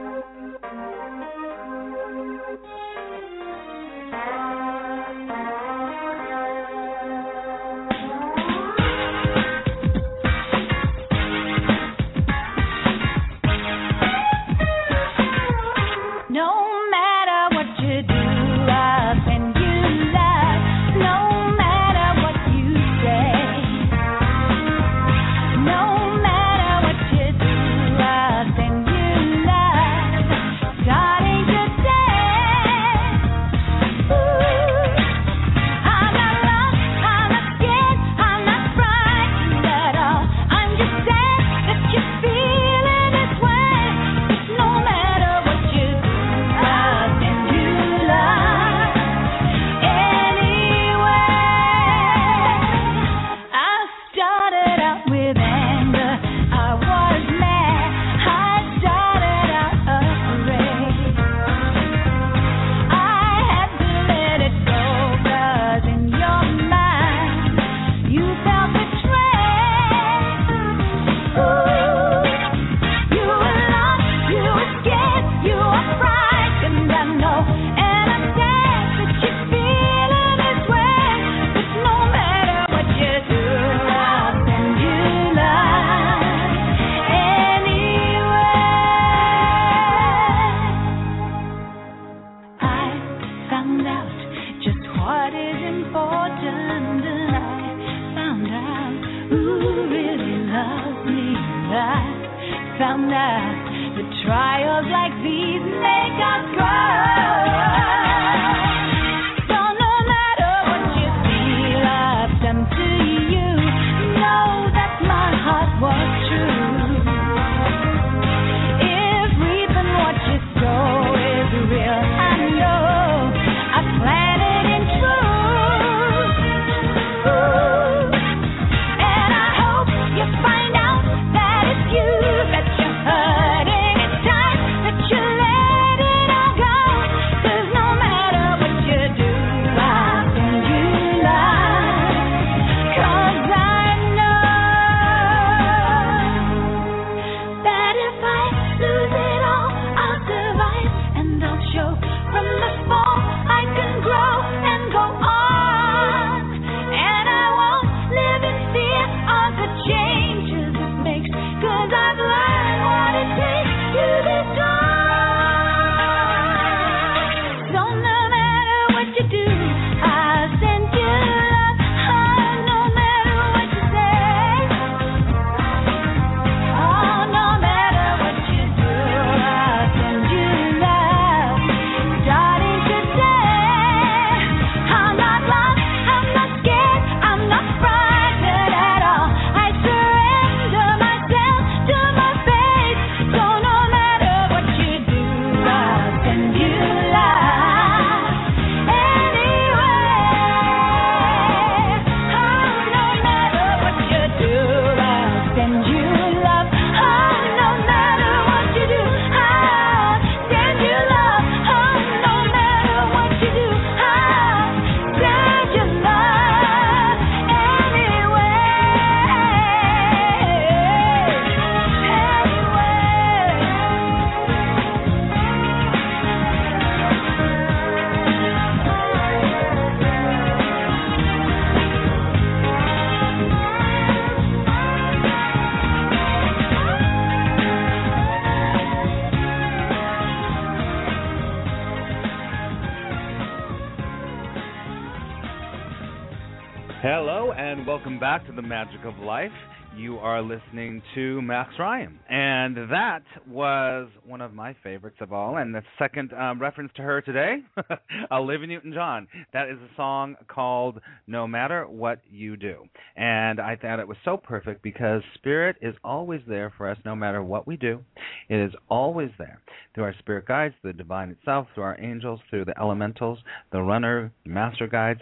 Of 249.09 249.19
Life. 249.25 249.53
You 249.97 250.19
are 250.19 250.43
listening 250.43 251.01
to 251.15 251.41
Max 251.41 251.73
Ryan, 251.79 252.19
and 252.29 252.77
that 252.91 253.23
was 253.49 254.09
one 254.27 254.43
of 254.43 254.53
my 254.53 254.77
favorites 254.83 255.17
of 255.23 255.33
all. 255.33 255.57
And 255.57 255.75
the 255.75 255.83
second 255.99 256.35
um, 256.35 256.61
reference 256.61 256.93
to 256.97 257.03
her 257.03 257.23
today, 257.23 257.57
Olivia 258.31 258.67
Newton-John. 258.67 259.27
That 259.55 259.71
is 259.71 259.79
a 259.79 259.89
song 259.97 260.37
called 260.47 261.01
"No 261.27 261.47
Matter 261.49 261.89
What 261.89 262.21
You 262.31 262.59
Do," 262.59 262.85
and 263.17 263.59
I 263.61 263.77
thought 263.77 263.99
it 263.99 264.07
was 264.07 264.19
so 264.27 264.37
perfect 264.37 264.83
because 264.83 265.23
Spirit 265.35 265.77
is 265.81 265.95
always 266.05 266.43
there 266.47 266.71
for 266.77 266.91
us, 266.91 266.99
no 267.07 267.17
matter 267.17 267.43
what 267.43 267.67
we 267.67 267.79
do. 267.79 268.05
It 268.51 268.57
is 268.57 268.73
always 268.91 269.31
there 269.39 269.63
through 269.95 270.05
our 270.05 270.15
spirit 270.19 270.47
guides, 270.47 270.75
the 270.85 270.93
divine 270.93 271.31
itself, 271.31 271.67
through 271.75 271.85
our 271.85 271.99
angels, 271.99 272.41
through 272.51 272.67
the 272.67 272.79
elementals, 272.79 273.39
the 273.73 273.81
runner, 273.81 274.33
master 274.45 274.87
guides. 274.87 275.21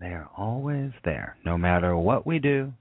They 0.00 0.08
are 0.08 0.28
always 0.36 0.90
there, 1.04 1.36
no 1.44 1.56
matter 1.58 1.96
what 1.96 2.26
we 2.26 2.38
do. 2.38 2.72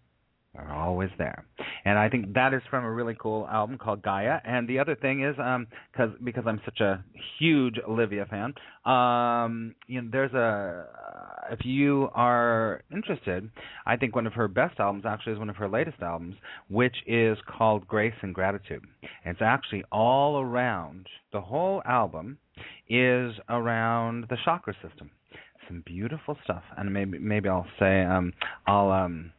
They're 0.58 0.74
always 0.74 1.10
there, 1.20 1.46
and 1.86 2.00
I 2.00 2.10
think 2.10 2.34
that 2.34 2.54
is 2.54 2.62
from 2.70 2.84
a 2.84 2.92
really 2.92 3.16
cool 3.20 3.48
album 3.48 3.78
called 3.78 4.02
Gaia. 4.02 4.40
And 4.44 4.68
the 4.68 4.80
other 4.80 4.96
thing 4.96 5.24
is, 5.24 5.36
um, 5.38 5.68
cause, 5.96 6.10
because 6.24 6.46
I'm 6.48 6.60
such 6.66 6.80
a 6.80 7.04
huge 7.38 7.76
Olivia 7.88 8.26
fan, 8.26 8.56
um, 8.92 9.76
you 9.86 10.02
know, 10.02 10.10
there's 10.12 10.34
a 10.34 10.86
if 11.52 11.60
you 11.64 12.10
are 12.14 12.82
interested, 12.92 13.50
I 13.86 13.98
think 13.98 14.16
one 14.16 14.28
of 14.28 14.34
her 14.34 14.48
best 14.48 14.80
albums 14.80 15.06
actually 15.06 15.34
is 15.34 15.40
one 15.40 15.50
of 15.50 15.56
her 15.58 15.70
latest 15.70 16.02
albums, 16.02 16.36
which 16.70 16.96
is 17.06 17.38
called 17.48 17.88
Grace 17.88 18.16
and 18.22 18.34
Gratitude. 18.34 18.84
It's 19.26 19.42
actually 19.42 19.84
all 19.92 20.42
around 20.42 21.08
the 21.32 21.42
whole 21.42 21.82
album 21.86 22.40
is 22.90 23.34
around 23.48 24.26
the 24.30 24.38
chakra 24.44 24.74
system 24.82 25.12
some 25.68 25.84
beautiful 25.86 26.38
stuff, 26.44 26.64
and 26.78 26.94
maybe 26.94 27.20
maybe 27.20 27.50
I'll 27.50 27.68
say 27.78 28.04
um, 28.04 28.34
I'll 28.66 28.92
um, 28.92 29.32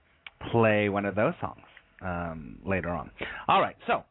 play 0.51 0.89
one 0.89 1.05
of 1.05 1.15
those 1.15 1.35
songs 1.41 1.61
um, 2.03 2.59
later 2.65 2.91
on. 2.91 3.11
All 3.49 3.61
right, 3.61 3.77
so 3.87 4.05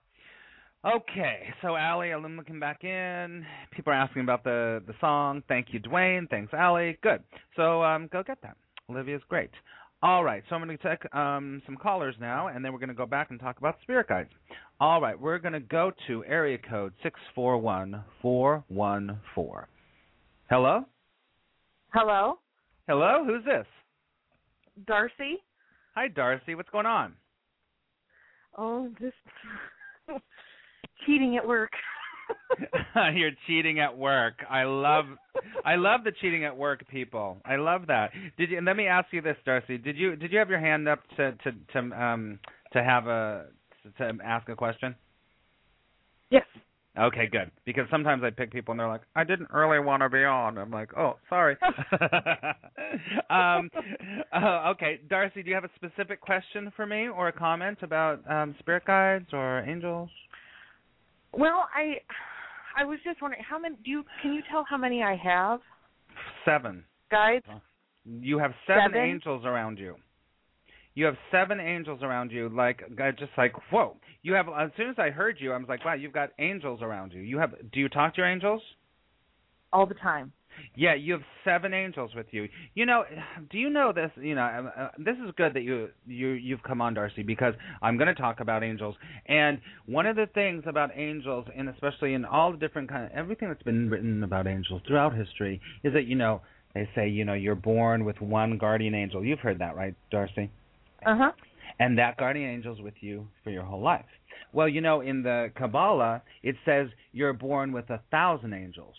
okay, 0.86 1.44
so 1.62 1.76
Allie, 1.76 2.12
I'm 2.12 2.38
looking 2.38 2.60
back 2.60 2.84
in. 2.84 3.46
People 3.72 3.94
are 3.94 3.96
asking 3.96 4.24
about 4.24 4.44
the 4.44 4.82
the 4.88 4.94
song. 5.00 5.44
Thank 5.48 5.68
you, 5.72 5.80
Dwayne. 5.80 6.30
Thanks, 6.30 6.54
Allie. 6.54 6.98
Good. 7.02 7.24
So 7.56 7.84
um, 7.84 8.10
go 8.12 8.24
get 8.24 8.40
that. 8.44 8.58
Olivia's 8.90 9.22
great. 9.30 9.52
All 10.04 10.24
right, 10.24 10.44
so 10.48 10.56
I'm 10.56 10.64
going 10.64 10.78
to 10.78 10.90
take 10.90 11.16
um, 11.16 11.60
some 11.66 11.76
callers 11.76 12.14
now, 12.20 12.50
and 12.50 12.64
then 12.64 12.72
we're 12.72 12.78
going 12.78 12.90
to 12.90 12.96
go 12.96 13.08
back 13.08 13.32
and 13.32 13.40
talk 13.40 13.58
about 13.58 13.78
spirit 13.82 14.08
guides. 14.08 14.30
All 14.80 15.02
right, 15.02 15.20
we're 15.20 15.40
going 15.40 15.54
to 15.54 15.60
go 15.60 15.92
to 16.06 16.24
area 16.26 16.60
code 16.70 16.94
six 17.02 17.20
four 17.34 17.58
one 17.58 18.04
four 18.22 18.64
one 18.68 19.20
four. 19.34 19.68
Hello. 20.50 20.86
Hello, 21.94 22.38
Hello, 22.88 23.26
who's 23.26 23.44
this? 23.44 23.66
Darcy. 24.86 25.44
Hi, 25.98 26.10
Darcy. 26.10 26.54
What's 26.54 26.70
going 26.70 26.86
on? 26.86 27.16
Oh, 28.56 28.88
just 29.02 29.16
cheating 31.08 31.38
at 31.38 31.48
work. 31.48 31.72
You're 33.16 33.32
cheating 33.48 33.80
at 33.80 33.98
work. 33.98 34.36
I 34.48 34.66
love, 34.66 35.06
I 35.66 35.74
love 35.74 36.04
the 36.04 36.12
cheating 36.22 36.46
at 36.46 36.56
work 36.56 36.88
people. 36.88 37.42
I 37.44 37.56
love 37.56 37.88
that. 37.88 38.12
Did 38.38 38.52
you? 38.52 38.58
And 38.58 38.66
let 38.68 38.78
me 38.78 38.86
ask 38.86 39.08
you 39.12 39.24
this, 39.24 39.38
Darcy. 39.44 39.80
Did 39.80 39.98
you 39.98 40.16
did 40.16 40.32
you 40.32 40.38
have 40.38 40.52
your 40.52 40.60
hand 40.60 40.88
up 40.88 41.00
to 41.18 41.32
to 41.32 41.52
to 41.74 41.80
um 41.80 42.38
to 42.74 42.84
have 42.84 43.08
a 43.08 43.48
to 43.98 44.14
ask 44.24 44.48
a 44.50 44.56
question? 44.56 44.94
yes. 46.30 46.46
Okay, 47.00 47.28
good. 47.32 47.52
Because 47.66 47.86
sometimes 47.92 48.24
I 48.24 48.32
pick 48.32 48.52
people 48.52 48.72
and 48.72 48.80
they're 48.80 48.88
like, 48.88 49.02
I 49.16 49.24
didn't 49.24 49.52
really 49.52 49.80
want 49.80 50.02
to 50.02 50.10
be 50.10 50.24
on. 50.24 50.58
I'm 50.58 50.72
like, 50.72 50.98
oh, 50.98 51.18
sorry. 51.30 51.56
um, 53.30 53.70
uh, 54.34 54.72
okay, 54.72 55.00
Darcy, 55.10 55.44
do 55.44 55.50
you 55.50 55.56
have 55.56 55.64
a 55.64 55.70
specific 55.76 56.22
question 56.22 56.72
for 56.76 56.86
me 56.86 57.08
or 57.08 57.28
a 57.28 57.32
comment 57.32 57.80
about 57.82 58.20
um, 58.30 58.56
spirit 58.60 58.86
guides 58.86 59.28
or 59.32 59.60
angels? 59.68 60.10
Well, 61.34 61.68
I 61.76 61.98
I 62.76 62.86
was 62.86 63.00
just 63.04 63.22
wondering 63.22 63.44
how 63.48 63.60
many 63.60 63.76
do 63.84 63.92
you 63.92 64.04
can 64.22 64.34
you 64.34 64.42
tell 64.50 64.66
how 64.68 64.78
many 64.78 65.04
I 65.04 65.16
have 65.16 65.60
Seven. 66.46 66.84
guides? 67.12 67.46
You 68.06 68.40
have 68.40 68.54
seven, 68.66 68.84
Seven? 68.94 69.02
angels 69.02 69.46
around 69.46 69.78
you. 69.78 69.96
You 70.98 71.06
have 71.06 71.18
seven 71.30 71.60
angels 71.60 72.00
around 72.02 72.32
you, 72.32 72.50
like 72.50 72.82
I 73.00 73.12
just 73.12 73.30
like 73.38 73.54
whoa. 73.72 73.98
You 74.24 74.34
have 74.34 74.48
as 74.48 74.72
soon 74.76 74.90
as 74.90 74.96
I 74.98 75.12
heard 75.12 75.38
you, 75.40 75.54
I 75.54 75.58
was 75.58 75.68
like, 75.70 75.86
wow, 75.86 75.94
you've 75.94 76.12
got 76.12 76.32
angels 76.40 76.82
around 76.82 77.14
you. 77.14 77.22
You 77.22 77.38
have. 77.38 77.54
Do 77.72 77.80
you 77.80 77.88
talk 77.88 78.16
to 78.16 78.22
your 78.22 78.28
angels? 78.28 78.64
All 79.72 79.86
the 79.86 79.94
time. 79.94 80.34
Yeah, 80.76 80.96
you 80.96 81.14
have 81.14 81.22
seven 81.46 81.72
angels 81.72 82.16
with 82.16 82.26
you. 82.32 82.50
You 82.74 82.88
know, 82.88 83.04
do 83.52 83.60
you 83.60 83.70
know 83.70 83.94
this? 83.94 84.10
You 84.20 84.34
know, 84.34 84.42
uh, 84.42 84.82
uh, 84.82 84.90
this 84.98 85.16
is 85.24 85.32
good 85.38 85.54
that 85.54 85.62
you 85.62 85.90
you 86.08 86.30
you've 86.30 86.64
come 86.64 86.82
on, 86.82 86.96
Darcy, 86.96 87.22
because 87.22 87.54
I'm 87.84 87.98
going 87.98 88.08
to 88.08 88.20
talk 88.20 88.40
about 88.40 88.64
angels. 88.64 88.96
And 89.28 89.60
one 89.86 90.08
of 90.08 90.16
the 90.16 90.26
things 90.34 90.64
about 90.66 90.90
angels, 90.96 91.46
and 91.56 91.70
especially 91.70 92.16
in 92.16 92.26
all 92.26 92.52
the 92.52 92.58
different 92.58 92.90
kind 92.90 93.06
of 93.06 93.12
everything 93.12 93.50
that's 93.50 93.62
been 93.62 93.88
written 93.88 94.24
about 94.24 94.48
angels 94.48 94.82
throughout 94.88 95.16
history, 95.16 95.62
is 95.84 95.94
that 95.94 96.08
you 96.08 96.16
know 96.16 96.42
they 96.74 96.90
say 96.96 97.08
you 97.08 97.24
know 97.24 97.36
you're 97.36 97.54
born 97.54 98.04
with 98.04 98.20
one 98.20 98.58
guardian 98.58 98.96
angel. 98.96 99.24
You've 99.24 99.42
heard 99.42 99.60
that, 99.60 99.76
right, 99.76 99.94
Darcy? 100.10 100.50
Uh 101.06 101.18
huh. 101.18 101.32
And 101.80 101.98
that 101.98 102.18
guardian 102.18 102.50
angel 102.50 102.74
is 102.74 102.82
with 102.82 102.96
you 103.02 103.28
for 103.44 103.52
your 103.52 103.64
whole 103.64 103.82
life. 103.82 104.06
Well, 104.54 104.68
you 104.68 104.82
know, 104.82 105.02
in 105.02 105.24
the 105.24 105.52
Kabbalah, 105.56 106.24
it 106.42 106.56
says 106.66 106.88
you're 107.12 107.34
born 107.34 107.72
with 107.72 107.90
a 107.90 108.02
thousand 108.10 108.54
angels 108.54 108.96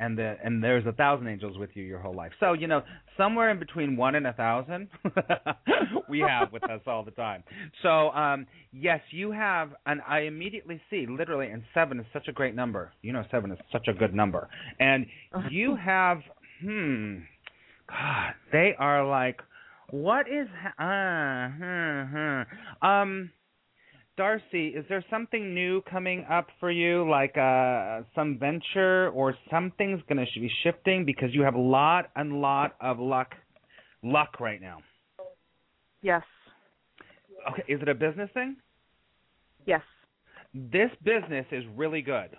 and 0.00 0.16
the 0.16 0.36
and 0.42 0.64
there's 0.64 0.84
a 0.86 0.92
thousand 0.92 1.28
angels 1.28 1.56
with 1.58 1.70
you 1.74 1.84
your 1.84 2.00
whole 2.00 2.14
life. 2.14 2.32
So 2.40 2.54
you 2.54 2.66
know 2.66 2.82
somewhere 3.16 3.50
in 3.50 3.58
between 3.58 3.96
one 3.96 4.14
and 4.14 4.26
a 4.26 4.32
thousand 4.32 4.88
we 6.08 6.20
have 6.20 6.50
with 6.52 6.64
us 6.64 6.80
all 6.86 7.04
the 7.04 7.10
time. 7.12 7.44
So 7.82 8.10
um 8.10 8.46
yes, 8.72 9.00
you 9.10 9.30
have, 9.30 9.70
and 9.86 10.00
I 10.08 10.20
immediately 10.20 10.80
see 10.90 11.06
literally, 11.08 11.48
and 11.48 11.62
seven 11.74 12.00
is 12.00 12.06
such 12.12 12.28
a 12.28 12.32
great 12.32 12.54
number. 12.54 12.92
You 13.02 13.12
know, 13.12 13.24
seven 13.30 13.52
is 13.52 13.58
such 13.70 13.86
a 13.88 13.92
good 13.92 14.14
number, 14.14 14.48
and 14.80 15.06
you 15.50 15.76
have 15.76 16.18
hmm, 16.62 17.18
God, 17.88 18.32
they 18.52 18.74
are 18.78 19.06
like, 19.06 19.40
what 19.90 20.26
is 20.28 20.48
uh, 20.78 21.48
hmm, 21.48 22.02
hmm. 22.16 22.86
um. 22.86 23.30
Darcy, 24.16 24.68
is 24.68 24.84
there 24.90 25.02
something 25.08 25.54
new 25.54 25.80
coming 25.90 26.26
up 26.30 26.48
for 26.58 26.70
you, 26.70 27.08
like 27.08 27.38
uh, 27.38 28.02
some 28.14 28.38
venture 28.38 29.08
or 29.10 29.34
something's 29.50 30.02
going 30.10 30.18
to 30.18 30.40
be 30.40 30.50
shifting 30.62 31.06
because 31.06 31.30
you 31.32 31.40
have 31.40 31.54
a 31.54 31.60
lot 31.60 32.10
and 32.16 32.42
lot 32.42 32.74
of 32.82 32.98
luck, 32.98 33.30
luck 34.02 34.38
right 34.38 34.60
now? 34.60 34.80
Yes. 36.02 36.22
Okay, 37.50 37.62
is 37.72 37.80
it 37.80 37.88
a 37.88 37.94
business 37.94 38.28
thing? 38.34 38.56
Yes. 39.64 39.80
This 40.52 40.90
business 41.02 41.46
is 41.50 41.64
really 41.74 42.02
good. 42.02 42.36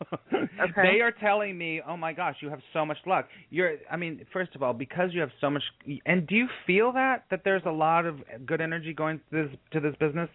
Okay. 0.32 0.82
They 0.82 1.00
are 1.00 1.12
telling 1.12 1.56
me, 1.56 1.80
"Oh 1.86 1.96
my 1.96 2.12
gosh, 2.12 2.36
you 2.40 2.50
have 2.50 2.60
so 2.72 2.84
much 2.84 2.98
luck." 3.06 3.28
You're 3.50 3.76
I 3.90 3.96
mean, 3.96 4.26
first 4.32 4.54
of 4.54 4.62
all, 4.62 4.72
because 4.72 5.10
you 5.12 5.20
have 5.20 5.30
so 5.40 5.50
much 5.50 5.62
and 6.06 6.26
do 6.26 6.34
you 6.34 6.48
feel 6.66 6.92
that 6.92 7.24
that 7.30 7.42
there's 7.44 7.62
a 7.66 7.70
lot 7.70 8.06
of 8.06 8.16
good 8.46 8.60
energy 8.60 8.92
going 8.92 9.18
to 9.18 9.24
this 9.30 9.58
to 9.72 9.80
this 9.80 9.94
business? 10.00 10.28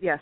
Yes. 0.00 0.20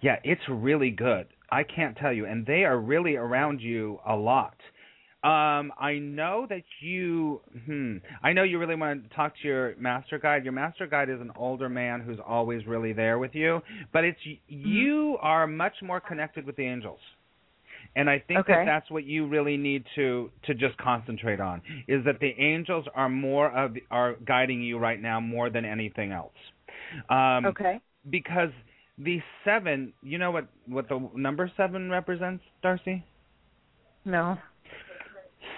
Yeah, 0.00 0.16
it's 0.24 0.42
really 0.48 0.90
good. 0.90 1.26
I 1.50 1.64
can't 1.64 1.96
tell 1.96 2.12
you, 2.12 2.26
and 2.26 2.46
they 2.46 2.64
are 2.64 2.78
really 2.78 3.16
around 3.16 3.60
you 3.60 3.98
a 4.06 4.14
lot. 4.14 4.54
Um, 5.22 5.70
I 5.78 5.98
know 6.00 6.46
that 6.48 6.62
you. 6.80 7.42
Hmm. 7.66 7.96
I 8.22 8.32
know 8.32 8.42
you 8.42 8.58
really 8.58 8.74
want 8.74 9.08
to 9.08 9.14
talk 9.14 9.34
to 9.42 9.48
your 9.48 9.76
master 9.76 10.18
guide. 10.18 10.44
Your 10.44 10.54
master 10.54 10.86
guide 10.86 11.10
is 11.10 11.20
an 11.20 11.30
older 11.36 11.68
man 11.68 12.00
who's 12.00 12.18
always 12.26 12.66
really 12.66 12.94
there 12.94 13.18
with 13.18 13.34
you, 13.34 13.60
but 13.92 14.04
it's 14.04 14.18
you 14.48 15.18
are 15.20 15.46
much 15.46 15.74
more 15.82 16.00
connected 16.00 16.46
with 16.46 16.56
the 16.56 16.66
angels. 16.66 17.00
And 17.96 18.08
I 18.08 18.20
think 18.20 18.46
that 18.46 18.64
that's 18.66 18.90
what 18.90 19.04
you 19.04 19.26
really 19.26 19.56
need 19.56 19.84
to 19.96 20.30
to 20.44 20.54
just 20.54 20.76
concentrate 20.78 21.40
on 21.40 21.60
is 21.88 22.04
that 22.04 22.20
the 22.20 22.32
angels 22.38 22.84
are 22.94 23.08
more 23.08 23.50
of 23.50 23.76
are 23.90 24.14
guiding 24.26 24.62
you 24.62 24.78
right 24.78 25.00
now 25.00 25.20
more 25.20 25.50
than 25.50 25.64
anything 25.64 26.12
else. 26.12 26.32
Um, 27.08 27.46
Okay. 27.46 27.80
because 28.08 28.50
the 28.98 29.20
seven, 29.44 29.92
you 30.02 30.18
know 30.18 30.30
what 30.30 30.46
what 30.66 30.88
the 30.88 31.08
number 31.16 31.50
seven 31.56 31.90
represents, 31.90 32.44
Darcy? 32.62 33.04
No. 34.04 34.38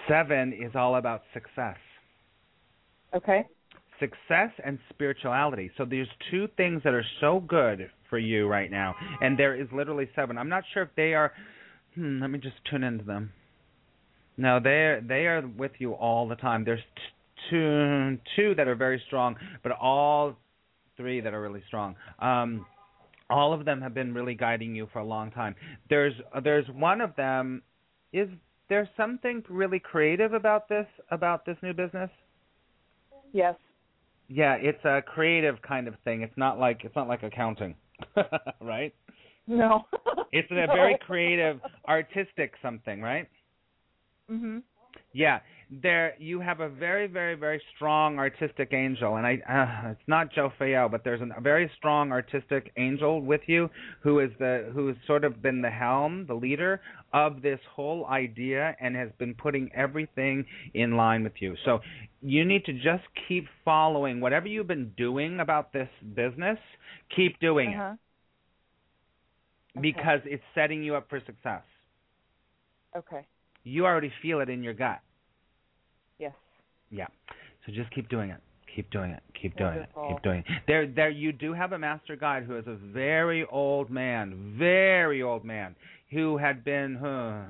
Seven 0.08 0.52
is 0.52 0.74
all 0.74 0.96
about 0.96 1.22
success. 1.34 1.76
Okay. 3.14 3.46
Success 4.00 4.50
and 4.64 4.78
spirituality. 4.88 5.70
So 5.76 5.84
there's 5.84 6.08
two 6.30 6.48
things 6.56 6.82
that 6.82 6.94
are 6.94 7.04
so 7.20 7.40
good 7.40 7.90
for 8.08 8.18
you 8.18 8.48
right 8.48 8.70
now, 8.70 8.94
and 9.20 9.38
there 9.38 9.54
is 9.54 9.68
literally 9.72 10.08
seven. 10.16 10.38
I'm 10.38 10.48
not 10.48 10.64
sure 10.72 10.82
if 10.82 10.88
they 10.96 11.14
are. 11.14 11.32
Hmm, 11.94 12.20
let 12.20 12.30
me 12.30 12.38
just 12.38 12.56
tune 12.70 12.82
into 12.84 13.04
them. 13.04 13.32
No, 14.36 14.60
they 14.60 14.98
they 15.06 15.26
are 15.26 15.42
with 15.46 15.72
you 15.78 15.92
all 15.92 16.26
the 16.26 16.36
time. 16.36 16.64
There's 16.64 16.80
t- 16.80 17.02
two 17.50 18.18
two 18.36 18.54
that 18.54 18.66
are 18.66 18.74
very 18.74 19.02
strong, 19.06 19.36
but 19.62 19.72
all 19.72 20.36
three 20.96 21.20
that 21.20 21.34
are 21.34 21.42
really 21.42 21.62
strong. 21.66 21.96
Um, 22.18 22.66
all 23.28 23.52
of 23.52 23.64
them 23.64 23.80
have 23.80 23.94
been 23.94 24.14
really 24.14 24.34
guiding 24.34 24.74
you 24.74 24.88
for 24.92 25.00
a 25.00 25.04
long 25.04 25.30
time. 25.30 25.54
There's 25.88 26.14
there's 26.42 26.66
one 26.68 27.00
of 27.00 27.14
them. 27.16 27.62
Is 28.12 28.28
there 28.68 28.88
something 28.96 29.42
really 29.48 29.78
creative 29.78 30.32
about 30.32 30.68
this 30.68 30.86
about 31.10 31.44
this 31.44 31.56
new 31.62 31.72
business? 31.74 32.10
Yes. 33.32 33.54
Yeah, 34.28 34.54
it's 34.54 34.84
a 34.84 35.02
creative 35.02 35.60
kind 35.62 35.88
of 35.88 35.94
thing. 36.04 36.22
It's 36.22 36.36
not 36.36 36.58
like 36.58 36.84
it's 36.84 36.96
not 36.96 37.08
like 37.08 37.22
accounting, 37.22 37.74
right? 38.60 38.94
No. 39.46 39.82
It's 40.34 40.50
a 40.50 40.66
very 40.66 40.96
creative, 41.06 41.60
artistic 41.86 42.54
something, 42.62 43.02
right? 43.02 43.28
Mhm. 44.30 44.62
Yeah, 45.12 45.40
there 45.70 46.14
you 46.18 46.40
have 46.40 46.60
a 46.60 46.68
very, 46.70 47.06
very, 47.06 47.34
very 47.34 47.60
strong 47.74 48.18
artistic 48.18 48.72
angel, 48.72 49.16
and 49.16 49.26
I 49.26 49.34
uh, 49.46 49.90
it's 49.90 50.08
not 50.08 50.32
Jophiel, 50.32 50.90
but 50.90 51.04
there's 51.04 51.20
a 51.20 51.40
very 51.40 51.70
strong 51.76 52.12
artistic 52.12 52.72
angel 52.78 53.20
with 53.20 53.42
you 53.46 53.68
who 54.00 54.20
is 54.20 54.30
the 54.38 54.70
who 54.74 54.86
has 54.88 54.96
sort 55.06 55.24
of 55.24 55.42
been 55.42 55.60
the 55.60 55.70
helm, 55.70 56.24
the 56.26 56.34
leader 56.34 56.80
of 57.12 57.42
this 57.42 57.60
whole 57.74 58.06
idea, 58.06 58.74
and 58.80 58.96
has 58.96 59.10
been 59.18 59.34
putting 59.34 59.70
everything 59.74 60.46
in 60.72 60.96
line 60.96 61.22
with 61.24 61.36
you. 61.40 61.56
So 61.66 61.80
you 62.22 62.44
need 62.46 62.64
to 62.64 62.72
just 62.72 63.04
keep 63.28 63.46
following 63.66 64.20
whatever 64.20 64.46
you've 64.48 64.66
been 64.66 64.92
doing 64.96 65.40
about 65.40 65.72
this 65.74 65.88
business. 66.14 66.58
Keep 67.16 67.38
doing 67.40 67.74
Uh-huh. 67.74 67.92
it 67.94 67.98
because 69.80 70.20
it's 70.24 70.42
setting 70.54 70.82
you 70.82 70.94
up 70.96 71.08
for 71.08 71.20
success. 71.26 71.62
Okay. 72.96 73.26
You 73.64 73.86
already 73.86 74.12
feel 74.20 74.40
it 74.40 74.48
in 74.48 74.62
your 74.62 74.74
gut. 74.74 75.00
Yes. 76.18 76.32
Yeah. 76.90 77.06
So 77.64 77.72
just 77.72 77.90
keep 77.94 78.08
doing 78.08 78.30
it. 78.30 78.40
Keep 78.74 78.90
doing 78.90 79.10
it. 79.12 79.22
Keep 79.40 79.56
doing 79.56 79.70
Wonderful. 79.76 80.04
it. 80.04 80.08
Keep 80.14 80.22
doing 80.22 80.38
it. 80.40 80.62
There 80.66 80.86
there 80.86 81.10
you 81.10 81.32
do 81.32 81.52
have 81.52 81.72
a 81.72 81.78
master 81.78 82.16
guide 82.16 82.44
who 82.44 82.56
is 82.56 82.66
a 82.66 82.74
very 82.74 83.44
old 83.50 83.90
man, 83.90 84.56
very 84.58 85.22
old 85.22 85.44
man 85.44 85.74
who 86.10 86.36
had 86.38 86.64
been 86.64 86.96
huh, 87.00 87.44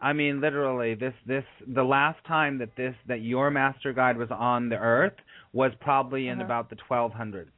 I 0.00 0.12
mean 0.12 0.40
literally 0.40 0.94
this 0.94 1.14
this 1.26 1.44
the 1.66 1.82
last 1.82 2.18
time 2.26 2.58
that 2.58 2.76
this 2.76 2.94
that 3.08 3.22
your 3.22 3.50
master 3.50 3.92
guide 3.92 4.16
was 4.16 4.28
on 4.30 4.68
the 4.68 4.76
earth 4.76 5.14
was 5.52 5.72
probably 5.80 6.28
in 6.28 6.38
Uh-huh. 6.38 6.44
about 6.46 6.70
the 6.70 6.76
1200s. 6.76 7.48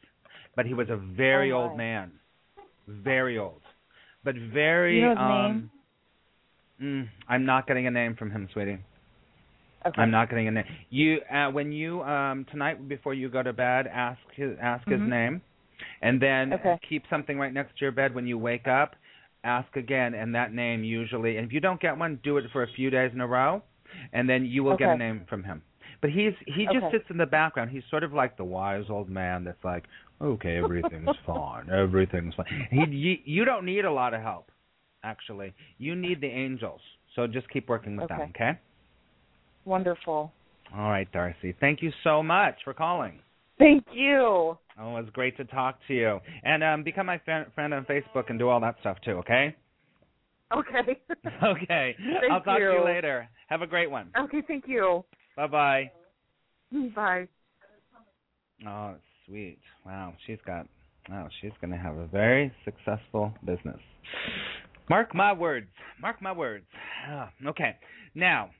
But 0.57 0.67
he 0.67 0.75
was 0.75 0.89
a 0.91 0.97
very 0.97 1.53
Oh, 1.53 1.59
old 1.63 1.77
man. 1.77 2.13
Very 2.87 3.39
old. 3.39 3.63
But 4.25 4.35
very 4.53 4.97
You 4.97 5.03
know 5.03 5.11
his 5.11 5.19
um 5.19 5.71
Mm, 6.83 7.09
I'm 7.29 7.45
not 7.45 7.67
getting 7.69 7.87
a 7.87 7.91
name 7.91 8.17
from 8.17 8.31
him, 8.31 8.49
sweetie. 8.53 8.79
Okay. 9.87 10.01
I'm 10.01 10.11
not 10.11 10.31
getting 10.31 10.49
a 10.49 10.51
name. 10.51 10.65
You 10.91 11.21
uh, 11.33 11.51
when 11.51 11.73
you 11.73 12.03
um 12.03 12.45
tonight 12.51 12.89
before 12.89 13.15
you 13.15 13.29
go 13.29 13.43
to 13.43 13.53
bed, 13.53 13.87
ask 13.87 14.19
his 14.35 14.57
ask 14.61 14.87
his 14.89 15.01
Mhm. 15.01 15.07
name, 15.09 15.43
and 16.01 16.21
then 16.21 16.53
Okay. 16.55 16.79
keep 16.89 17.07
something 17.09 17.39
right 17.39 17.53
next 17.53 17.77
to 17.79 17.85
your 17.85 17.93
bed 17.93 18.15
when 18.15 18.27
you 18.27 18.39
wake 18.39 18.67
up. 18.67 18.97
Ask 19.45 19.77
again, 19.77 20.15
and 20.15 20.35
that 20.35 20.53
name 20.53 20.85
usually. 20.85 21.37
And 21.37 21.47
if 21.47 21.53
you 21.53 21.61
don't 21.61 21.81
get 21.81 21.97
one, 21.97 22.17
do 22.23 22.37
it 22.39 22.51
for 22.53 22.63
a 22.63 22.69
few 22.69 22.91
days 22.91 23.13
in 23.13 23.21
a 23.21 23.27
row, 23.27 23.63
and 24.13 24.29
then 24.29 24.45
you 24.45 24.63
will 24.65 24.77
get 24.77 24.91
a 24.91 24.97
name 24.97 25.25
from 25.29 25.43
him. 25.45 25.63
But 26.03 26.11
he's 26.11 26.35
he 26.47 26.65
just 26.67 26.85
Okay. 26.85 26.91
sits 26.99 27.05
in 27.11 27.17
the 27.17 27.25
background. 27.27 27.71
He's 27.71 27.85
sort 27.89 28.03
of 28.05 28.13
like 28.13 28.37
the 28.37 28.45
wise 28.45 28.85
old 28.91 29.09
man 29.09 29.45
that's 29.45 29.65
like, 29.65 29.85
okay, 30.21 30.59
everything's 30.59 31.17
fine, 31.27 31.71
everything's 31.71 32.35
fine. 32.35 32.67
He 32.71 32.85
you, 32.85 33.17
you 33.25 33.45
don't 33.47 33.65
need 33.65 33.85
a 33.87 33.93
lot 33.93 34.13
of 34.13 34.21
help, 34.21 34.51
actually. 35.05 35.55
You 35.79 35.95
need 35.97 36.21
the 36.21 36.27
angels. 36.27 36.81
So 37.15 37.27
just 37.27 37.49
keep 37.51 37.69
working 37.69 37.97
with 37.97 38.09
them, 38.09 38.21
Okay. 38.21 38.31
okay? 38.35 38.59
Wonderful. 39.65 40.33
All 40.75 40.91
right, 40.91 41.11
Darcy. 41.13 41.55
Thank 41.61 41.83
you 41.83 41.93
so 42.03 42.23
much 42.23 42.57
for 42.65 42.75
calling. 42.75 43.21
Thank 43.59 43.85
you. 43.93 44.57
Oh, 44.81 44.97
it 44.97 45.03
was 45.03 45.11
great 45.13 45.37
to 45.37 45.45
talk 45.45 45.79
to 45.87 45.95
you. 45.95 46.19
And 46.43 46.65
um, 46.65 46.83
become 46.83 47.07
my 47.07 47.19
fan- 47.19 47.47
friend 47.55 47.73
on 47.75 47.85
Facebook 47.85 48.29
and 48.31 48.39
do 48.39 48.49
all 48.49 48.59
that 48.61 48.77
stuff 48.81 48.97
too, 49.05 49.13
okay? 49.19 49.55
Okay. 50.53 50.99
Okay. 51.45 51.95
Thank 52.21 52.33
I'll 52.33 52.41
talk 52.41 52.59
to 52.59 52.65
you 52.65 52.73
you. 52.73 52.85
later. 52.85 53.29
Have 53.49 53.63
a 53.63 53.67
great 53.67 53.91
one. 53.91 54.09
okay, 54.19 54.43
thank 54.49 54.65
you. 54.67 55.05
Bye 55.37 55.47
bye. 55.47 55.91
Bye. 56.95 57.29
Oh, 58.67 58.95
sweet. 59.27 59.59
Wow, 59.85 60.15
she's 60.27 60.39
got. 60.47 60.67
Wow, 61.09 61.29
she's 61.41 61.51
going 61.61 61.73
to 61.73 61.77
have 61.77 61.97
a 61.97 62.07
very 62.07 62.53
successful 62.65 63.35
business. 63.45 63.81
Mark 64.89 65.15
my 65.15 65.33
words. 65.33 65.67
Mark 66.01 66.23
my 66.23 66.33
words. 66.33 66.65
Ah, 67.09 67.31
okay. 67.47 67.77
Now, 68.15 68.51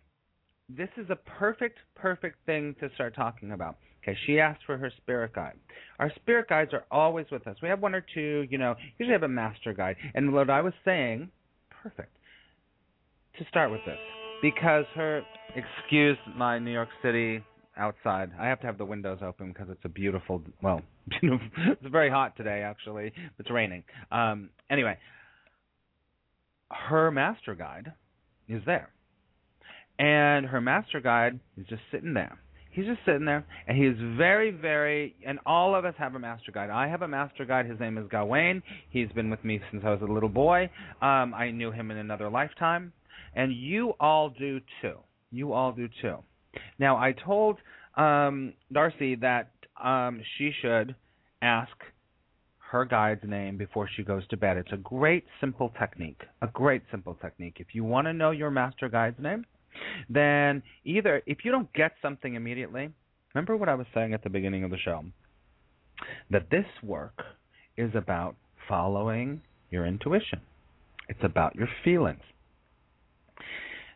this 0.69 0.89
is 0.97 1.07
a 1.11 1.17
perfect, 1.17 1.79
perfect 1.95 2.39
thing 2.47 2.75
to 2.81 2.89
start 2.95 3.15
talking 3.15 3.53
about. 3.53 3.77
Okay, 4.03 4.17
she 4.27 4.41
asked 4.41 4.63
for 4.67 4.77
her 4.77 4.91
spirit 4.97 5.33
guide. 5.35 5.59
Our 6.01 6.11
spirit 6.17 6.49
guides 6.49 6.73
are 6.73 6.85
always 6.91 7.27
with 7.31 7.47
us. 7.47 7.57
We 7.63 7.69
have 7.69 7.81
one 7.81 7.95
or 7.95 8.05
two, 8.15 8.47
you 8.51 8.59
know, 8.59 8.75
usually 8.99 9.13
have 9.13 9.23
a 9.23 9.29
master 9.29 9.73
guide. 9.73 9.97
And 10.15 10.33
what 10.33 10.51
I 10.51 10.61
was 10.61 10.73
saying, 10.85 11.31
perfect. 11.83 12.17
To 13.39 13.45
start 13.49 13.71
with 13.71 13.81
this, 13.87 13.99
because 14.43 14.85
her 14.95 15.23
excuse 15.55 16.19
my 16.37 16.59
New 16.59 16.73
York 16.73 16.89
City 17.03 17.43
outside. 17.77 18.31
I 18.39 18.47
have 18.49 18.61
to 18.61 18.67
have 18.67 18.77
the 18.77 18.85
windows 18.85 19.21
open 19.25 19.49
because 19.49 19.69
it's 19.71 19.85
a 19.85 19.89
beautiful 19.89 20.43
well, 20.63 20.83
it's 21.23 21.87
very 21.91 22.11
hot 22.11 22.37
today 22.37 22.63
actually. 22.63 23.13
It's 23.39 23.51
raining. 23.51 23.85
Um 24.11 24.51
anyway, 24.71 24.99
her 26.71 27.11
master 27.11 27.55
guide 27.55 27.93
is 28.49 28.63
there. 28.67 28.91
And 29.99 30.47
her 30.47 30.61
master 30.61 31.01
guide 31.01 31.39
is 31.57 31.67
just 31.69 31.83
sitting 31.91 32.15
there. 32.15 32.39
He's 32.73 32.87
just 32.87 33.01
sitting 33.05 33.27
there, 33.27 33.45
and 33.69 33.77
he 33.77 33.85
is 33.85 33.97
very, 34.17 34.51
very. 34.51 35.15
And 35.27 35.39
all 35.45 35.75
of 35.75 35.85
us 35.85 35.95
have 35.99 36.15
a 36.15 36.19
master 36.19 36.51
guide. 36.53 36.71
I 36.71 36.89
have 36.89 37.03
a 37.03 37.09
master 37.09 37.45
guide. 37.45 37.67
His 37.67 37.79
name 37.79 37.99
is 37.99 38.07
Gawain. 38.11 38.63
He's 38.89 39.11
been 39.11 39.29
with 39.29 39.45
me 39.45 39.61
since 39.71 39.85
I 39.85 39.91
was 39.91 40.01
a 40.01 40.11
little 40.11 40.31
boy. 40.31 40.71
Um, 41.03 41.35
I 41.35 41.51
knew 41.51 41.71
him 41.71 41.91
in 41.91 41.99
another 41.99 42.31
lifetime, 42.31 42.95
and 43.35 43.53
you 43.53 43.95
all 44.01 44.31
do 44.31 44.61
too. 44.81 44.99
You 45.31 45.53
all 45.53 45.73
do 45.73 45.89
too. 46.01 46.19
Now, 46.79 46.97
I 46.97 47.13
told 47.13 47.59
um, 47.97 48.55
Darcy 48.73 49.17
that 49.17 49.51
um, 49.83 50.21
she 50.37 50.53
should 50.61 50.95
ask 51.41 51.73
her 52.71 52.85
guide's 52.85 53.23
name 53.25 53.57
before 53.59 53.89
she 53.97 54.03
goes 54.03 54.27
to 54.29 54.37
bed. 54.37 54.57
It's 54.57 54.73
a 54.73 54.79
great 54.79 55.25
simple 55.41 55.73
technique. 55.79 56.21
A 56.41 56.47
great 56.47 56.83
simple 56.91 57.15
technique. 57.21 57.57
If 57.59 57.75
you 57.75 57.85
want 57.85 58.07
to 58.07 58.13
know 58.13 58.31
your 58.31 58.51
master 58.51 58.89
guide's 58.89 59.21
name, 59.21 59.45
then 60.09 60.63
either 60.85 61.23
if 61.27 61.45
you 61.45 61.51
don't 61.51 61.73
get 61.75 61.93
something 62.01 62.35
immediately, 62.35 62.91
remember 63.35 63.57
what 63.57 63.69
I 63.69 63.75
was 63.75 63.87
saying 63.95 64.15
at 64.15 64.23
the 64.23 64.31
beginning 64.31 64.65
of 64.65 64.71
the 64.71 64.79
show 64.79 65.05
that 66.31 66.51
this 66.51 66.65
work 66.83 67.23
is 67.77 67.91
about 67.95 68.37
following 68.69 69.43
your 69.71 69.87
intuition. 69.87 70.41
It's 71.09 71.23
about 71.23 71.55
your 71.55 71.69
feelings. 71.85 72.23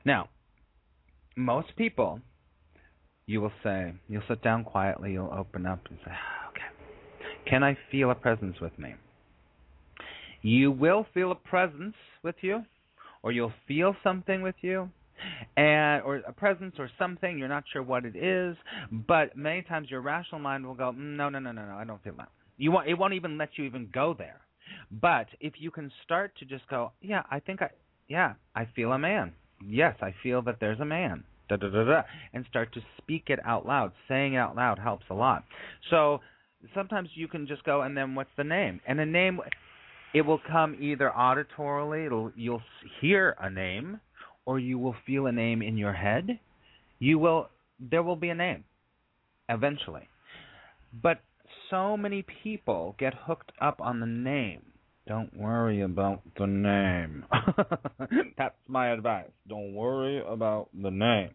Now, 0.07 0.29
most 1.37 1.75
people, 1.77 2.21
you 3.27 3.41
will 3.41 3.53
say, 3.65 3.93
you'll 4.09 4.23
sit 4.29 4.41
down 4.41 4.63
quietly, 4.63 5.13
you'll 5.13 5.35
open 5.37 5.67
up 5.67 5.81
and 5.91 5.99
say, 6.05 6.13
okay, 6.51 7.51
can 7.51 7.65
I 7.65 7.77
feel 7.91 8.13
a 8.13 8.15
presence 8.15 8.61
with 8.61 8.79
me? 8.79 8.95
You 10.43 10.71
will 10.71 11.07
feel 11.13 11.33
a 11.33 11.35
presence 11.35 11.97
with 12.23 12.37
you, 12.41 12.63
or 13.25 13.33
you'll 13.33 13.53
feel 13.67 13.97
something 14.05 14.43
with 14.43 14.55
you, 14.61 14.89
and 15.57 16.05
or 16.05 16.19
a 16.19 16.33
presence 16.33 16.77
or 16.79 16.89
something 16.99 17.39
you're 17.39 17.49
not 17.49 17.65
sure 17.73 17.83
what 17.83 18.05
it 18.05 18.15
is 18.15 18.55
but 19.09 19.35
many 19.35 19.63
times 19.63 19.91
your 19.91 20.03
rational 20.03 20.39
mind 20.39 20.65
will 20.65 20.75
go 20.75 20.93
"Mm, 20.93 21.17
no 21.17 21.31
no 21.31 21.39
no 21.39 21.53
no 21.53 21.65
no 21.65 21.75
i 21.75 21.85
don't 21.85 22.05
feel 22.05 22.13
that. 22.19 22.29
You 22.59 22.71
want 22.71 22.87
it 22.87 22.95
won't 22.95 23.15
even 23.15 23.39
let 23.39 23.49
you 23.57 23.65
even 23.65 23.89
go 23.95 24.15
there. 24.17 24.43
But 24.91 25.29
if 25.41 25.55
you 25.57 25.71
can 25.71 25.91
start 26.05 26.37
to 26.39 26.45
just 26.45 26.69
go 26.69 26.93
yeah 27.01 27.23
i 27.31 27.41
think 27.41 27.63
i 27.63 27.71
yeah 28.09 28.35
i 28.55 28.67
feel 28.77 28.93
a 28.93 28.99
man 28.99 29.33
yes 29.65 29.95
i 30.01 30.15
feel 30.23 30.43
that 30.43 30.57
there's 30.61 30.81
a 30.81 30.85
man 30.85 31.25
da 31.49 31.57
da 31.57 31.69
da 31.69 31.85
da 31.85 32.03
and 32.33 32.45
start 32.49 32.73
to 32.75 32.81
speak 32.99 33.25
it 33.29 33.39
out 33.45 33.67
loud 33.67 33.93
saying 34.09 34.35
it 34.35 34.39
out 34.39 34.57
loud 34.57 34.79
helps 34.79 35.05
a 35.11 35.15
lot 35.15 35.45
so 35.91 36.21
sometimes 36.75 37.09
you 37.15 37.29
can 37.29 37.47
just 37.47 37.63
go 37.65 37.83
and 37.83 37.97
then 37.97 38.15
what's 38.15 38.31
the 38.37 38.45
name 38.45 38.81
and 38.87 38.99
a 39.01 39.07
name 39.07 39.41
it 40.15 40.23
will 40.23 40.41
come 40.51 40.77
either 40.81 41.13
auditorily 41.17 42.07
it'll 42.07 42.33
you'll 42.37 42.63
hear 43.01 43.37
a 43.41 43.51
name 43.51 44.01
or 44.47 44.61
you 44.61 44.79
will 44.79 44.95
feel 45.05 45.27
a 45.27 45.33
name 45.33 45.61
in 45.61 45.77
your 45.77 45.93
head, 45.93 46.39
you 46.99 47.19
will 47.19 47.51
there 47.79 48.03
will 48.03 48.17
be 48.17 48.31
a 48.31 48.35
name 48.35 48.65
eventually. 49.51 50.09
But 51.03 51.21
so 51.69 51.97
many 51.97 52.25
people 52.43 52.95
get 52.99 53.13
hooked 53.13 53.53
up 53.61 53.81
on 53.81 54.01
the 54.01 54.07
name. 54.07 54.63
Don't 55.07 55.37
worry 55.37 55.83
about 55.83 56.23
the 56.37 56.47
name. 56.47 57.25
That's 58.37 58.57
my 58.67 58.89
advice. 58.89 59.31
Don't 59.49 59.73
worry 59.73 60.21
about 60.27 60.69
the 60.75 60.91
name. 60.91 61.31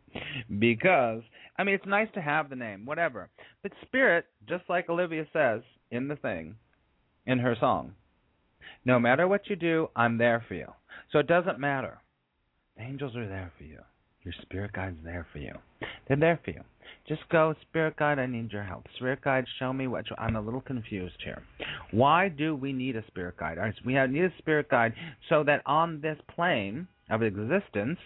Because, 0.59 1.21
I 1.57 1.63
mean, 1.63 1.75
it's 1.75 1.85
nice 1.85 2.09
to 2.15 2.21
have 2.21 2.49
the 2.49 2.57
name, 2.57 2.85
whatever. 2.85 3.29
But 3.63 3.71
spirit, 3.83 4.25
just 4.47 4.63
like 4.67 4.89
Olivia 4.89 5.25
says 5.31 5.61
in 5.89 6.09
the 6.09 6.17
thing, 6.17 6.55
in 7.25 7.39
her 7.39 7.55
song, 7.59 7.93
no 8.83 8.99
matter 8.99 9.27
what 9.27 9.49
you 9.49 9.55
do, 9.55 9.89
I'm 9.95 10.17
there 10.17 10.43
for 10.47 10.55
you. 10.55 10.67
So 11.11 11.19
it 11.19 11.27
doesn't 11.27 11.59
matter. 11.59 11.99
The 12.75 12.83
angels 12.83 13.15
are 13.15 13.27
there 13.27 13.53
for 13.57 13.63
you. 13.63 13.79
Your 14.23 14.33
spirit 14.41 14.73
guide's 14.73 14.97
there 15.03 15.25
for 15.31 15.39
you. 15.39 15.53
They're 16.11 16.19
there 16.19 16.39
for 16.43 16.51
you. 16.51 16.61
Just 17.07 17.21
go, 17.29 17.55
spirit 17.61 17.95
guide, 17.95 18.19
I 18.19 18.25
need 18.25 18.51
your 18.51 18.63
help. 18.63 18.85
Spirit 18.97 19.21
guide, 19.21 19.45
show 19.59 19.71
me 19.71 19.87
what 19.87 20.03
I'm 20.17 20.35
a 20.35 20.41
little 20.41 20.59
confused 20.59 21.15
here. 21.23 21.41
Why 21.91 22.27
do 22.27 22.53
we 22.53 22.73
need 22.73 22.97
a 22.97 23.07
spirit 23.07 23.37
guide? 23.37 23.57
We 23.85 23.93
have, 23.93 24.09
need 24.09 24.25
a 24.25 24.33
spirit 24.37 24.67
guide 24.67 24.93
so 25.29 25.45
that 25.45 25.61
on 25.65 26.01
this 26.01 26.17
plane 26.35 26.89
of 27.09 27.23
existence, 27.23 27.97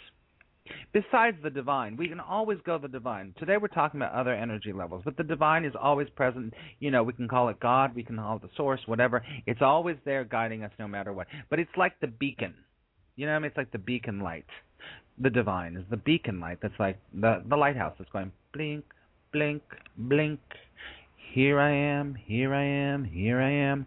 besides 0.93 1.37
the 1.41 1.49
divine, 1.49 1.97
we 1.97 2.07
can 2.07 2.19
always 2.19 2.59
go 2.63 2.77
the 2.77 2.87
divine. 2.87 3.33
Today 3.39 3.57
we're 3.57 3.69
talking 3.69 3.99
about 3.99 4.13
other 4.13 4.35
energy 4.35 4.71
levels, 4.71 5.01
but 5.03 5.17
the 5.17 5.23
divine 5.23 5.65
is 5.65 5.73
always 5.81 6.07
present. 6.15 6.53
You 6.79 6.91
know, 6.91 7.01
we 7.01 7.13
can 7.13 7.27
call 7.27 7.49
it 7.49 7.59
God, 7.59 7.95
we 7.95 8.03
can 8.03 8.17
call 8.17 8.35
it 8.35 8.43
the 8.43 8.49
source, 8.55 8.81
whatever. 8.85 9.25
It's 9.47 9.63
always 9.63 9.97
there 10.05 10.25
guiding 10.25 10.63
us 10.63 10.71
no 10.77 10.87
matter 10.87 11.11
what. 11.11 11.25
But 11.49 11.57
it's 11.57 11.75
like 11.75 11.99
the 12.01 12.07
beacon. 12.07 12.53
You 13.15 13.25
know 13.25 13.31
what 13.31 13.37
I 13.37 13.39
mean? 13.39 13.47
It's 13.47 13.57
like 13.57 13.71
the 13.71 13.79
beacon 13.79 14.19
light. 14.19 14.45
The 15.21 15.29
divine 15.29 15.77
is 15.77 15.85
the 15.89 15.97
beacon 15.97 16.39
light 16.39 16.59
that's 16.61 16.73
like 16.79 16.99
the 17.13 17.41
the 17.47 17.55
lighthouse 17.55 17.95
that's 17.97 18.11
going 18.11 18.31
blink, 18.53 18.83
blink, 19.31 19.63
blink. 19.97 20.39
Here 21.33 21.59
I 21.59 21.71
am, 21.71 22.15
here 22.15 22.53
I 22.53 22.63
am, 22.63 23.03
here 23.03 23.41
I 23.41 23.51
am. 23.51 23.85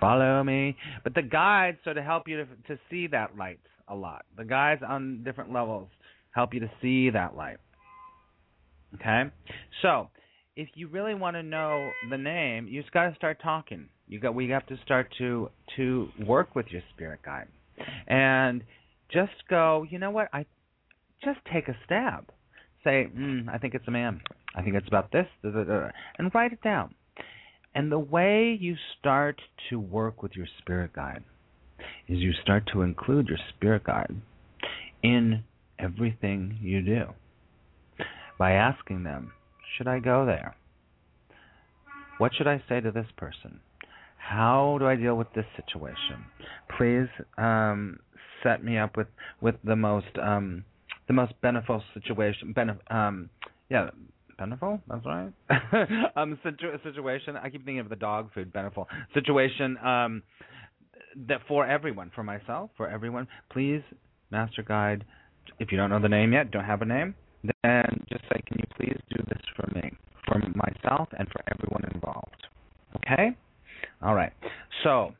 Follow 0.00 0.42
me. 0.42 0.76
But 1.04 1.14
the 1.14 1.22
guides 1.22 1.78
sort 1.84 1.96
of 1.98 2.04
help 2.04 2.26
you 2.26 2.38
to 2.38 2.46
to 2.68 2.80
see 2.90 3.06
that 3.08 3.36
light 3.36 3.60
a 3.88 3.94
lot. 3.94 4.24
The 4.36 4.44
guides 4.44 4.82
on 4.86 5.22
different 5.24 5.52
levels 5.52 5.88
help 6.32 6.54
you 6.54 6.60
to 6.60 6.70
see 6.80 7.10
that 7.10 7.36
light. 7.36 7.58
Okay? 8.94 9.24
So, 9.80 10.08
if 10.56 10.68
you 10.74 10.88
really 10.88 11.14
want 11.14 11.36
to 11.36 11.42
know 11.42 11.90
the 12.10 12.18
name, 12.18 12.68
you 12.68 12.80
just 12.80 12.92
got 12.92 13.08
to 13.08 13.14
start 13.14 13.38
talking. 13.42 13.88
You 14.08 14.20
got 14.20 14.34
we 14.34 14.48
have 14.50 14.66
to 14.66 14.76
start 14.84 15.08
to 15.18 15.50
to 15.76 16.08
work 16.26 16.54
with 16.54 16.66
your 16.70 16.82
spirit 16.94 17.20
guide 17.24 17.48
and 18.06 18.62
just 19.10 19.32
go, 19.48 19.86
you 19.88 19.98
know 19.98 20.10
what? 20.10 20.28
I 20.32 20.44
just 21.24 21.40
take 21.52 21.68
a 21.68 21.76
stab. 21.84 22.26
Say, 22.84 23.08
mm, 23.16 23.48
I 23.48 23.58
think 23.58 23.74
it's 23.74 23.86
a 23.86 23.92
man. 23.92 24.20
I 24.54 24.62
think 24.62 24.74
it's 24.74 24.88
about 24.88 25.12
this, 25.12 25.26
da, 25.42 25.50
da, 25.50 25.64
da, 25.64 25.88
and 26.18 26.34
write 26.34 26.52
it 26.52 26.62
down. 26.62 26.94
And 27.74 27.90
the 27.90 27.98
way 27.98 28.56
you 28.60 28.76
start 28.98 29.40
to 29.70 29.78
work 29.78 30.22
with 30.22 30.32
your 30.34 30.46
spirit 30.58 30.92
guide 30.92 31.22
is 32.08 32.18
you 32.18 32.32
start 32.42 32.68
to 32.72 32.82
include 32.82 33.28
your 33.28 33.38
spirit 33.54 33.84
guide 33.84 34.14
in 35.02 35.42
everything 35.78 36.58
you 36.60 36.82
do 36.82 37.04
by 38.38 38.52
asking 38.52 39.04
them, 39.04 39.32
should 39.76 39.88
I 39.88 40.00
go 40.00 40.26
there? 40.26 40.56
What 42.18 42.32
should 42.34 42.46
I 42.46 42.62
say 42.68 42.80
to 42.80 42.90
this 42.90 43.06
person? 43.16 43.60
How 44.16 44.76
do 44.78 44.86
I 44.86 44.96
deal 44.96 45.16
with 45.16 45.32
this 45.34 45.46
situation? 45.56 46.24
Please 46.76 47.08
um, 47.38 47.98
set 48.42 48.62
me 48.62 48.78
up 48.78 48.96
with 48.96 49.08
with 49.40 49.56
the 49.64 49.76
most 49.76 50.06
um, 50.22 50.64
the 51.12 51.20
most 51.20 51.34
beneficial 51.42 51.82
situation. 51.94 52.54
Benef- 52.56 52.90
um, 52.94 53.28
yeah, 53.68 53.90
beneficial. 54.38 54.80
That's 54.88 55.04
right. 55.04 55.32
um, 56.16 56.38
situ- 56.42 56.76
situation. 56.82 57.36
I 57.36 57.50
keep 57.50 57.64
thinking 57.64 57.80
of 57.80 57.90
the 57.90 57.96
dog 57.96 58.30
food 58.32 58.52
beneficial 58.52 58.88
situation. 59.12 59.76
Um, 59.78 60.22
that 61.28 61.40
for 61.46 61.66
everyone, 61.66 62.10
for 62.14 62.22
myself, 62.24 62.70
for 62.76 62.88
everyone. 62.88 63.28
Please, 63.50 63.82
Master 64.30 64.62
Guide. 64.62 65.04
If 65.58 65.70
you 65.70 65.76
don't 65.76 65.90
know 65.90 66.00
the 66.00 66.08
name 66.08 66.32
yet, 66.32 66.50
don't 66.50 66.64
have 66.64 66.80
a 66.80 66.86
name, 66.86 67.14
then 67.42 68.04
just 68.10 68.22
say, 68.32 68.40
"Can 68.46 68.58
you 68.58 68.64
please 68.76 68.98
do 69.10 69.22
this 69.28 69.42
for 69.54 69.68
me, 69.74 69.92
for 70.26 70.38
myself, 70.54 71.08
and 71.18 71.28
for 71.28 71.42
everyone 71.52 71.84
involved?" 71.92 72.46
Okay. 72.96 73.36
All 74.00 74.14
right. 74.14 74.32
So 74.84 75.12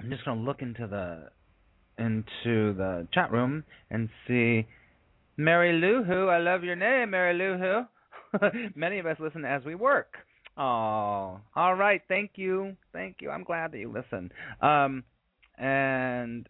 I'm 0.00 0.10
just 0.10 0.24
to 0.24 0.34
look 0.34 0.60
into 0.60 0.86
the 0.86 1.30
into 1.98 2.74
the 2.74 3.06
chat 3.12 3.32
room 3.32 3.64
and 3.90 4.08
see 4.26 4.66
Mary 5.36 5.72
Lou 5.72 6.02
Who. 6.04 6.28
I 6.28 6.38
love 6.38 6.64
your 6.64 6.76
name, 6.76 7.10
Mary 7.10 7.34
Lou 7.34 7.58
Who. 7.58 8.68
Many 8.74 8.98
of 8.98 9.06
us 9.06 9.16
listen 9.20 9.44
as 9.44 9.64
we 9.64 9.74
work. 9.74 10.14
Oh, 10.58 11.40
all 11.54 11.74
right. 11.74 12.00
Thank 12.08 12.32
you. 12.36 12.76
Thank 12.92 13.16
you. 13.20 13.30
I'm 13.30 13.44
glad 13.44 13.72
that 13.72 13.78
you 13.78 13.92
listen. 13.92 14.32
Um, 14.62 15.04
and 15.58 16.48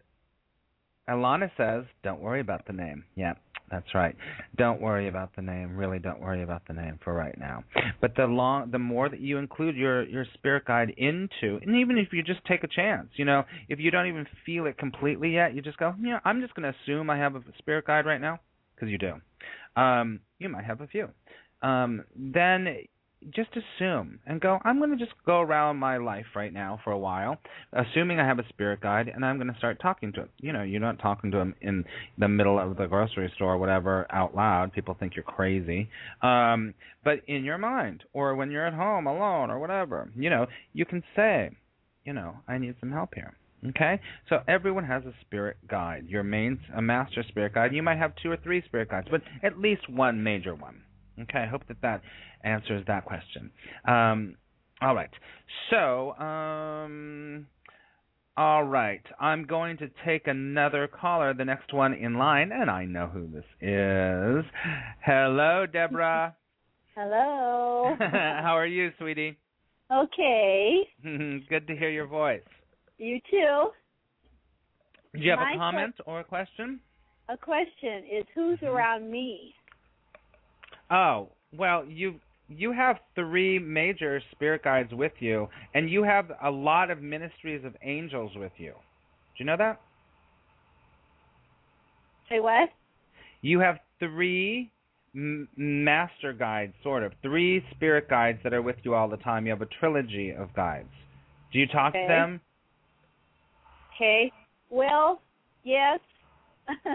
Alana 1.09 1.51
says, 1.57 1.85
"Don't 2.03 2.21
worry 2.21 2.39
about 2.39 2.65
the 2.67 2.73
name." 2.73 3.03
Yeah, 3.15 3.33
that's 3.69 3.93
right. 3.93 4.15
Don't 4.55 4.81
worry 4.81 5.09
about 5.09 5.35
the 5.35 5.41
name. 5.41 5.75
Really, 5.75 5.99
don't 5.99 6.21
worry 6.21 6.41
about 6.41 6.65
the 6.67 6.73
name 6.73 6.99
for 7.03 7.13
right 7.13 7.37
now. 7.37 7.65
But 7.99 8.15
the 8.15 8.25
long, 8.25 8.71
the 8.71 8.79
more 8.79 9.09
that 9.09 9.19
you 9.19 9.37
include 9.37 9.75
your 9.75 10.03
your 10.07 10.25
spirit 10.35 10.65
guide 10.65 10.93
into, 10.97 11.59
and 11.61 11.75
even 11.75 11.97
if 11.97 12.13
you 12.13 12.23
just 12.23 12.43
take 12.45 12.63
a 12.63 12.67
chance, 12.67 13.09
you 13.15 13.25
know, 13.25 13.43
if 13.67 13.79
you 13.79 13.91
don't 13.91 14.07
even 14.07 14.25
feel 14.45 14.67
it 14.67 14.77
completely 14.77 15.33
yet, 15.33 15.53
you 15.53 15.61
just 15.61 15.77
go, 15.77 15.93
yeah, 16.01 16.19
I'm 16.23 16.39
just 16.39 16.53
going 16.55 16.71
to 16.71 16.77
assume 16.83 17.09
I 17.09 17.17
have 17.17 17.35
a 17.35 17.43
spirit 17.57 17.85
guide 17.85 18.05
right 18.05 18.21
now, 18.21 18.39
because 18.77 18.91
you 18.91 18.97
do. 18.97 19.13
Um, 19.81 20.19
you 20.39 20.49
might 20.49 20.65
have 20.65 20.81
a 20.81 20.87
few. 20.87 21.09
Um, 21.61 22.03
then 22.15 22.67
just 23.31 23.49
assume 23.55 24.19
and 24.27 24.39
go, 24.39 24.59
I'm 24.63 24.77
going 24.77 24.91
to 24.91 25.03
just 25.03 25.15
go 25.25 25.41
around 25.41 25.77
my 25.77 25.97
life 25.97 26.25
right 26.35 26.53
now 26.53 26.79
for 26.83 26.91
a 26.91 26.97
while, 26.97 27.37
assuming 27.73 28.19
I 28.19 28.27
have 28.27 28.39
a 28.39 28.47
spirit 28.49 28.79
guide, 28.79 29.11
and 29.13 29.25
I'm 29.25 29.37
going 29.37 29.51
to 29.51 29.57
start 29.57 29.81
talking 29.81 30.13
to 30.13 30.21
him. 30.21 30.29
You 30.39 30.53
know, 30.53 30.61
you're 30.61 30.79
not 30.79 30.99
talking 30.99 31.31
to 31.31 31.37
him 31.37 31.55
in 31.61 31.83
the 32.17 32.27
middle 32.27 32.59
of 32.59 32.77
the 32.77 32.85
grocery 32.85 33.31
store 33.35 33.53
or 33.53 33.57
whatever 33.57 34.05
out 34.11 34.35
loud. 34.35 34.71
People 34.73 34.95
think 34.99 35.15
you're 35.15 35.23
crazy. 35.23 35.89
Um, 36.21 36.73
but 37.03 37.21
in 37.27 37.43
your 37.43 37.57
mind, 37.57 38.03
or 38.13 38.35
when 38.35 38.51
you're 38.51 38.67
at 38.67 38.73
home 38.73 39.07
alone 39.07 39.49
or 39.49 39.59
whatever, 39.59 40.11
you 40.15 40.29
know, 40.29 40.45
you 40.73 40.85
can 40.85 41.03
say, 41.15 41.49
you 42.05 42.13
know, 42.13 42.35
I 42.47 42.57
need 42.57 42.75
some 42.79 42.91
help 42.91 43.15
here. 43.15 43.35
Okay, 43.69 43.99
so 44.29 44.37
everyone 44.47 44.83
has 44.85 45.03
a 45.05 45.13
spirit 45.21 45.57
guide. 45.67 46.05
Your 46.07 46.23
main, 46.23 46.59
a 46.75 46.81
master 46.81 47.23
spirit 47.27 47.55
guide. 47.55 47.73
You 47.73 47.81
might 47.81 47.97
have 47.97 48.13
two 48.21 48.29
or 48.31 48.37
three 48.37 48.61
spirit 48.65 48.89
guides, 48.89 49.07
but 49.09 49.21
at 49.41 49.57
least 49.57 49.89
one 49.89 50.23
major 50.23 50.53
one. 50.53 50.83
Okay, 51.19 51.39
I 51.39 51.47
hope 51.47 51.67
that 51.67 51.81
that 51.81 52.01
answers 52.43 52.83
that 52.87 53.05
question. 53.05 53.51
Um, 53.87 54.35
all 54.79 54.93
right. 54.93 55.09
So, 55.71 56.11
um, 56.17 57.47
all 58.37 58.63
right. 58.63 59.01
I'm 59.19 59.45
going 59.45 59.77
to 59.77 59.89
take 60.05 60.27
another 60.27 60.87
caller, 60.87 61.33
the 61.33 61.45
next 61.45 61.73
one 61.73 61.93
in 61.95 62.19
line, 62.19 62.51
and 62.51 62.69
I 62.69 62.85
know 62.85 63.07
who 63.07 63.27
this 63.27 63.45
is. 63.59 64.45
Hello, 65.03 65.65
Deborah. 65.65 66.35
Hello. 66.95 67.95
How 67.99 68.55
are 68.55 68.67
you, 68.67 68.91
sweetie? 68.99 69.37
okay. 69.91 70.81
Good 71.03 71.67
to 71.67 71.75
hear 71.75 71.89
your 71.89 72.07
voice. 72.07 72.41
You 72.97 73.19
too. 73.29 73.69
Do 75.13 75.19
you 75.19 75.31
have 75.31 75.39
My 75.39 75.53
a 75.53 75.57
comment 75.57 75.95
or 76.05 76.19
a 76.19 76.23
question? 76.23 76.79
A 77.29 77.37
question 77.37 78.03
is 78.11 78.25
who's 78.33 78.57
Mm-hmm. 78.59 78.65
around 78.65 79.11
me? 79.11 79.53
Oh, 80.89 81.29
well, 81.57 81.85
you 81.85 82.19
you 82.49 82.71
have 82.71 82.97
three 83.13 83.59
major 83.59 84.21
spirit 84.31 84.63
guides 84.63 84.93
with 84.93 85.11
you, 85.19 85.49
and 85.73 85.89
you 85.89 86.03
have 86.03 86.31
a 86.43 86.49
lot 86.49 86.89
of 86.89 87.01
ministries 87.01 87.65
of 87.65 87.75
angels 87.83 88.31
with 88.35 88.53
you. 88.57 88.71
Do 88.71 89.43
you 89.43 89.45
know 89.45 89.57
that? 89.57 89.81
Say 92.29 92.39
what? 92.39 92.69
You 93.41 93.59
have 93.59 93.79
three 93.99 94.71
m- 95.15 95.47
master 95.57 96.33
guides, 96.33 96.73
sort 96.83 97.03
of 97.03 97.13
three 97.21 97.63
spirit 97.71 98.09
guides 98.09 98.39
that 98.43 98.53
are 98.53 98.61
with 98.61 98.77
you 98.83 98.95
all 98.95 99.09
the 99.09 99.17
time. 99.17 99.45
You 99.45 99.51
have 99.51 99.61
a 99.61 99.67
trilogy 99.79 100.31
of 100.31 100.53
guides. 100.53 100.89
Do 101.51 101.59
you 101.59 101.67
talk 101.67 101.93
Okay. 101.93 102.01
to 102.03 102.07
them? 102.07 102.41
Okay. 103.97 104.31
Well, 104.69 105.21
yes. 105.63 105.99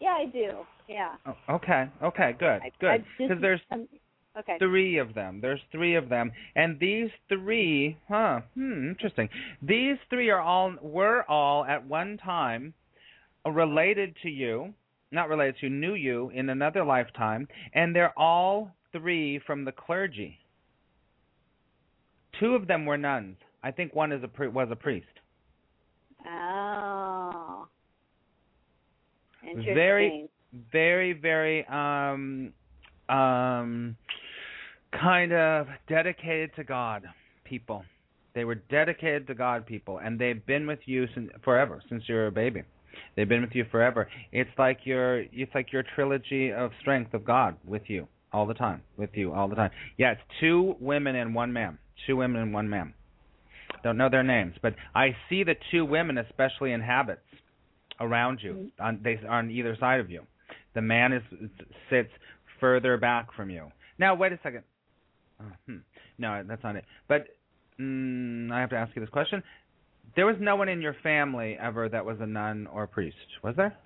yeah, 0.00 0.10
I 0.10 0.26
do. 0.26 0.50
Yeah. 0.88 1.14
Oh, 1.26 1.54
okay, 1.56 1.88
okay, 2.02 2.36
good, 2.38 2.60
good. 2.80 3.04
Because 3.18 3.38
there's 3.40 3.60
um, 3.70 3.88
okay. 4.38 4.56
three 4.58 4.98
of 4.98 5.14
them. 5.14 5.40
There's 5.40 5.60
three 5.72 5.96
of 5.96 6.08
them, 6.08 6.30
and 6.54 6.78
these 6.78 7.08
three, 7.28 7.96
huh? 8.08 8.40
Hmm, 8.54 8.90
interesting. 8.90 9.28
These 9.62 9.96
three 10.10 10.30
are 10.30 10.40
all 10.40 10.74
were 10.80 11.24
all 11.28 11.64
at 11.64 11.86
one 11.86 12.18
time 12.18 12.74
related 13.50 14.14
to 14.22 14.28
you, 14.28 14.74
not 15.10 15.28
related 15.28 15.56
to, 15.60 15.66
you, 15.66 15.72
knew 15.72 15.94
you 15.94 16.30
in 16.30 16.50
another 16.50 16.84
lifetime, 16.84 17.48
and 17.74 17.96
they're 17.96 18.16
all 18.16 18.70
three 18.92 19.40
from 19.44 19.64
the 19.64 19.72
clergy. 19.72 20.38
Two 22.38 22.54
of 22.54 22.68
them 22.68 22.86
were 22.86 22.98
nuns. 22.98 23.38
I 23.62 23.70
think 23.72 23.94
one 23.94 24.12
is 24.12 24.22
a 24.22 24.28
pri- 24.28 24.48
was 24.48 24.68
a 24.70 24.76
priest. 24.76 25.06
Oh. 26.26 27.66
Interesting. 29.42 29.74
Very- 29.74 30.28
very 30.70 31.14
very 31.14 31.66
um 31.66 32.52
um 33.08 33.96
kind 34.92 35.32
of 35.32 35.66
dedicated 35.88 36.54
to 36.56 36.64
God 36.64 37.04
people. 37.44 37.84
They 38.34 38.44
were 38.44 38.56
dedicated 38.56 39.26
to 39.28 39.34
God 39.34 39.66
people 39.66 39.98
and 39.98 40.18
they've 40.18 40.44
been 40.46 40.66
with 40.66 40.80
you 40.84 41.06
since 41.14 41.30
forever 41.42 41.82
since 41.88 42.02
you 42.06 42.14
were 42.16 42.26
a 42.26 42.32
baby. 42.32 42.62
They've 43.16 43.28
been 43.28 43.40
with 43.42 43.54
you 43.54 43.64
forever. 43.70 44.08
It's 44.30 44.50
like 44.58 44.80
your 44.84 45.20
it's 45.32 45.54
like 45.54 45.72
your 45.72 45.84
trilogy 45.94 46.52
of 46.52 46.70
strength 46.80 47.14
of 47.14 47.24
God 47.24 47.56
with 47.64 47.82
you 47.86 48.06
all 48.32 48.46
the 48.46 48.54
time, 48.54 48.82
with 48.96 49.10
you 49.14 49.32
all 49.32 49.48
the 49.48 49.54
time. 49.56 49.70
Yeah, 49.96 50.12
it's 50.12 50.20
two 50.40 50.76
women 50.80 51.16
and 51.16 51.34
one 51.34 51.52
man. 51.52 51.78
Two 52.06 52.16
women 52.16 52.42
and 52.42 52.52
one 52.52 52.68
man. 52.68 52.94
Don't 53.82 53.96
know 53.96 54.08
their 54.08 54.22
names, 54.22 54.54
but 54.62 54.74
I 54.94 55.16
see 55.28 55.44
the 55.44 55.54
two 55.70 55.84
women 55.84 56.18
especially 56.18 56.72
in 56.72 56.80
habits 56.80 57.20
around 58.00 58.40
you. 58.42 58.70
On 58.80 59.00
they 59.02 59.18
are 59.28 59.38
on 59.38 59.50
either 59.50 59.76
side 59.78 60.00
of 60.00 60.10
you. 60.10 60.22
The 60.74 60.82
man 60.82 61.12
is 61.12 61.22
sits 61.90 62.10
further 62.60 62.96
back 62.96 63.34
from 63.34 63.50
you. 63.50 63.70
Now 63.98 64.14
wait 64.14 64.32
a 64.32 64.38
second. 64.42 64.62
Oh, 65.40 65.52
hmm. 65.66 65.76
No, 66.18 66.42
that's 66.46 66.62
not 66.62 66.76
it. 66.76 66.84
But 67.08 67.28
mm, 67.80 68.50
I 68.52 68.60
have 68.60 68.70
to 68.70 68.76
ask 68.76 68.94
you 68.94 69.00
this 69.00 69.10
question. 69.10 69.42
There 70.14 70.26
was 70.26 70.36
no 70.40 70.56
one 70.56 70.68
in 70.68 70.80
your 70.80 70.96
family 71.02 71.56
ever 71.60 71.88
that 71.88 72.04
was 72.04 72.18
a 72.20 72.26
nun 72.26 72.66
or 72.66 72.84
a 72.84 72.88
priest, 72.88 73.16
was 73.42 73.56
there? 73.56 73.76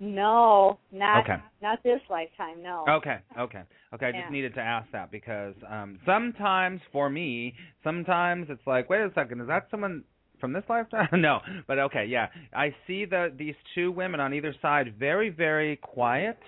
No, 0.00 0.78
not 0.92 1.24
Okay. 1.24 1.42
not 1.60 1.82
this 1.82 2.00
lifetime. 2.08 2.62
No. 2.62 2.84
Okay, 2.88 3.18
okay, 3.38 3.62
okay. 3.94 4.06
I 4.06 4.12
just 4.12 4.30
needed 4.30 4.54
to 4.54 4.60
ask 4.60 4.90
that 4.92 5.10
because 5.10 5.54
um 5.68 5.98
sometimes 6.06 6.80
for 6.92 7.10
me, 7.10 7.54
sometimes 7.82 8.46
it's 8.48 8.66
like, 8.66 8.88
wait 8.88 9.00
a 9.00 9.12
second, 9.14 9.40
is 9.40 9.48
that 9.48 9.66
someone 9.70 10.04
from 10.40 10.52
this 10.52 10.64
lifetime? 10.68 11.08
no, 11.20 11.40
but 11.66 11.78
okay, 11.78 12.04
yeah. 12.04 12.28
I 12.54 12.74
see 12.86 13.04
the 13.04 13.32
these 13.36 13.56
two 13.74 13.90
women 13.90 14.20
on 14.20 14.32
either 14.34 14.54
side, 14.62 14.94
very, 14.98 15.30
very 15.30 15.76
quiet, 15.76 16.38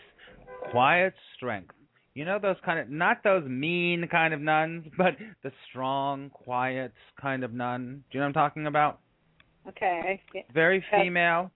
quiet 0.70 1.14
strength. 1.36 1.74
You 2.14 2.24
know 2.24 2.38
those 2.40 2.56
kind 2.64 2.78
of 2.78 2.88
not 2.88 3.22
those 3.22 3.48
mean 3.48 4.06
kind 4.10 4.34
of 4.34 4.40
nuns, 4.40 4.86
but 4.98 5.16
the 5.42 5.52
strong, 5.68 6.30
quiet 6.30 6.92
kind 7.20 7.44
of 7.44 7.52
nun. 7.52 8.04
Do 8.10 8.18
you 8.18 8.20
know 8.20 8.26
what 8.26 8.28
I'm 8.28 8.32
talking 8.34 8.66
about? 8.66 9.00
Okay. 9.68 10.20
Very 10.54 10.84
female, 10.90 11.50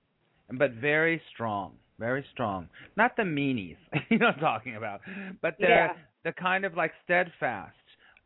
but 0.59 0.72
very 0.72 1.20
strong. 1.32 1.72
Very 1.99 2.24
strong. 2.32 2.68
Not 2.97 3.16
the 3.16 3.22
meanies, 3.22 3.76
you 4.11 4.18
know 4.18 4.26
what 4.26 4.34
I'm 4.36 4.40
talking 4.40 4.76
about, 4.76 5.01
but 5.42 5.57
the 5.59 5.68
Yeah. 5.68 5.95
the 6.24 6.32
kind 6.32 6.64
of 6.64 6.74
like 6.76 6.92
steadfast. 7.05 7.76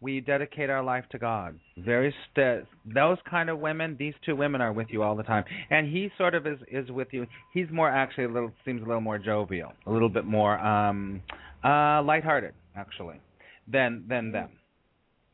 We 0.01 0.21
dedicate 0.21 0.71
our 0.71 0.83
life 0.83 1.05
to 1.11 1.19
God. 1.19 1.59
Very 1.77 2.15
stead. 2.31 2.69
Those 2.85 3.19
kind 3.29 3.51
of 3.51 3.59
women. 3.59 3.97
These 3.99 4.15
two 4.25 4.37
women 4.37 4.61
are 4.61 4.73
with 4.73 4.87
you 4.91 5.03
all 5.03 5.17
the 5.17 5.25
time, 5.25 5.45
and 5.71 5.89
he 5.89 6.09
sort 6.17 6.37
of 6.37 6.47
is 6.47 6.59
is 6.71 6.89
with 6.91 7.09
you. 7.11 7.27
He's 7.53 7.67
more 7.73 7.91
actually 7.91 8.25
a 8.25 8.29
little 8.29 8.53
seems 8.65 8.81
a 8.81 8.87
little 8.87 9.01
more 9.01 9.19
jovial, 9.19 9.73
a 9.87 9.91
little 9.91 10.09
bit 10.09 10.25
more 10.25 10.57
um 10.61 11.21
uh 11.65 12.01
lighthearted 12.03 12.55
actually 12.77 13.21
than 13.67 14.05
than 14.09 14.31
them 14.31 14.51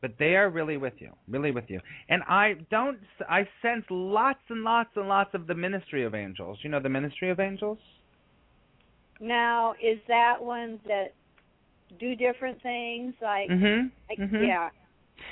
but 0.05 0.13
they 0.19 0.35
are 0.35 0.51
really 0.51 0.77
with 0.77 0.93
you, 0.99 1.11
really 1.27 1.49
with 1.49 1.63
you. 1.67 1.79
And 2.09 2.21
I 2.27 2.57
don't, 2.69 2.99
I 3.27 3.47
sense 3.63 3.85
lots 3.89 4.37
and 4.49 4.63
lots 4.63 4.91
and 4.95 5.07
lots 5.07 5.31
of 5.33 5.47
the 5.47 5.55
ministry 5.55 6.05
of 6.05 6.13
angels. 6.13 6.59
You 6.61 6.69
know 6.69 6.79
the 6.79 6.89
ministry 6.89 7.31
of 7.31 7.39
angels? 7.39 7.79
Now, 9.19 9.73
is 9.81 9.99
that 10.07 10.43
ones 10.43 10.79
that 10.87 11.13
do 11.99 12.15
different 12.15 12.61
things? 12.61 13.13
Like, 13.21 13.49
Mhm. 13.49 13.91
like 14.09 14.19
Mhm. 14.19 14.47
yeah. 14.47 14.69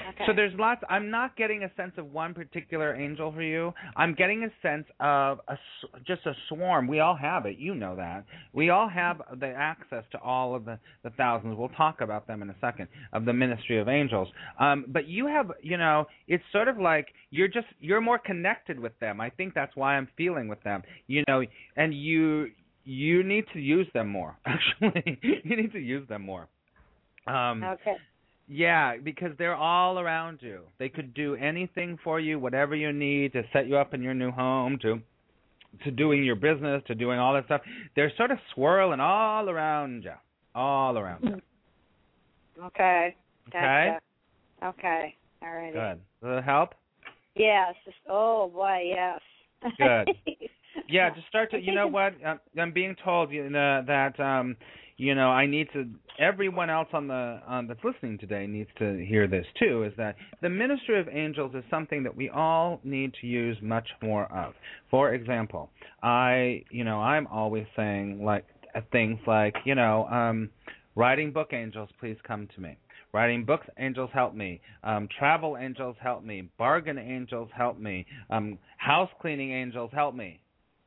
Okay. 0.10 0.26
So 0.26 0.34
there's 0.34 0.54
lots. 0.56 0.84
I'm 0.90 1.10
not 1.10 1.36
getting 1.36 1.64
a 1.64 1.74
sense 1.76 1.98
of 1.98 2.14
one 2.14 2.34
particular 2.34 2.96
angel 2.96 3.32
for 3.32 3.42
you. 3.42 3.74
I'm 3.96 4.14
getting 4.14 4.44
a 4.44 4.50
sense 4.62 4.88
of 5.00 5.40
a, 5.48 5.58
just 6.06 6.26
a 6.26 6.34
swarm. 6.48 6.88
We 6.88 7.00
all 7.00 7.16
have 7.16 7.46
it. 7.46 7.58
You 7.58 7.76
know 7.76 7.96
that. 7.98 8.26
We 8.54 8.70
all 8.70 8.88
have 8.88 9.22
the 9.40 9.48
access 9.48 10.04
to 10.12 10.20
all 10.20 10.56
of 10.56 10.66
the 10.66 10.80
the 11.04 11.12
thousands. 11.12 11.58
We'll 11.58 11.70
talk 11.70 12.02
about 12.02 12.28
them 12.28 12.42
in 12.42 12.50
a 12.50 12.56
second 12.60 12.88
of 13.12 13.26
the 13.26 13.34
ministry 13.34 13.78
of 13.78 13.88
angels. 13.88 14.30
Um, 14.58 14.86
but 14.88 15.08
you 15.08 15.28
have, 15.28 15.52
you 15.62 15.78
know, 15.78 16.08
it's 16.28 16.44
sort 16.52 16.70
of 16.70 16.80
like 16.80 17.14
you're 17.30 17.50
just 17.50 17.68
you're 17.80 18.02
more 18.02 18.18
connected 18.20 18.80
with 18.80 18.98
them. 19.00 19.22
I 19.22 19.30
think 19.30 19.54
that's 19.54 19.76
why 19.76 19.96
I'm 19.96 20.08
feeling 20.18 20.48
with 20.48 20.62
them. 20.64 20.84
You 21.08 21.24
know, 21.28 21.44
and 21.76 21.94
you 21.94 22.52
you 22.86 23.24
need 23.24 23.46
to 23.54 23.60
use 23.60 23.88
them 23.94 24.10
more. 24.10 24.38
Actually, 24.46 25.20
you 25.22 25.56
need 25.56 25.72
to 25.74 25.80
use 25.80 26.08
them 26.08 26.26
more. 26.26 26.48
Um, 27.28 27.64
okay. 27.64 27.96
yeah, 28.48 28.98
because 28.98 29.32
they're 29.38 29.56
all 29.56 30.00
around 30.00 30.40
you. 30.42 30.62
They 30.78 30.90
could 30.90 31.14
do 31.14 31.36
anything 31.36 31.98
for 32.04 32.20
you, 32.20 32.38
whatever 32.38 32.76
you 32.76 32.92
need 32.92 33.34
to 33.34 33.44
set 33.54 33.68
you 33.68 33.78
up 33.78 33.94
in 33.94 34.02
your 34.02 34.14
new 34.14 34.32
home, 34.32 34.78
to 34.82 35.00
to 35.84 35.92
doing 35.92 36.24
your 36.24 36.36
business, 36.36 36.84
to 36.88 36.94
doing 36.96 37.18
all 37.18 37.34
that 37.34 37.46
stuff. 37.46 37.62
They're 37.96 38.12
sort 38.18 38.32
of 38.32 38.38
swirling 38.54 39.00
all 39.00 39.50
around 39.50 40.04
you, 40.04 40.14
all 40.54 40.98
around 40.98 41.24
you. 41.24 41.42
Okay. 42.66 43.16
Okay, 43.50 43.98
Gotcha. 44.62 44.78
Okay. 44.78 45.16
All 45.42 45.54
right. 45.54 45.74
good. 45.74 46.02
Does 46.22 46.36
that 46.36 46.44
help? 46.44 46.76
Yes. 47.36 47.74
Oh 48.08 48.50
boy, 48.54 48.84
yes. 48.86 49.20
Good. 49.78 50.16
Yeah, 50.88 51.10
just 51.16 51.28
start 51.28 51.52
to. 51.52 51.60
You 51.60 51.74
know 51.74 51.88
what? 51.88 52.14
I'm, 52.26 52.40
I'm 52.60 52.72
being 52.72 52.96
told 53.04 53.32
you 53.32 53.50
know, 53.50 53.84
that 53.86 54.20
um, 54.20 54.56
you 54.98 55.16
know, 55.16 55.30
I 55.30 55.46
need 55.46 55.68
to. 55.74 55.90
Everyone 56.20 56.70
else 56.70 56.90
on 56.94 57.08
the 57.08 57.42
on 57.48 57.68
that's 57.68 57.84
listening 57.84 58.20
today 58.20 58.46
needs 58.46 58.70
to 58.78 59.04
hear 59.06 59.28
this 59.28 59.46
too. 59.58 59.84
Is 59.84 59.94
that 59.98 60.16
the 60.42 60.50
ministry 60.50 61.00
of 61.00 61.08
angels 61.10 61.54
is 61.56 61.64
something 61.70 62.04
that 62.04 62.16
we 62.16 62.30
all 62.30 62.80
need 62.84 63.14
to 63.22 63.28
use 63.28 63.58
much 63.62 63.88
more 64.02 64.32
of. 64.32 64.54
For 64.92 65.14
example, 65.14 65.70
I, 66.04 66.64
you 66.70 66.84
know, 66.84 67.02
I'm 67.02 67.26
always 67.28 67.66
saying 67.76 68.24
like 68.24 68.46
uh, 68.76 68.82
things 68.92 69.20
like, 69.26 69.56
you 69.66 69.76
know, 69.76 70.06
um, 70.06 70.50
writing 70.96 71.32
book 71.32 71.54
angels, 71.54 71.90
please 72.00 72.18
come 72.28 72.48
to 72.56 72.62
me. 72.62 72.78
Writing 73.14 73.46
books, 73.46 73.68
angels 73.78 74.10
help 74.12 74.34
me. 74.34 74.60
Um, 74.84 75.08
travel 75.20 75.56
angels 75.58 75.96
help 76.02 76.24
me. 76.24 76.50
Bargain 76.58 76.98
angels 76.98 77.50
help 77.56 77.80
me. 77.80 78.06
Um, 78.32 78.58
house 78.78 79.10
cleaning 79.22 79.52
angels 79.52 79.92
help 79.94 80.16
me. 80.16 80.40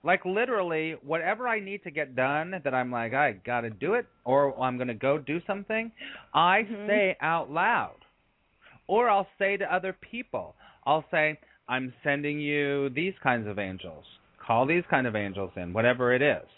Like 0.02 0.24
literally, 0.24 0.92
whatever 1.02 1.48
I 1.48 1.58
need 1.58 1.82
to 1.84 1.90
get 1.90 2.14
done 2.14 2.60
that 2.62 2.74
I'm 2.74 2.90
like, 2.92 3.12
I 3.14 3.32
got 3.32 3.62
to 3.62 3.70
do 3.70 3.94
it, 3.94 4.06
or 4.24 4.58
I'm 4.60 4.76
going 4.76 4.88
to 4.88 4.94
go 4.94 5.18
do 5.18 5.40
something, 5.46 5.90
I 6.34 6.62
Mhm. 6.62 6.86
say 6.86 7.16
out 7.20 7.50
loud. 7.50 7.96
Or 8.86 9.08
I'll 9.08 9.28
say 9.38 9.56
to 9.56 9.74
other 9.74 9.92
people, 9.92 10.54
I'll 10.84 11.04
say, 11.10 11.38
I'm 11.68 11.92
sending 12.04 12.38
you 12.38 12.88
these 12.90 13.14
kinds 13.18 13.48
of 13.48 13.58
angels. 13.58 14.04
Call 14.38 14.66
these 14.66 14.84
kind 14.88 15.08
of 15.08 15.16
angels 15.16 15.50
in, 15.56 15.72
whatever 15.72 16.12
it 16.12 16.22
is. 16.22 16.48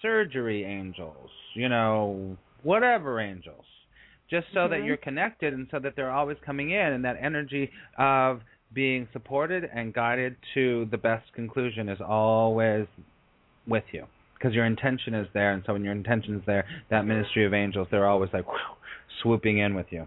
Surgery 0.00 0.64
angels, 0.64 1.30
you 1.54 1.68
know, 1.68 2.36
whatever 2.62 3.20
angels. 3.20 3.66
Just 4.30 4.46
so 4.54 4.68
that 4.68 4.80
Mhm. 4.80 4.86
you're 4.86 4.96
connected 4.96 5.52
and 5.52 5.68
so 5.70 5.78
that 5.80 5.96
they're 5.96 6.10
always 6.10 6.38
coming 6.40 6.70
in 6.70 6.92
and 6.94 7.04
that 7.04 7.18
energy 7.20 7.70
of 7.98 8.42
being 8.74 9.06
supported 9.12 9.64
and 9.72 9.94
guided 9.94 10.36
to 10.54 10.86
the 10.90 10.98
best 10.98 11.32
conclusion 11.32 11.88
is 11.88 11.98
always 12.06 12.86
with 13.66 13.84
you 13.92 14.04
because 14.36 14.52
your 14.54 14.64
intention 14.66 15.14
is 15.14 15.26
there 15.32 15.52
and 15.52 15.62
so 15.66 15.72
when 15.72 15.82
your 15.84 15.92
intention 15.92 16.34
is 16.36 16.42
there 16.46 16.66
that 16.90 17.06
ministry 17.06 17.46
of 17.46 17.54
angels 17.54 17.86
they're 17.90 18.08
always 18.08 18.30
like 18.32 18.44
whew, 18.46 18.58
swooping 19.22 19.58
in 19.58 19.74
with 19.74 19.86
you 19.90 20.06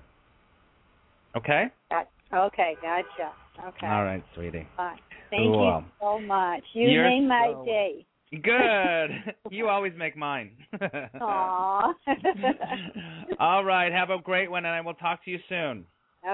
okay 1.35 1.65
Got, 1.89 2.09
okay, 2.33 2.75
gotcha. 2.81 3.31
Okay. 3.67 3.87
all 3.87 4.03
right 4.03 4.23
sweetie 4.35 4.67
Fine. 4.75 4.97
Thank 5.29 5.41
Cool. 5.43 5.83
you 5.83 5.85
so 5.99 6.19
much. 6.19 6.61
You 6.73 6.87
You're 6.89 7.03
made 7.09 7.27
my 7.27 7.51
so- 7.53 7.65
day. 7.65 8.05
good 8.43 9.33
you 9.49 9.67
always 9.69 9.93
make 9.97 10.15
mine 10.17 10.51
Aw. 11.21 11.93
all 13.39 13.63
right 13.65 13.91
have 13.91 14.09
a 14.09 14.19
great 14.21 14.51
one 14.51 14.65
and 14.65 14.75
i 14.75 14.81
will 14.81 14.93
talk 14.93 15.23
to 15.25 15.31
you 15.31 15.39
soon 15.49 15.85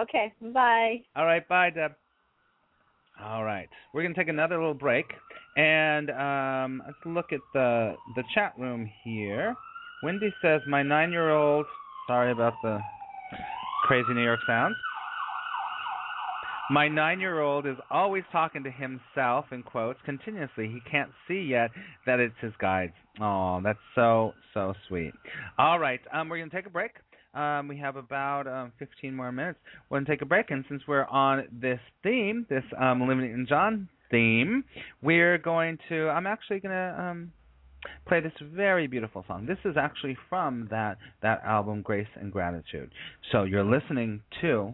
okay. 0.02 0.34
Bye. 0.42 1.02
All 1.16 1.26
right, 1.26 1.48
bye, 1.48 1.70
Deb. 1.70 1.92
All 3.22 3.44
right, 3.44 3.70
we're 3.94 4.02
gonna 4.02 4.16
take 4.16 4.28
another 4.28 4.58
little 4.58 4.74
break, 4.74 5.06
and 5.56 6.10
um, 6.10 6.84
let's 6.86 6.98
look 7.06 7.32
at 7.32 7.42
the 7.54 7.96
the 8.16 8.24
chat 8.34 8.54
room 8.58 8.90
here. 9.04 9.56
Wendy 10.04 10.34
says 10.42 10.62
my 10.68 10.84
nine-year-old. 10.84 11.66
Sorry 12.08 12.32
about 12.32 12.54
the 12.64 12.80
crazy 13.84 14.14
New 14.14 14.24
York 14.24 14.40
sounds. 14.48 14.76
My 16.72 16.88
nine-year-old 16.88 17.68
is 17.68 17.78
always 17.92 18.24
talking 18.32 18.64
to 18.64 18.72
himself 18.72 19.46
in 19.52 19.64
quotes 19.64 20.00
continuously. 20.06 20.68
He 20.68 20.80
can't 20.90 21.12
see 21.28 21.42
yet 21.42 21.72
that 22.06 22.20
it's 22.20 22.36
his 22.42 22.54
guides. 22.60 22.94
Oh, 23.22 23.62
that's 23.64 23.80
so 23.96 24.34
so 24.54 24.74
sweet. 24.88 25.14
All 25.58 25.78
right, 25.78 26.02
um, 26.12 26.30
we're 26.30 26.40
gonna 26.40 26.50
take 26.50 26.66
a 26.66 26.72
break. 26.72 26.92
Um, 27.34 27.68
we 27.68 27.78
have 27.78 27.96
about 27.96 28.48
um, 28.48 28.72
15 28.80 29.16
more 29.16 29.32
minutes. 29.32 29.60
We're 29.90 29.98
going 29.98 30.06
to 30.06 30.12
take 30.12 30.22
a 30.22 30.26
break, 30.26 30.52
and 30.52 30.64
since 30.70 30.84
we're 30.88 31.06
on 31.06 31.48
this 31.52 31.80
theme, 32.04 32.46
this 32.50 32.64
um, 32.80 33.00
Newton-John 33.00 33.90
theme, 34.12 34.64
we're 35.02 35.38
going 35.40 35.80
to. 35.90 36.10
I'm 36.10 36.28
actually 36.28 36.60
going 36.60 36.76
to 36.76 37.02
um, 37.02 37.32
play 38.08 38.20
this 38.20 38.34
very 38.54 38.88
beautiful 38.88 39.26
song. 39.28 39.46
This 39.46 39.58
is 39.66 39.76
actually 39.78 40.18
from 40.30 40.68
that 40.70 40.98
that 41.22 41.42
album, 41.44 41.82
Grace 41.82 42.08
and 42.16 42.32
Gratitude. 42.32 42.92
So 43.32 43.44
you're 43.44 43.64
listening 43.64 44.22
to 44.42 44.74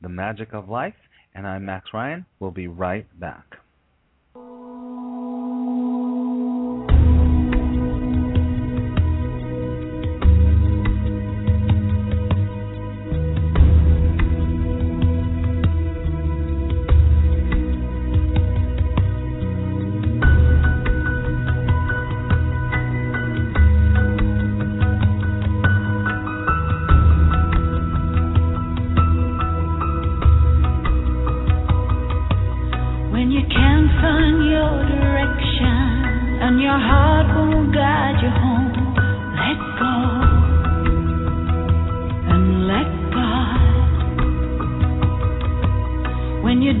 The 0.00 0.08
Magic 0.08 0.54
of 0.54 0.68
Life, 0.68 0.94
and 1.34 1.46
I'm 1.46 1.66
Max 1.66 1.90
Ryan. 1.92 2.24
We'll 2.38 2.50
be 2.50 2.66
right 2.66 3.06
back. 3.20 3.44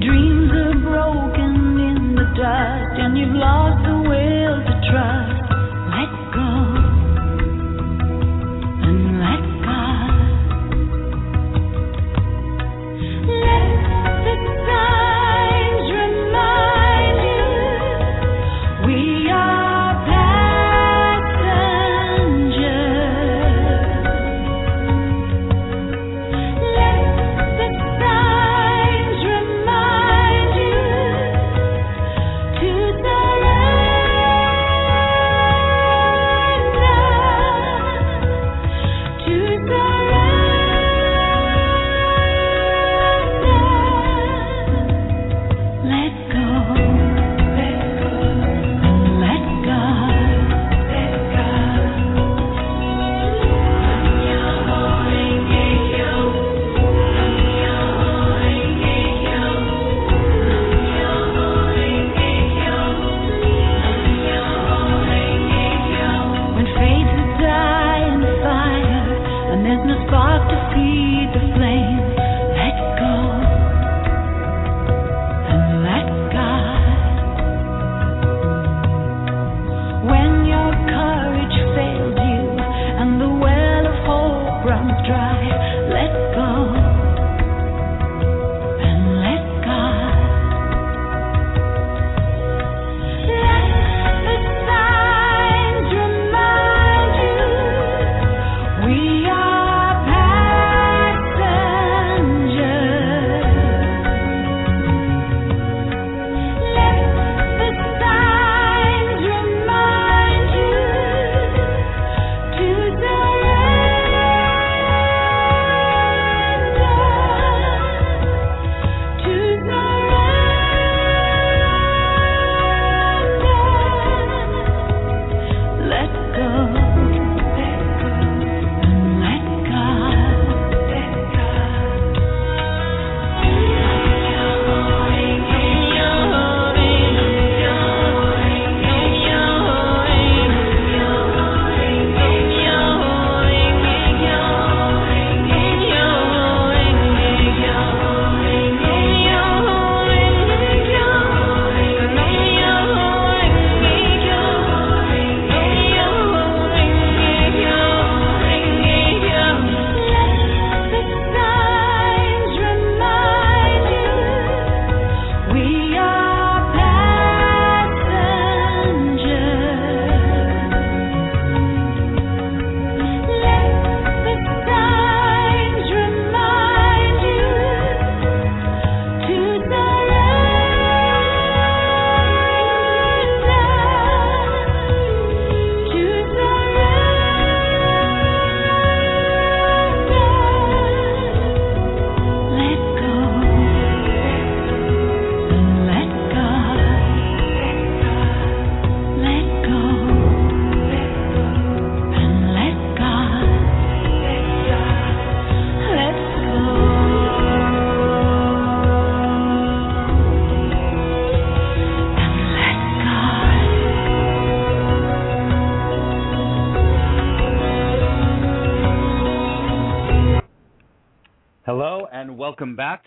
Dreams 0.00 0.50
are 0.52 0.78
broken 0.80 1.54
in 1.78 2.14
the 2.16 2.24
dust 2.36 2.94
and 3.00 3.18
you've 3.18 3.36
lost 3.36 3.84
the 3.84 3.96
will 4.08 4.56
to 4.64 4.74
trust, 4.88 5.39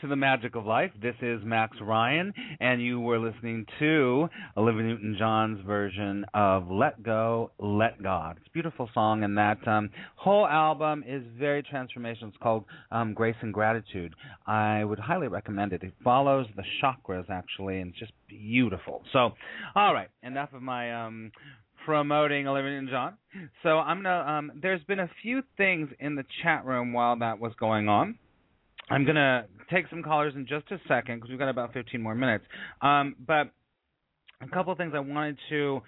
to 0.04 0.10
the 0.10 0.16
Magic 0.18 0.56
of 0.56 0.66
Life. 0.66 0.91
This 1.01 1.16
is 1.22 1.39
Max 1.45 1.78
Ryan, 1.82 2.34
and 2.60 2.82
you 2.82 2.99
were 2.99 3.18
listening 3.18 3.66
to 3.80 4.28
Olivia 4.58 4.84
Newton-John's 4.84 5.66
version 5.66 6.26
of 6.34 6.70
"Let 6.70 7.01
Go, 7.04 7.51
Let 7.58 8.04
God." 8.04 8.36
It's 8.36 8.47
a 8.47 8.51
beautiful 8.51 8.89
song, 8.93 9.24
and 9.24 9.38
that 9.38 9.66
um, 9.66 9.89
whole 10.18 10.45
album 10.45 11.06
is 11.08 11.24
very 11.39 11.64
transformational. 11.64 12.28
It's 12.28 12.38
called 12.43 12.66
um, 12.91 13.14
Grace 13.14 13.38
and 13.39 13.54
Gratitude. 13.54 14.14
I 14.45 14.84
would 14.84 14.99
highly 14.99 15.30
recommend 15.30 15.72
it. 15.72 15.84
It 15.84 15.93
follows 16.04 16.47
the 16.58 16.64
chakras 16.84 17.30
actually, 17.30 17.80
and 17.80 17.91
it's 17.91 17.99
just 17.99 18.12
beautiful. 18.28 19.04
So, 19.14 19.32
all 19.74 19.93
right, 19.93 20.10
enough 20.22 20.51
of 20.51 20.62
my 20.62 21.06
um, 21.06 21.32
promoting 21.86 22.45
Olivia 22.45 22.72
Newton-John. 22.72 23.14
So 23.64 23.78
I'm 23.80 24.04
gonna. 24.04 24.20
Um, 24.30 24.51
there's 24.62 24.84
been 24.84 24.99
a 24.99 25.10
few 25.22 25.43
things 25.56 25.89
in 26.01 26.16
the 26.16 26.26
chat 26.43 26.66
room 26.66 26.91
while 26.91 27.18
that 27.20 27.39
was 27.39 27.54
going 27.58 27.88
on. 27.88 28.18
I'm 28.89 29.05
gonna 29.05 29.45
take 29.69 29.88
some 29.89 30.03
callers 30.03 30.34
in 30.36 30.45
just 30.47 30.69
a 30.71 30.79
second 30.88 31.15
because 31.17 31.29
we've 31.29 31.39
got 31.39 31.49
about 31.49 31.73
15 31.73 32.01
more 32.01 32.15
minutes. 32.15 32.45
Um, 32.81 33.15
but 33.25 33.51
a 34.41 34.47
couple 34.47 34.71
of 34.71 34.77
things 34.77 34.93
I 34.95 34.99
wanted 34.99 35.38
to. 35.49 35.81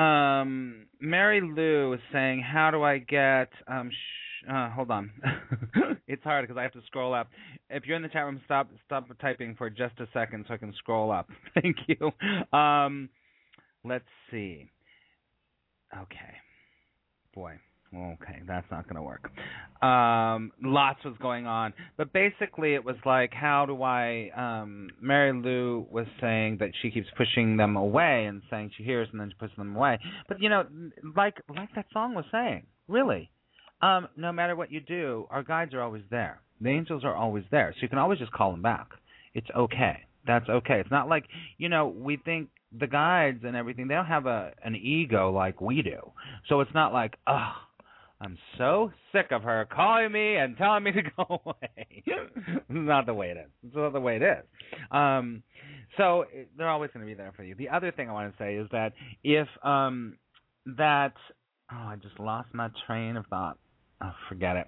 Um, 0.00 0.86
Mary 1.00 1.40
Lou 1.40 1.92
is 1.92 2.00
saying, 2.12 2.40
"How 2.40 2.70
do 2.70 2.82
I 2.82 2.98
get?" 2.98 3.50
Um, 3.68 3.90
sh- 3.90 4.46
uh, 4.50 4.70
hold 4.70 4.90
on, 4.90 5.10
it's 6.06 6.22
hard 6.24 6.44
because 6.44 6.58
I 6.58 6.62
have 6.62 6.72
to 6.72 6.82
scroll 6.86 7.12
up. 7.12 7.28
If 7.68 7.86
you're 7.86 7.96
in 7.96 8.02
the 8.02 8.08
chat 8.08 8.24
room, 8.24 8.40
stop 8.44 8.70
stop 8.86 9.06
typing 9.20 9.54
for 9.54 9.68
just 9.68 10.00
a 10.00 10.08
second 10.14 10.46
so 10.48 10.54
I 10.54 10.56
can 10.56 10.72
scroll 10.78 11.12
up. 11.12 11.28
Thank 11.60 11.76
you. 11.86 12.10
Um, 12.58 13.10
let's 13.84 14.08
see. 14.30 14.70
Okay, 15.94 16.34
boy. 17.34 17.58
Okay, 17.94 18.40
that's 18.46 18.66
not 18.70 18.84
going 18.84 18.96
to 18.96 19.02
work. 19.02 19.30
Um, 19.82 20.50
lots 20.62 21.04
was 21.04 21.14
going 21.20 21.46
on, 21.46 21.74
but 21.98 22.10
basically 22.12 22.74
it 22.74 22.82
was 22.82 22.96
like, 23.04 23.34
how 23.34 23.66
do 23.66 23.82
I? 23.82 24.30
Um, 24.34 24.88
Mary 25.00 25.32
Lou 25.32 25.86
was 25.90 26.06
saying 26.20 26.58
that 26.60 26.70
she 26.80 26.90
keeps 26.90 27.08
pushing 27.16 27.58
them 27.58 27.76
away 27.76 28.24
and 28.24 28.40
saying 28.48 28.70
she 28.78 28.82
hears 28.82 29.08
and 29.12 29.20
then 29.20 29.28
she 29.28 29.36
pushes 29.38 29.56
them 29.56 29.76
away. 29.76 29.98
But 30.26 30.40
you 30.40 30.48
know, 30.48 30.64
like 31.14 31.34
like 31.54 31.68
that 31.74 31.86
song 31.92 32.14
was 32.14 32.24
saying, 32.32 32.64
really, 32.88 33.30
um, 33.82 34.08
no 34.16 34.32
matter 34.32 34.56
what 34.56 34.72
you 34.72 34.80
do, 34.80 35.26
our 35.30 35.42
guides 35.42 35.74
are 35.74 35.82
always 35.82 36.04
there. 36.10 36.40
The 36.62 36.70
angels 36.70 37.04
are 37.04 37.14
always 37.14 37.44
there, 37.50 37.74
so 37.74 37.82
you 37.82 37.88
can 37.88 37.98
always 37.98 38.20
just 38.20 38.32
call 38.32 38.52
them 38.52 38.62
back. 38.62 38.88
It's 39.34 39.48
okay. 39.54 40.04
That's 40.26 40.48
okay. 40.48 40.80
It's 40.80 40.90
not 40.90 41.08
like 41.08 41.24
you 41.58 41.68
know 41.68 41.88
we 41.88 42.16
think 42.16 42.48
the 42.78 42.86
guides 42.86 43.40
and 43.44 43.56
everything. 43.56 43.88
They 43.88 43.94
don't 43.94 44.06
have 44.06 44.26
a 44.26 44.52
an 44.64 44.76
ego 44.76 45.30
like 45.30 45.60
we 45.60 45.82
do. 45.82 46.12
So 46.48 46.60
it's 46.60 46.72
not 46.74 46.92
like, 46.92 47.16
oh, 47.26 47.52
I'm 48.22 48.38
so 48.56 48.92
sick 49.10 49.32
of 49.32 49.42
her 49.42 49.66
calling 49.70 50.12
me 50.12 50.36
and 50.36 50.56
telling 50.56 50.84
me 50.84 50.92
to 50.92 51.02
go 51.02 51.40
away. 51.44 52.02
it's 52.06 52.62
not 52.68 53.06
the 53.06 53.14
way 53.14 53.30
it 53.30 53.36
is. 53.36 53.50
It's 53.66 53.74
not 53.74 53.92
the 53.92 54.00
way 54.00 54.16
it 54.16 54.22
is. 54.22 54.44
Um, 54.92 55.42
so 55.96 56.24
they're 56.56 56.68
always 56.68 56.90
going 56.94 57.04
to 57.04 57.10
be 57.10 57.16
there 57.16 57.32
for 57.36 57.42
you. 57.42 57.54
The 57.56 57.68
other 57.68 57.90
thing 57.90 58.08
I 58.08 58.12
want 58.12 58.36
to 58.36 58.42
say 58.42 58.54
is 58.54 58.68
that 58.70 58.92
if 59.24 59.48
um, 59.64 60.18
that 60.66 61.14
oh, 61.72 61.76
I 61.76 61.96
just 61.96 62.18
lost 62.20 62.48
my 62.52 62.68
train 62.86 63.16
of 63.16 63.26
thought. 63.26 63.58
Oh, 64.02 64.12
forget 64.28 64.56
it. 64.56 64.66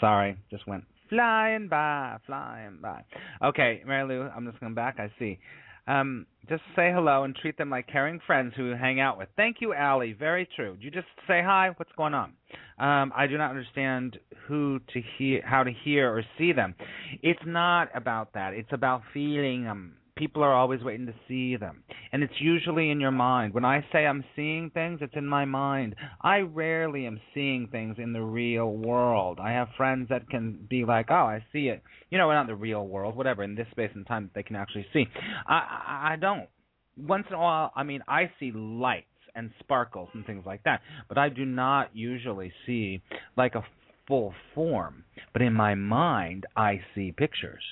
Sorry, 0.00 0.36
just 0.50 0.66
went 0.66 0.84
flying 1.08 1.68
by, 1.68 2.16
flying 2.26 2.78
by. 2.80 3.04
Okay, 3.42 3.82
Mary 3.86 4.08
Lou, 4.08 4.22
I'm 4.22 4.46
just 4.46 4.60
going 4.60 4.74
back. 4.74 4.96
I 4.98 5.10
see. 5.18 5.38
Um, 5.86 6.26
just 6.48 6.62
say 6.76 6.92
hello 6.92 7.24
and 7.24 7.34
treat 7.34 7.56
them 7.56 7.70
like 7.70 7.86
caring 7.86 8.20
friends 8.26 8.52
who 8.56 8.66
you 8.66 8.76
hang 8.76 9.00
out 9.00 9.18
with. 9.18 9.28
Thank 9.36 9.56
you, 9.60 9.74
Allie. 9.74 10.12
Very 10.12 10.48
true. 10.56 10.76
You 10.80 10.90
just 10.90 11.06
say 11.26 11.40
hi. 11.42 11.70
What's 11.76 11.92
going 11.96 12.14
on? 12.14 12.32
Um, 12.78 13.12
I 13.16 13.26
do 13.26 13.38
not 13.38 13.50
understand 13.50 14.18
who 14.46 14.80
to 14.92 15.02
hear, 15.18 15.42
how 15.44 15.62
to 15.62 15.70
hear 15.84 16.12
or 16.12 16.22
see 16.38 16.52
them. 16.52 16.74
It's 17.22 17.40
not 17.46 17.88
about 17.94 18.32
that. 18.34 18.54
It's 18.54 18.72
about 18.72 19.02
feeling 19.14 19.64
them. 19.64 19.94
People 20.22 20.44
are 20.44 20.54
always 20.54 20.84
waiting 20.84 21.06
to 21.06 21.14
see 21.26 21.56
them, 21.56 21.82
and 22.12 22.22
it's 22.22 22.40
usually 22.40 22.92
in 22.92 23.00
your 23.00 23.10
mind. 23.10 23.54
When 23.54 23.64
I 23.64 23.84
say 23.90 24.06
I'm 24.06 24.22
seeing 24.36 24.70
things, 24.70 25.00
it's 25.02 25.16
in 25.16 25.26
my 25.26 25.44
mind. 25.44 25.96
I 26.20 26.42
rarely 26.42 27.06
am 27.06 27.18
seeing 27.34 27.66
things 27.66 27.96
in 27.98 28.12
the 28.12 28.22
real 28.22 28.70
world. 28.70 29.40
I 29.42 29.50
have 29.50 29.66
friends 29.76 30.10
that 30.10 30.30
can 30.30 30.64
be 30.70 30.84
like, 30.84 31.06
"Oh, 31.10 31.26
I 31.26 31.44
see 31.52 31.66
it," 31.66 31.82
you 32.08 32.18
know, 32.18 32.30
not 32.30 32.46
the 32.46 32.54
real 32.54 32.86
world, 32.86 33.16
whatever, 33.16 33.42
in 33.42 33.56
this 33.56 33.66
space 33.72 33.90
and 33.96 34.06
time 34.06 34.26
that 34.26 34.34
they 34.34 34.44
can 34.44 34.54
actually 34.54 34.86
see. 34.92 35.08
I, 35.44 35.54
I, 35.54 36.12
I 36.12 36.16
don't. 36.20 36.48
Once 36.96 37.26
in 37.28 37.34
a 37.34 37.40
while, 37.40 37.72
I 37.74 37.82
mean, 37.82 38.02
I 38.06 38.30
see 38.38 38.52
lights 38.52 39.06
and 39.34 39.50
sparkles 39.58 40.08
and 40.14 40.24
things 40.24 40.46
like 40.46 40.62
that, 40.62 40.82
but 41.08 41.18
I 41.18 41.30
do 41.30 41.44
not 41.44 41.90
usually 41.96 42.52
see 42.64 43.02
like 43.36 43.56
a 43.56 43.64
full 44.06 44.34
form. 44.54 45.02
But 45.32 45.42
in 45.42 45.52
my 45.52 45.74
mind, 45.74 46.46
I 46.54 46.80
see 46.94 47.10
pictures 47.10 47.64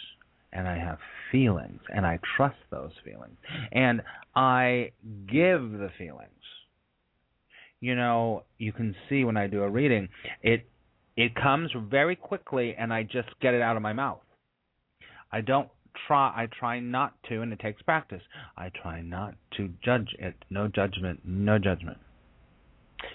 and 0.53 0.69
I 0.69 0.79
have 0.79 0.99
feelings 1.31 1.81
and 1.95 2.07
I 2.07 2.19
trust 2.37 2.57
those 2.71 2.93
feelings 3.05 3.37
and 3.73 4.03
I 4.35 4.93
give 5.27 5.73
the 5.73 5.91
feelings. 5.99 6.31
You 7.81 7.95
know, 7.95 8.45
you 8.59 8.73
can 8.73 8.95
see 9.09 9.25
when 9.25 9.37
I 9.37 9.47
do 9.47 9.63
a 9.63 9.69
reading, 9.69 10.09
it 10.43 10.67
it 11.17 11.35
comes 11.35 11.71
very 11.91 12.17
quickly 12.17 12.75
and 12.79 12.93
I 12.93 13.03
just 13.03 13.29
get 13.41 13.55
it 13.55 13.63
out 13.63 13.77
of 13.77 13.83
my 13.83 13.93
mouth. 13.93 14.21
I 15.33 15.41
don't 15.41 15.69
try 16.07 16.29
I 16.29 16.47
try 16.59 16.81
not 16.81 17.15
to 17.29 17.43
and 17.43 17.53
it 17.53 17.61
takes 17.61 17.83
practice. 17.83 18.23
I 18.57 18.71
try 18.83 19.01
not 19.01 19.35
to 19.57 19.71
judge 19.85 20.15
it. 20.19 20.35
No 20.51 20.69
judgment, 20.69 21.21
no 21.25 21.59
judgment. 21.59 21.99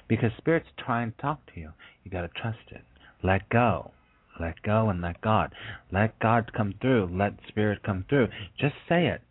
Because 0.08 0.32
spirit's 0.38 0.68
trying 0.84 1.12
to 1.12 1.18
talk 1.18 1.46
to 1.54 1.60
you. 1.60 1.72
You 2.04 2.12
got 2.12 2.22
to 2.22 2.30
trust 2.30 2.72
it. 2.72 2.82
Let 3.24 3.50
go. 3.50 3.92
Let 4.40 4.62
go 4.64 4.90
and 4.90 5.02
let 5.02 5.22
God. 5.22 5.54
Let 5.92 6.20
God 6.20 6.52
come 6.54 6.74
through. 6.82 7.10
Let 7.12 7.34
spirit 7.48 7.84
come 7.84 8.06
through. 8.10 8.28
Just 8.60 8.76
say 8.90 9.08
it. 9.08 9.22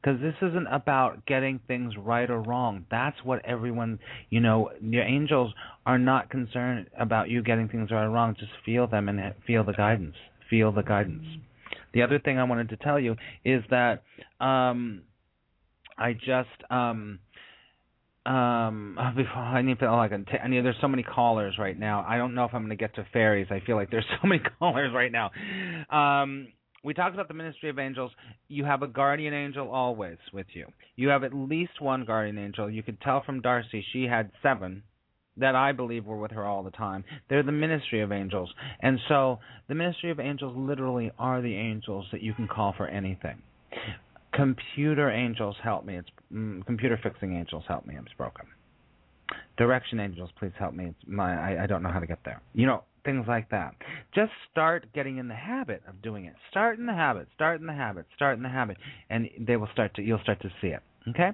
Because 0.00 0.20
this 0.20 0.34
isn't 0.40 0.66
about 0.68 1.26
getting 1.26 1.60
things 1.68 1.92
right 1.98 2.30
or 2.30 2.40
wrong. 2.40 2.86
That's 2.90 3.22
what 3.22 3.44
everyone, 3.44 3.98
you 4.30 4.40
know, 4.40 4.70
your 4.80 5.02
angels 5.02 5.52
are 5.84 5.98
not 5.98 6.30
concerned 6.30 6.86
about 6.98 7.28
you 7.28 7.42
getting 7.42 7.68
things 7.68 7.90
right 7.90 8.04
or 8.04 8.10
wrong. 8.10 8.34
Just 8.38 8.52
feel 8.64 8.86
them 8.86 9.10
and 9.10 9.34
feel 9.46 9.62
the 9.62 9.74
guidance. 9.74 10.16
Feel 10.48 10.72
the 10.72 10.82
guidance. 10.82 11.26
The 11.92 12.02
other 12.02 12.18
thing 12.18 12.38
I 12.38 12.44
wanted 12.44 12.70
to 12.70 12.76
tell 12.76 12.98
you 12.98 13.16
is 13.44 13.62
that 13.70 14.02
um, 14.40 15.02
I 15.98 16.14
just 16.14 16.48
um, 16.70 17.18
um 18.30 18.96
before 19.16 19.42
I 19.42 19.62
need 19.62 19.78
to 19.80 19.86
oh 19.86 19.96
I 19.96 20.08
need 20.48 20.64
there's 20.64 20.76
so 20.80 20.88
many 20.88 21.02
callers 21.02 21.56
right 21.58 21.78
now. 21.78 22.04
I 22.08 22.16
don't 22.16 22.34
know 22.34 22.44
if 22.44 22.54
I'm 22.54 22.62
going 22.62 22.70
to 22.70 22.76
get 22.76 22.94
to 22.94 23.06
fairies. 23.12 23.48
I 23.50 23.60
feel 23.66 23.76
like 23.76 23.90
there's 23.90 24.06
so 24.22 24.28
many 24.28 24.40
callers 24.58 24.92
right 24.94 25.12
now. 25.12 25.30
Um 25.90 26.48
we 26.82 26.94
talked 26.94 27.14
about 27.14 27.28
the 27.28 27.34
ministry 27.34 27.68
of 27.68 27.78
angels. 27.78 28.10
You 28.48 28.64
have 28.64 28.82
a 28.82 28.86
guardian 28.86 29.34
angel 29.34 29.70
always 29.70 30.16
with 30.32 30.46
you. 30.54 30.66
You 30.96 31.08
have 31.08 31.24
at 31.24 31.34
least 31.34 31.80
one 31.80 32.06
guardian 32.06 32.38
angel. 32.38 32.70
You 32.70 32.82
could 32.82 33.00
tell 33.02 33.22
from 33.22 33.42
Darcy 33.42 33.84
she 33.92 34.04
had 34.04 34.30
7 34.42 34.82
that 35.36 35.54
I 35.54 35.72
believe 35.72 36.06
were 36.06 36.16
with 36.16 36.30
her 36.30 36.44
all 36.46 36.62
the 36.62 36.70
time. 36.70 37.04
They're 37.28 37.42
the 37.42 37.52
ministry 37.52 38.00
of 38.00 38.12
angels. 38.12 38.50
And 38.80 38.98
so 39.08 39.40
the 39.68 39.74
ministry 39.74 40.10
of 40.10 40.20
angels 40.20 40.54
literally 40.56 41.10
are 41.18 41.42
the 41.42 41.54
angels 41.54 42.06
that 42.12 42.22
you 42.22 42.32
can 42.32 42.48
call 42.48 42.74
for 42.76 42.86
anything. 42.86 43.42
Computer 44.32 45.10
angels 45.10 45.56
help 45.62 45.84
me. 45.84 45.96
It's 45.96 46.08
mm, 46.32 46.64
computer 46.66 46.98
fixing 47.02 47.36
angels 47.36 47.64
help 47.66 47.86
me. 47.86 47.96
It's 47.98 48.12
broken. 48.16 48.46
Direction 49.56 50.00
angels, 50.00 50.30
please 50.38 50.52
help 50.58 50.74
me. 50.74 50.86
It's 50.86 50.98
my 51.06 51.54
I, 51.54 51.64
I 51.64 51.66
don't 51.66 51.82
know 51.82 51.90
how 51.90 52.00
to 52.00 52.06
get 52.06 52.18
there. 52.24 52.40
You 52.52 52.66
know 52.66 52.84
things 53.04 53.24
like 53.28 53.50
that. 53.50 53.74
Just 54.14 54.32
start 54.50 54.86
getting 54.94 55.18
in 55.18 55.28
the 55.28 55.34
habit 55.34 55.82
of 55.88 56.02
doing 56.02 56.26
it. 56.26 56.34
Start 56.50 56.78
in 56.78 56.86
the 56.86 56.92
habit. 56.92 57.28
Start 57.34 57.60
in 57.60 57.66
the 57.66 57.72
habit. 57.72 58.06
Start 58.16 58.36
in 58.36 58.42
the 58.42 58.48
habit, 58.48 58.76
and 59.08 59.28
they 59.38 59.56
will 59.56 59.68
start 59.72 59.94
to. 59.94 60.02
You'll 60.02 60.20
start 60.20 60.40
to 60.42 60.50
see 60.60 60.68
it. 60.68 60.82
Okay. 61.08 61.30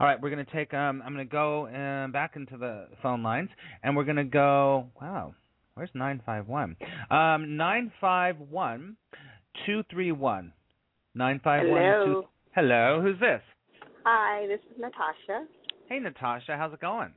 All 0.00 0.06
right. 0.06 0.20
We're 0.20 0.30
gonna 0.30 0.44
take. 0.52 0.74
Um. 0.74 1.02
I'm 1.04 1.12
gonna 1.12 1.24
go 1.24 1.66
uh, 1.66 2.08
back 2.08 2.36
into 2.36 2.56
the 2.56 2.88
phone 3.02 3.22
lines, 3.22 3.50
and 3.82 3.96
we're 3.96 4.04
gonna 4.04 4.24
go. 4.24 4.88
Wow. 5.00 5.34
Where's 5.74 5.90
nine 5.94 6.22
five 6.24 6.46
one? 6.46 6.76
Um. 7.10 7.56
Nine 7.56 7.92
five 8.00 8.36
one 8.38 8.96
two 9.66 9.82
three 9.90 10.12
one. 10.12 10.52
Nine 11.18 11.40
five 11.42 11.66
one 11.66 11.80
two. 11.80 11.82
Hello. 11.82 12.24
Hello, 12.54 13.00
who's 13.02 13.18
this? 13.18 13.40
Hi, 14.04 14.46
this 14.46 14.60
is 14.70 14.80
Natasha. 14.80 15.48
Hey, 15.88 15.98
Natasha, 15.98 16.56
how's 16.56 16.72
it 16.72 16.80
going? 16.80 17.12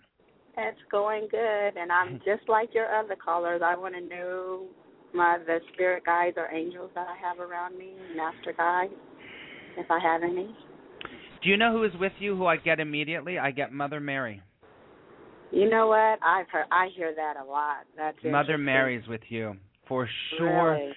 It's 0.58 0.80
going 0.90 1.28
good, 1.30 1.78
and 1.80 1.92
I'm 1.92 2.18
just 2.26 2.50
like 2.50 2.74
your 2.74 2.88
other 2.96 3.16
callers. 3.16 3.62
I 3.64 3.76
want 3.78 3.94
to 3.94 4.02
know 4.02 4.66
my 5.14 5.38
the 5.46 5.60
spirit 5.72 6.04
guides 6.04 6.36
or 6.38 6.52
angels 6.52 6.90
that 6.96 7.06
I 7.08 7.16
have 7.22 7.40
around 7.40 7.78
me, 7.78 7.94
master 8.16 8.54
guides, 8.58 8.92
if 9.78 9.86
I 9.92 10.00
have 10.00 10.24
any. 10.24 10.48
Do 11.44 11.50
you 11.50 11.58
know 11.58 11.72
who 11.72 11.84
is 11.84 11.92
with 12.00 12.14
you? 12.18 12.36
Who 12.36 12.48
I 12.48 12.58
get 12.58 12.80
immediately? 12.80 13.38
I 13.38 13.52
get 13.52 13.72
Mother 13.72 14.00
Mary. 14.00 14.42
You 15.52 15.70
know 15.70 15.86
what? 15.86 16.18
I've 16.26 16.50
heard 16.52 16.66
I 16.72 16.88
hear 16.98 17.14
that 17.16 17.36
a 17.40 17.46
lot. 17.46 17.86
That's 17.96 18.18
Mother. 18.24 18.58
Mary's 18.58 19.08
with 19.08 19.22
you 19.30 19.58
for 19.88 20.10
sure. 20.40 20.72
Really? 20.72 20.94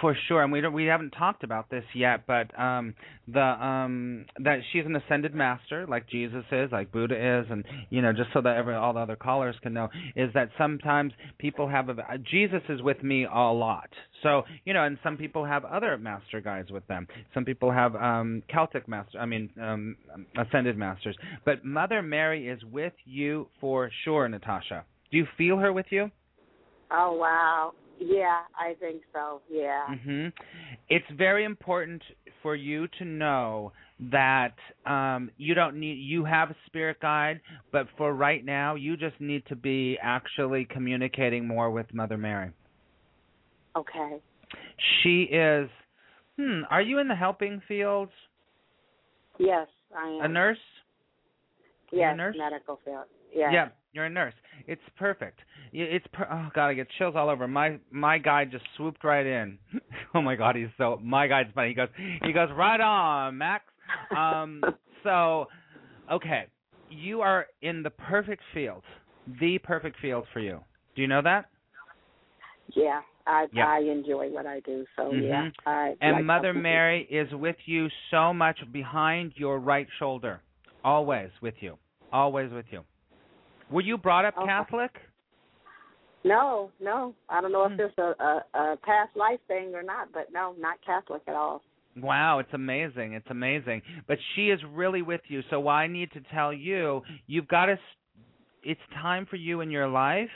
For 0.00 0.16
sure, 0.28 0.42
and 0.42 0.52
we 0.52 0.60
don't 0.60 0.72
we 0.72 0.84
haven't 0.84 1.12
talked 1.12 1.42
about 1.42 1.70
this 1.70 1.84
yet, 1.94 2.26
but 2.26 2.56
um 2.58 2.94
the 3.28 3.40
um 3.40 4.26
that 4.38 4.58
she's 4.72 4.84
an 4.84 4.94
ascended 4.94 5.34
master 5.34 5.86
like 5.88 6.08
Jesus 6.08 6.44
is, 6.52 6.70
like 6.70 6.92
Buddha 6.92 7.14
is, 7.14 7.46
and 7.50 7.64
you 7.88 8.02
know 8.02 8.12
just 8.12 8.28
so 8.34 8.42
that 8.42 8.56
every 8.56 8.74
all 8.74 8.92
the 8.92 9.00
other 9.00 9.16
callers 9.16 9.56
can 9.62 9.72
know 9.72 9.88
is 10.14 10.30
that 10.34 10.50
sometimes 10.58 11.12
people 11.38 11.68
have 11.68 11.88
a 11.88 11.96
Jesus 12.30 12.60
is 12.68 12.82
with 12.82 13.02
me 13.02 13.24
a 13.24 13.52
lot. 13.52 13.88
So 14.22 14.42
you 14.64 14.74
know, 14.74 14.84
and 14.84 14.98
some 15.02 15.16
people 15.16 15.44
have 15.44 15.64
other 15.64 15.96
master 15.96 16.40
guides 16.40 16.70
with 16.70 16.86
them. 16.88 17.06
Some 17.32 17.44
people 17.44 17.72
have 17.72 17.94
um 17.96 18.42
Celtic 18.52 18.86
master, 18.88 19.18
I 19.18 19.24
mean 19.26 19.50
um 19.60 19.96
ascended 20.36 20.76
masters, 20.76 21.16
but 21.44 21.64
Mother 21.64 22.02
Mary 22.02 22.48
is 22.48 22.62
with 22.64 22.94
you 23.04 23.48
for 23.60 23.90
sure, 24.04 24.28
Natasha. 24.28 24.84
Do 25.10 25.16
you 25.16 25.26
feel 25.38 25.56
her 25.56 25.72
with 25.72 25.86
you? 25.90 26.10
Oh 26.90 27.16
wow. 27.16 27.72
Yeah, 27.98 28.40
I 28.58 28.74
think 28.78 29.02
so. 29.12 29.40
Yeah. 29.50 29.86
hmm 30.04 30.28
It's 30.88 31.06
very 31.16 31.44
important 31.44 32.02
for 32.42 32.54
you 32.54 32.88
to 32.98 33.04
know 33.04 33.72
that 34.10 34.54
um 34.84 35.30
you 35.38 35.54
don't 35.54 35.78
need 35.80 35.94
you 35.94 36.24
have 36.24 36.50
a 36.50 36.56
spirit 36.66 37.00
guide, 37.00 37.40
but 37.72 37.86
for 37.96 38.12
right 38.14 38.44
now 38.44 38.74
you 38.74 38.96
just 38.96 39.18
need 39.20 39.44
to 39.46 39.56
be 39.56 39.98
actually 40.02 40.66
communicating 40.70 41.46
more 41.46 41.70
with 41.70 41.86
Mother 41.94 42.18
Mary. 42.18 42.50
Okay. 43.74 44.20
She 45.02 45.22
is 45.22 45.70
hmm, 46.38 46.62
are 46.70 46.82
you 46.82 46.98
in 46.98 47.08
the 47.08 47.14
helping 47.14 47.62
field? 47.66 48.10
Yes, 49.38 49.68
I 49.96 50.08
am. 50.08 50.24
A 50.24 50.28
nurse? 50.28 50.58
yes, 51.92 52.12
a 52.14 52.16
nurse? 52.16 52.36
medical 52.38 52.80
field. 52.84 53.04
Yes. 53.34 53.50
Yeah, 53.52 53.68
you're 53.96 54.04
a 54.04 54.10
nurse. 54.10 54.34
It's 54.68 54.82
perfect. 54.96 55.40
It's 55.72 56.06
per- 56.12 56.28
oh 56.30 56.50
god, 56.54 56.68
I 56.68 56.74
get 56.74 56.86
chills 56.98 57.14
all 57.16 57.28
over. 57.28 57.48
My 57.48 57.78
my 57.90 58.18
guide 58.18 58.50
just 58.52 58.64
swooped 58.76 59.02
right 59.02 59.26
in. 59.26 59.58
oh 60.14 60.22
my 60.22 60.36
god, 60.36 60.54
he's 60.54 60.68
so 60.78 61.00
my 61.02 61.26
guide's 61.26 61.48
funny. 61.54 61.70
He 61.70 61.74
goes 61.74 61.88
he 62.22 62.32
goes 62.32 62.50
right 62.54 62.80
on, 62.80 63.38
Max. 63.38 63.64
Um 64.16 64.62
so 65.02 65.46
okay, 66.12 66.44
you 66.90 67.22
are 67.22 67.46
in 67.62 67.82
the 67.82 67.90
perfect 67.90 68.42
field. 68.54 68.82
The 69.40 69.58
perfect 69.58 69.96
field 70.00 70.26
for 70.32 70.40
you. 70.40 70.60
Do 70.94 71.02
you 71.02 71.08
know 71.08 71.22
that? 71.22 71.46
Yeah. 72.74 73.00
I 73.26 73.46
Yeah. 73.52 73.66
I 73.66 73.78
enjoy 73.78 74.28
what 74.28 74.46
I 74.46 74.60
do, 74.60 74.84
so 74.94 75.12
yeah. 75.12 75.46
Mhm. 75.46 75.52
I 75.66 75.96
And 76.00 76.16
like 76.16 76.24
Mother 76.24 76.52
Mary 76.54 77.02
is 77.10 77.32
with 77.32 77.56
you 77.64 77.88
so 78.10 78.32
much 78.32 78.60
behind 78.72 79.32
your 79.36 79.58
right 79.58 79.88
shoulder. 79.98 80.42
Always 80.84 81.30
with 81.40 81.54
you. 81.60 81.78
Always 82.12 82.52
with 82.52 82.66
you. 82.70 82.84
Were 83.70 83.80
you 83.82 83.98
brought 83.98 84.24
up 84.24 84.34
Okay. 84.36 84.46
Catholic? 84.46 84.90
No, 86.24 86.70
no. 86.80 87.14
I 87.28 87.40
don't 87.40 87.52
know 87.52 87.68
Hmm. 87.68 87.74
if 87.74 87.80
it's 87.80 87.98
a, 87.98 88.14
a 88.20 88.44
a 88.54 88.76
past 88.82 89.16
life 89.16 89.40
thing 89.46 89.74
or 89.74 89.82
not, 89.82 90.12
but 90.12 90.32
no, 90.32 90.54
not 90.58 90.78
Catholic 90.84 91.22
at 91.28 91.34
all. 91.34 91.62
Wow, 91.96 92.40
it's 92.40 92.52
amazing. 92.52 93.14
It's 93.14 93.30
amazing. 93.30 93.82
But 94.06 94.18
she 94.34 94.50
is 94.50 94.60
really 94.72 95.02
with 95.02 95.22
you. 95.28 95.42
So 95.50 95.60
what 95.60 95.72
I 95.72 95.86
need 95.86 96.12
to 96.12 96.20
tell 96.34 96.52
you, 96.52 97.02
you've 97.26 97.48
got 97.48 97.66
to 97.66 97.78
it's 98.62 98.80
time 98.94 99.26
for 99.26 99.36
you 99.36 99.60
in 99.60 99.70
your 99.70 99.86
life 99.88 100.28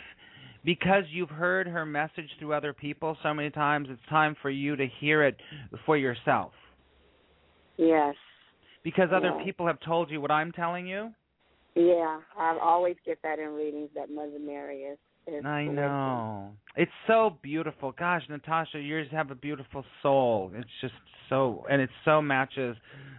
because 0.64 1.04
you've 1.10 1.30
heard 1.30 1.66
her 1.66 1.84
message 1.84 2.30
through 2.38 2.52
other 2.54 2.72
people 2.72 3.16
so 3.22 3.34
many 3.34 3.50
times. 3.50 3.88
It's 3.90 4.00
time 4.08 4.36
for 4.40 4.50
you 4.50 4.76
to 4.76 4.86
hear 5.00 5.24
it 5.24 5.36
for 5.84 5.96
yourself. 5.96 6.52
Yes. 7.76 8.14
Because 8.84 9.08
other 9.12 9.34
Yeah. 9.36 9.44
people 9.44 9.66
have 9.66 9.80
told 9.80 10.10
you 10.10 10.20
what 10.20 10.30
I'm 10.30 10.52
telling 10.52 10.86
you. 10.86 11.12
Yeah. 11.74 12.20
I 12.38 12.58
always 12.62 12.96
get 13.04 13.18
that 13.22 13.38
in 13.38 13.50
readings 13.50 13.90
that 13.94 14.10
Mother 14.10 14.38
Mary 14.40 14.82
is. 14.82 14.98
Is 15.26 15.44
I 15.44 15.64
know. 15.64 16.52
It's 16.76 16.90
so 17.06 17.36
beautiful. 17.42 17.92
Gosh, 17.92 18.22
Natasha, 18.28 18.78
yours 18.78 19.08
have 19.12 19.30
a 19.30 19.34
beautiful 19.34 19.84
soul. 20.02 20.50
It's 20.54 20.68
just 20.80 20.94
so, 21.28 21.64
and 21.70 21.80
it 21.80 21.90
so 22.04 22.20
matches 22.20 22.76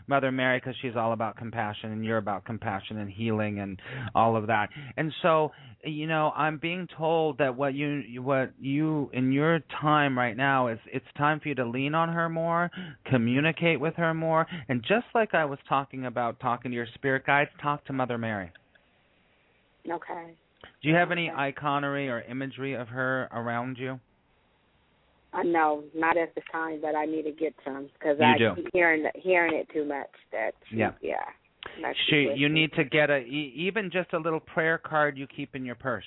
Mother 0.07 0.31
Mary 0.31 0.59
because 0.59 0.75
she's 0.81 0.95
all 0.95 1.13
about 1.13 1.37
compassion, 1.37 1.91
and 1.91 2.03
you're 2.03 2.17
about 2.17 2.45
compassion 2.45 2.97
and 2.97 3.09
healing 3.09 3.59
and 3.59 3.79
all 4.13 4.35
of 4.35 4.47
that. 4.47 4.69
And 4.97 5.13
so, 5.21 5.51
you 5.83 6.07
know, 6.07 6.31
I'm 6.35 6.57
being 6.57 6.87
told 6.97 7.37
that 7.37 7.55
what 7.55 7.73
you, 7.73 8.21
what 8.21 8.51
you 8.59 9.09
in 9.13 9.31
your 9.31 9.59
time 9.79 10.17
right 10.17 10.35
now 10.35 10.67
is, 10.67 10.79
it's 10.91 11.05
time 11.17 11.39
for 11.39 11.49
you 11.49 11.55
to 11.55 11.65
lean 11.65 11.95
on 11.95 12.09
her 12.09 12.29
more, 12.29 12.69
communicate 13.05 13.79
with 13.79 13.95
her 13.95 14.13
more, 14.13 14.45
and 14.67 14.81
just 14.81 15.05
like 15.15 15.33
I 15.33 15.45
was 15.45 15.59
talking 15.69 16.05
about 16.05 16.39
talking 16.39 16.71
to 16.71 16.75
your 16.75 16.87
spirit 16.95 17.25
guides, 17.25 17.49
talk 17.61 17.85
to 17.85 17.93
Mother 17.93 18.17
Mary. 18.17 18.51
Okay. 19.89 20.35
Do 20.81 20.89
you 20.89 20.95
have 20.95 21.11
any 21.11 21.29
Okay. 21.29 21.53
iconery 21.53 22.09
or 22.09 22.21
imagery 22.21 22.73
of 22.73 22.87
her 22.89 23.27
around 23.31 23.77
you? 23.77 23.99
Uh, 25.33 25.43
no, 25.43 25.83
not 25.95 26.17
at 26.17 26.33
the 26.35 26.41
time, 26.51 26.81
but 26.81 26.93
I 26.95 27.05
need 27.05 27.23
to 27.23 27.31
get 27.31 27.55
some 27.63 27.87
because 27.93 28.19
I 28.19 28.37
do. 28.37 28.55
keep 28.55 28.67
hearing 28.73 29.05
hearing 29.15 29.53
it 29.55 29.69
too 29.69 29.85
much. 29.85 30.09
That 30.31 30.53
Yeah. 30.71 30.91
yeah. 31.01 31.23
She, 32.09 32.33
you 32.35 32.49
me. 32.49 32.61
need 32.61 32.73
to 32.73 32.83
get 32.83 33.09
a 33.09 33.19
e- 33.19 33.53
even 33.55 33.91
just 33.91 34.11
a 34.13 34.17
little 34.17 34.39
prayer 34.41 34.77
card 34.77 35.17
you 35.17 35.27
keep 35.27 35.55
in 35.55 35.63
your 35.63 35.75
purse 35.75 36.05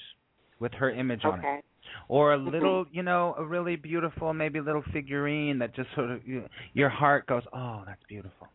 with 0.58 0.72
her 0.74 0.90
image 0.90 1.24
on 1.24 1.42
it, 1.42 1.64
or 2.08 2.34
a 2.34 2.38
Mhm. 2.38 2.52
little, 2.52 2.86
you 2.90 3.02
know, 3.02 3.34
a 3.38 3.44
really 3.44 3.76
beautiful 3.76 4.34
maybe 4.34 4.60
little 4.60 4.82
figurine 4.92 5.58
that 5.60 5.72
just 5.74 5.90
sort 5.94 6.10
of 6.10 6.26
you, 6.28 6.46
your 6.74 6.88
heart 6.90 7.26
goes, 7.26 7.44
oh, 7.52 7.82
that's 7.86 8.02
beautiful, 8.04 8.48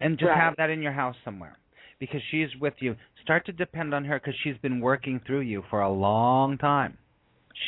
and 0.00 0.18
just 0.18 0.28
Right. 0.28 0.36
have 0.36 0.56
that 0.56 0.68
in 0.68 0.82
your 0.82 0.92
house 0.92 1.16
somewhere 1.24 1.56
because 2.00 2.20
she's 2.30 2.48
with 2.60 2.74
you. 2.80 2.96
Start 3.22 3.46
to 3.46 3.52
depend 3.52 3.94
on 3.94 4.04
her 4.06 4.18
because 4.18 4.34
she's 4.42 4.56
been 4.62 4.80
working 4.80 5.20
through 5.26 5.40
you 5.42 5.62
for 5.70 5.82
a 5.82 5.92
long 5.92 6.58
time. 6.58 6.96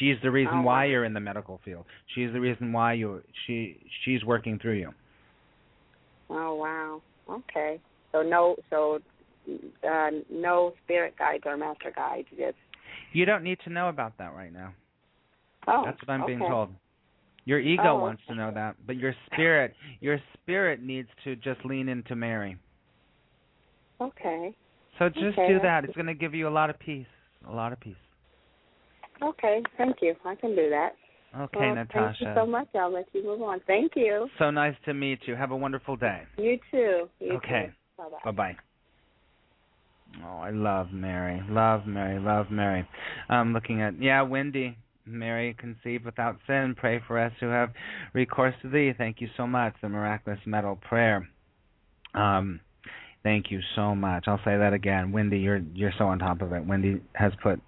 She's 0.00 0.16
the 0.22 0.30
reason 0.30 0.58
Oh, 0.58 0.62
why 0.62 0.86
you're 0.86 1.04
in 1.04 1.12
the 1.12 1.20
medical 1.20 1.60
field. 1.64 1.84
She's 2.14 2.32
the 2.32 2.40
reason 2.40 2.72
why 2.72 2.94
you 2.94 3.22
she 3.46 3.78
she's 4.04 4.24
working 4.24 4.58
through 4.58 4.78
you. 4.78 4.90
Oh 6.30 6.54
wow. 6.54 7.02
Okay. 7.28 7.78
So 8.10 8.22
no, 8.22 8.56
so 8.70 8.98
uh, 9.86 10.10
no 10.30 10.72
spirit 10.84 11.14
guides 11.18 11.42
or 11.46 11.56
master 11.56 11.92
guides. 11.94 12.28
Just 12.30 12.56
You 13.12 13.26
don't 13.26 13.42
need 13.44 13.58
to 13.64 13.70
know 13.70 13.88
about 13.88 14.16
that 14.18 14.34
right 14.34 14.52
now. 14.52 14.72
oh, 15.68 15.82
That's 15.84 15.98
what 16.06 16.10
I'm 16.10 16.26
being 16.26 16.38
told. 16.38 16.70
Your 17.44 17.58
ego 17.58 17.82
Oh, 17.84 17.96
wants 17.98 18.22
to 18.28 18.34
know 18.36 18.52
that, 18.54 18.76
but 18.86 18.96
your 18.96 19.14
spirit, 19.26 19.74
your 20.00 20.18
spirit 20.34 20.80
needs 20.80 21.08
to 21.24 21.34
just 21.36 21.64
lean 21.64 21.88
into 21.88 22.14
Mary. 22.14 22.56
Okay. 24.02 24.54
So 24.98 25.08
just 25.08 25.38
Okay, 25.38 25.48
do 25.48 25.60
that. 25.60 25.84
It's 25.84 25.94
going 25.94 26.06
to 26.06 26.14
give 26.14 26.34
you 26.34 26.48
a 26.48 26.50
lot 26.50 26.70
of 26.70 26.78
peace. 26.78 27.06
A 27.48 27.52
lot 27.52 27.72
of 27.72 27.80
peace. 27.80 27.94
Okay. 29.22 29.62
Thank 29.78 29.96
you. 30.02 30.14
I 30.24 30.34
can 30.34 30.50
do 30.54 30.68
that. 30.70 30.92
Okay, 31.34 31.60
well, 31.60 31.74
Natasha. 31.76 32.14
Thank 32.18 32.20
you 32.20 32.26
so 32.34 32.46
much. 32.46 32.68
I'll 32.74 32.92
let 32.92 33.06
you 33.12 33.24
move 33.24 33.40
on. 33.40 33.60
Thank 33.66 33.92
you. 33.96 34.28
So 34.38 34.50
nice 34.50 34.74
to 34.84 34.92
meet 34.92 35.20
you. 35.26 35.34
Have 35.34 35.50
a 35.50 35.56
wonderful 35.56 35.96
day. 35.96 36.22
You 36.36 36.58
too. 36.70 37.08
You 37.20 37.32
Okay. 37.36 37.70
Bye 37.96 38.04
bye. 38.10 38.18
Bye-bye. 38.24 38.56
Oh, 40.24 40.38
I 40.40 40.50
love 40.50 40.88
Mary. 40.92 41.42
Love 41.48 41.86
Mary. 41.86 42.18
Love 42.18 42.50
Mary. 42.50 42.86
I'm 43.30 43.54
looking 43.54 43.80
at 43.80 44.00
yeah, 44.00 44.20
Wendy. 44.22 44.76
Mary 45.04 45.56
conceived 45.58 46.04
without 46.04 46.36
sin. 46.46 46.76
Pray 46.78 47.00
for 47.06 47.18
us 47.18 47.32
who 47.40 47.46
have 47.46 47.70
recourse 48.12 48.54
to 48.62 48.68
thee. 48.68 48.92
Thank 48.96 49.20
you 49.20 49.28
so 49.36 49.46
much. 49.46 49.74
The 49.82 49.88
miraculous 49.88 50.38
medal 50.46 50.76
prayer. 50.76 51.28
Um, 52.14 52.60
thank 53.22 53.50
you 53.50 53.60
so 53.74 53.94
much. 53.94 54.24
I'll 54.26 54.40
say 54.44 54.56
that 54.56 54.72
again. 54.72 55.12
Wendy, 55.12 55.38
you're 55.38 55.62
you're 55.74 55.92
so 55.98 56.06
on 56.06 56.18
top 56.18 56.42
of 56.42 56.52
it. 56.52 56.66
Wendy 56.66 57.00
has 57.14 57.32
put 57.42 57.60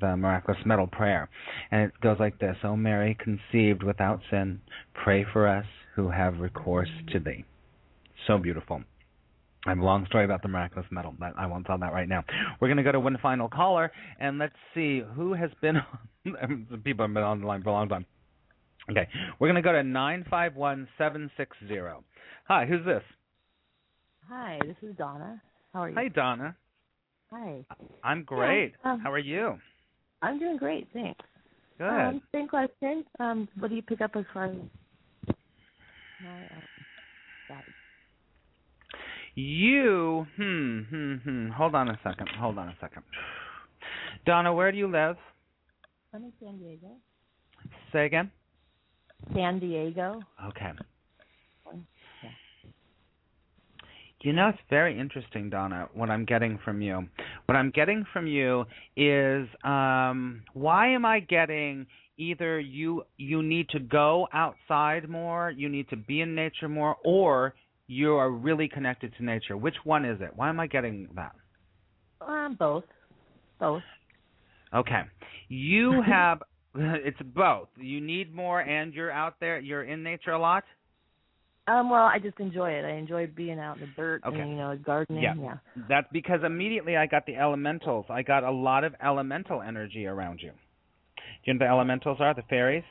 the 0.00 0.16
miraculous 0.16 0.60
medal 0.64 0.86
prayer, 0.86 1.28
and 1.70 1.82
it 1.82 1.92
goes 2.00 2.16
like 2.18 2.38
this: 2.38 2.56
"O 2.64 2.76
Mary, 2.76 3.16
conceived 3.20 3.82
without 3.82 4.20
sin, 4.30 4.60
pray 4.94 5.24
for 5.32 5.46
us 5.46 5.66
who 5.94 6.10
have 6.10 6.38
recourse 6.38 6.90
to 7.12 7.18
thee." 7.18 7.44
So 8.26 8.38
beautiful. 8.38 8.82
I 9.66 9.70
have 9.70 9.78
a 9.78 9.84
long 9.84 10.06
story 10.06 10.24
about 10.24 10.42
the 10.42 10.48
miraculous 10.48 10.86
medal, 10.90 11.14
but 11.16 11.34
I 11.38 11.46
won't 11.46 11.66
tell 11.66 11.78
that 11.78 11.92
right 11.92 12.08
now. 12.08 12.24
We're 12.60 12.66
going 12.66 12.78
to 12.78 12.82
go 12.82 12.90
to 12.90 12.98
one 12.98 13.16
final 13.22 13.48
caller, 13.48 13.92
and 14.18 14.38
let's 14.38 14.56
see 14.74 15.02
who 15.14 15.34
has 15.34 15.50
been 15.60 15.76
on. 15.76 16.00
People 16.84 17.06
have 17.06 17.14
been 17.14 17.22
on 17.22 17.40
the 17.40 17.46
line 17.46 17.62
for 17.62 17.70
a 17.70 17.72
long 17.72 17.88
time. 17.88 18.06
Okay, 18.90 19.06
we're 19.38 19.46
going 19.46 19.62
to 19.62 19.62
go 19.62 19.72
to 19.72 19.84
nine 19.84 20.24
five 20.28 20.56
one 20.56 20.88
seven 20.98 21.30
six 21.36 21.56
zero. 21.68 22.02
Hi, 22.48 22.66
who's 22.66 22.84
this? 22.84 23.02
Hi, 24.34 24.58
this 24.66 24.76
is 24.80 24.96
Donna. 24.96 25.38
How 25.74 25.82
are 25.82 25.88
you? 25.90 25.94
Hi, 25.94 26.08
Donna. 26.08 26.56
Hi. 27.30 27.62
I'm 28.02 28.24
great. 28.24 28.72
um, 28.82 28.98
How 29.00 29.12
are 29.12 29.18
you? 29.18 29.58
I'm 30.22 30.38
doing 30.38 30.56
great, 30.56 30.88
thanks. 30.94 31.20
Good. 31.76 31.90
Um, 31.90 32.22
same 32.32 32.48
question. 32.48 33.04
Um, 33.20 33.46
what 33.58 33.68
do 33.68 33.76
you 33.76 33.82
pick 33.82 34.00
up 34.00 34.12
as 34.16 34.24
far 34.32 34.46
as 34.46 34.56
my 36.24 36.44
uh, 37.50 37.60
you, 39.34 40.26
hmm, 40.36 40.80
hmm, 40.80 41.14
hmm. 41.16 41.48
Hold 41.50 41.74
on 41.74 41.90
a 41.90 42.00
second. 42.02 42.28
Hold 42.38 42.56
on 42.56 42.68
a 42.68 42.76
second. 42.80 43.02
Donna, 44.24 44.54
where 44.54 44.72
do 44.72 44.78
you 44.78 44.90
live? 44.90 45.18
I'm 46.14 46.24
in 46.24 46.32
San 46.42 46.58
Diego. 46.58 46.88
Say 47.92 48.06
again. 48.06 48.30
San 49.34 49.58
Diego. 49.58 50.20
Okay. 50.48 50.70
Yeah. 52.22 52.30
You 54.22 54.32
know, 54.32 54.50
it's 54.50 54.58
very 54.70 54.98
interesting, 54.98 55.50
Donna, 55.50 55.88
what 55.94 56.08
I'm 56.08 56.24
getting 56.24 56.58
from 56.64 56.80
you. 56.80 57.08
What 57.46 57.56
I'm 57.56 57.70
getting 57.70 58.04
from 58.12 58.26
you 58.26 58.64
is 58.96 59.48
um 59.64 60.42
why 60.54 60.92
am 60.92 61.04
I 61.04 61.20
getting 61.20 61.86
either 62.16 62.60
you 62.60 63.04
you 63.16 63.42
need 63.42 63.68
to 63.70 63.80
go 63.80 64.28
outside 64.32 65.08
more, 65.08 65.50
you 65.50 65.68
need 65.68 65.88
to 65.90 65.96
be 65.96 66.20
in 66.20 66.34
nature 66.34 66.68
more, 66.68 66.96
or 67.04 67.54
you 67.88 68.12
are 68.12 68.30
really 68.30 68.68
connected 68.68 69.12
to 69.18 69.24
nature. 69.24 69.56
Which 69.56 69.76
one 69.84 70.04
is 70.04 70.20
it? 70.20 70.30
Why 70.36 70.48
am 70.48 70.60
I 70.60 70.68
getting 70.68 71.08
that? 71.16 71.32
Um, 72.20 72.56
both. 72.58 72.84
Both. 73.58 73.82
Okay. 74.72 75.02
You 75.48 76.00
have 76.06 76.42
it's 76.74 77.20
both. 77.34 77.68
You 77.76 78.00
need 78.00 78.34
more 78.34 78.60
and 78.60 78.94
you're 78.94 79.10
out 79.10 79.34
there, 79.40 79.58
you're 79.58 79.84
in 79.84 80.02
nature 80.02 80.30
a 80.30 80.38
lot? 80.38 80.64
Um, 81.68 81.90
well, 81.90 82.04
I 82.04 82.18
just 82.18 82.40
enjoy 82.40 82.70
it. 82.72 82.84
I 82.84 82.96
enjoy 82.96 83.28
being 83.28 83.58
out 83.60 83.76
in 83.76 83.82
the 83.82 83.92
dirt 83.96 84.22
Okay. 84.26 84.38
and 84.40 84.50
you 84.50 84.56
know 84.56 84.76
gardening. 84.84 85.22
Yeah. 85.22 85.34
yeah. 85.40 85.56
That's 85.88 86.08
because 86.12 86.40
immediately 86.44 86.96
I 86.96 87.06
got 87.06 87.24
the 87.24 87.36
elementals. 87.36 88.06
I 88.10 88.22
got 88.22 88.42
a 88.42 88.50
lot 88.50 88.82
of 88.82 88.94
elemental 89.02 89.62
energy 89.62 90.06
around 90.06 90.40
you. 90.42 90.50
Do 90.50 91.22
you 91.44 91.54
know 91.54 91.58
what 91.58 91.66
the 91.66 91.70
elementals 91.70 92.18
are? 92.20 92.34
The 92.34 92.42
fairies? 92.50 92.84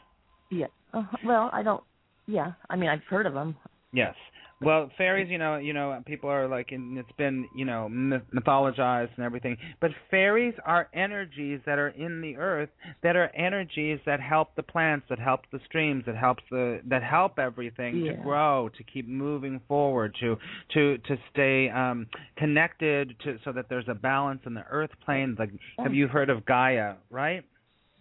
Yeah. 0.50 0.68
Uh, 0.94 1.04
well, 1.26 1.50
I 1.52 1.64
don't. 1.64 1.84
Yeah. 2.28 2.54
I 2.70 2.76
mean, 2.78 2.90
I've 2.90 3.04
heard 3.10 3.26
of 3.26 3.34
them. 3.34 3.58
Yes. 3.92 4.16
Well, 4.62 4.92
fairies, 4.98 5.30
you 5.30 5.38
know, 5.40 5.58
you 5.58 5.74
know, 5.74 6.02
people 6.06 6.30
are 6.30 6.48
like, 6.48 6.72
and 6.72 6.98
it's 6.98 7.12
been, 7.18 7.48
you 7.56 7.66
know, 7.66 7.90
mythologized 7.92 9.10
and 9.16 9.26
everything. 9.26 9.58
But 9.80 9.92
fairies 10.12 10.54
are 10.66 10.88
energies 10.94 11.62
that 11.66 11.80
are 11.80 11.90
in 11.90 12.22
the 12.22 12.38
earth, 12.38 12.70
that 13.02 13.16
are 13.16 13.30
energies 13.36 14.00
that 14.06 14.20
help 14.20 14.56
the 14.56 14.64
plants, 14.64 15.08
that 15.10 15.18
help 15.20 15.42
the 15.52 15.60
streams, 15.66 16.04
that 16.06 16.16
helps 16.16 16.44
the, 16.52 16.82
that 16.86 17.02
help 17.04 17.40
everything 17.40 18.02
Yeah. 18.02 18.12
to 18.12 18.18
grow, 18.22 18.70
to 18.78 18.84
keep 18.84 19.08
moving 19.08 19.60
forward, 19.68 20.16
to, 20.20 20.38
to, 20.74 20.98
to 21.00 21.18
stay 21.32 21.70
um 21.70 22.08
connected, 22.38 23.16
to 23.24 23.38
so 23.44 23.52
that 23.52 23.68
there's 23.70 23.88
a 23.88 23.96
balance 23.96 24.42
in 24.46 24.54
the 24.54 24.66
earth 24.70 24.92
plane. 25.04 25.36
Like, 25.40 25.52
have 25.80 25.94
you 25.94 26.08
heard 26.08 26.30
of 26.30 26.46
Gaia? 26.46 26.96
Right? 27.10 27.44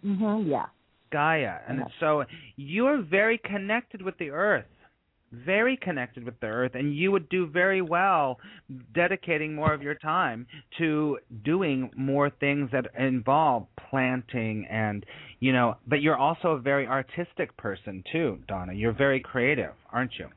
Mhm. 0.05 0.47
Yeah. 0.49 0.65
Gaia. 1.11 1.57
And 1.67 1.79
Yeah. 1.79 1.85
so 1.99 2.23
you're 2.55 3.01
very 3.01 3.37
connected 3.39 4.01
with 4.01 4.17
the 4.17 4.29
earth. 4.29 4.65
Very 5.31 5.77
connected 5.77 6.25
with 6.25 6.37
the 6.41 6.47
earth, 6.47 6.71
and 6.75 6.93
you 6.95 7.11
would 7.11 7.29
do 7.29 7.47
very 7.47 7.81
well 7.81 8.37
dedicating 8.93 9.55
more 9.55 9.73
of 9.73 9.81
your 9.81 9.95
time 9.95 10.45
to 10.77 11.19
doing 11.45 11.89
more 11.95 12.29
things 12.29 12.69
that 12.71 12.87
involve 12.97 13.65
planting 13.89 14.65
and, 14.69 15.05
you 15.39 15.53
know, 15.53 15.77
but 15.87 16.01
you're 16.01 16.17
also 16.17 16.49
a 16.49 16.59
very 16.59 16.85
artistic 16.85 17.55
person 17.55 18.03
too, 18.11 18.39
Donna. 18.47 18.73
You're 18.73 18.91
very 18.91 19.21
creative, 19.21 19.73
aren't 19.91 20.11
you? 20.19 20.27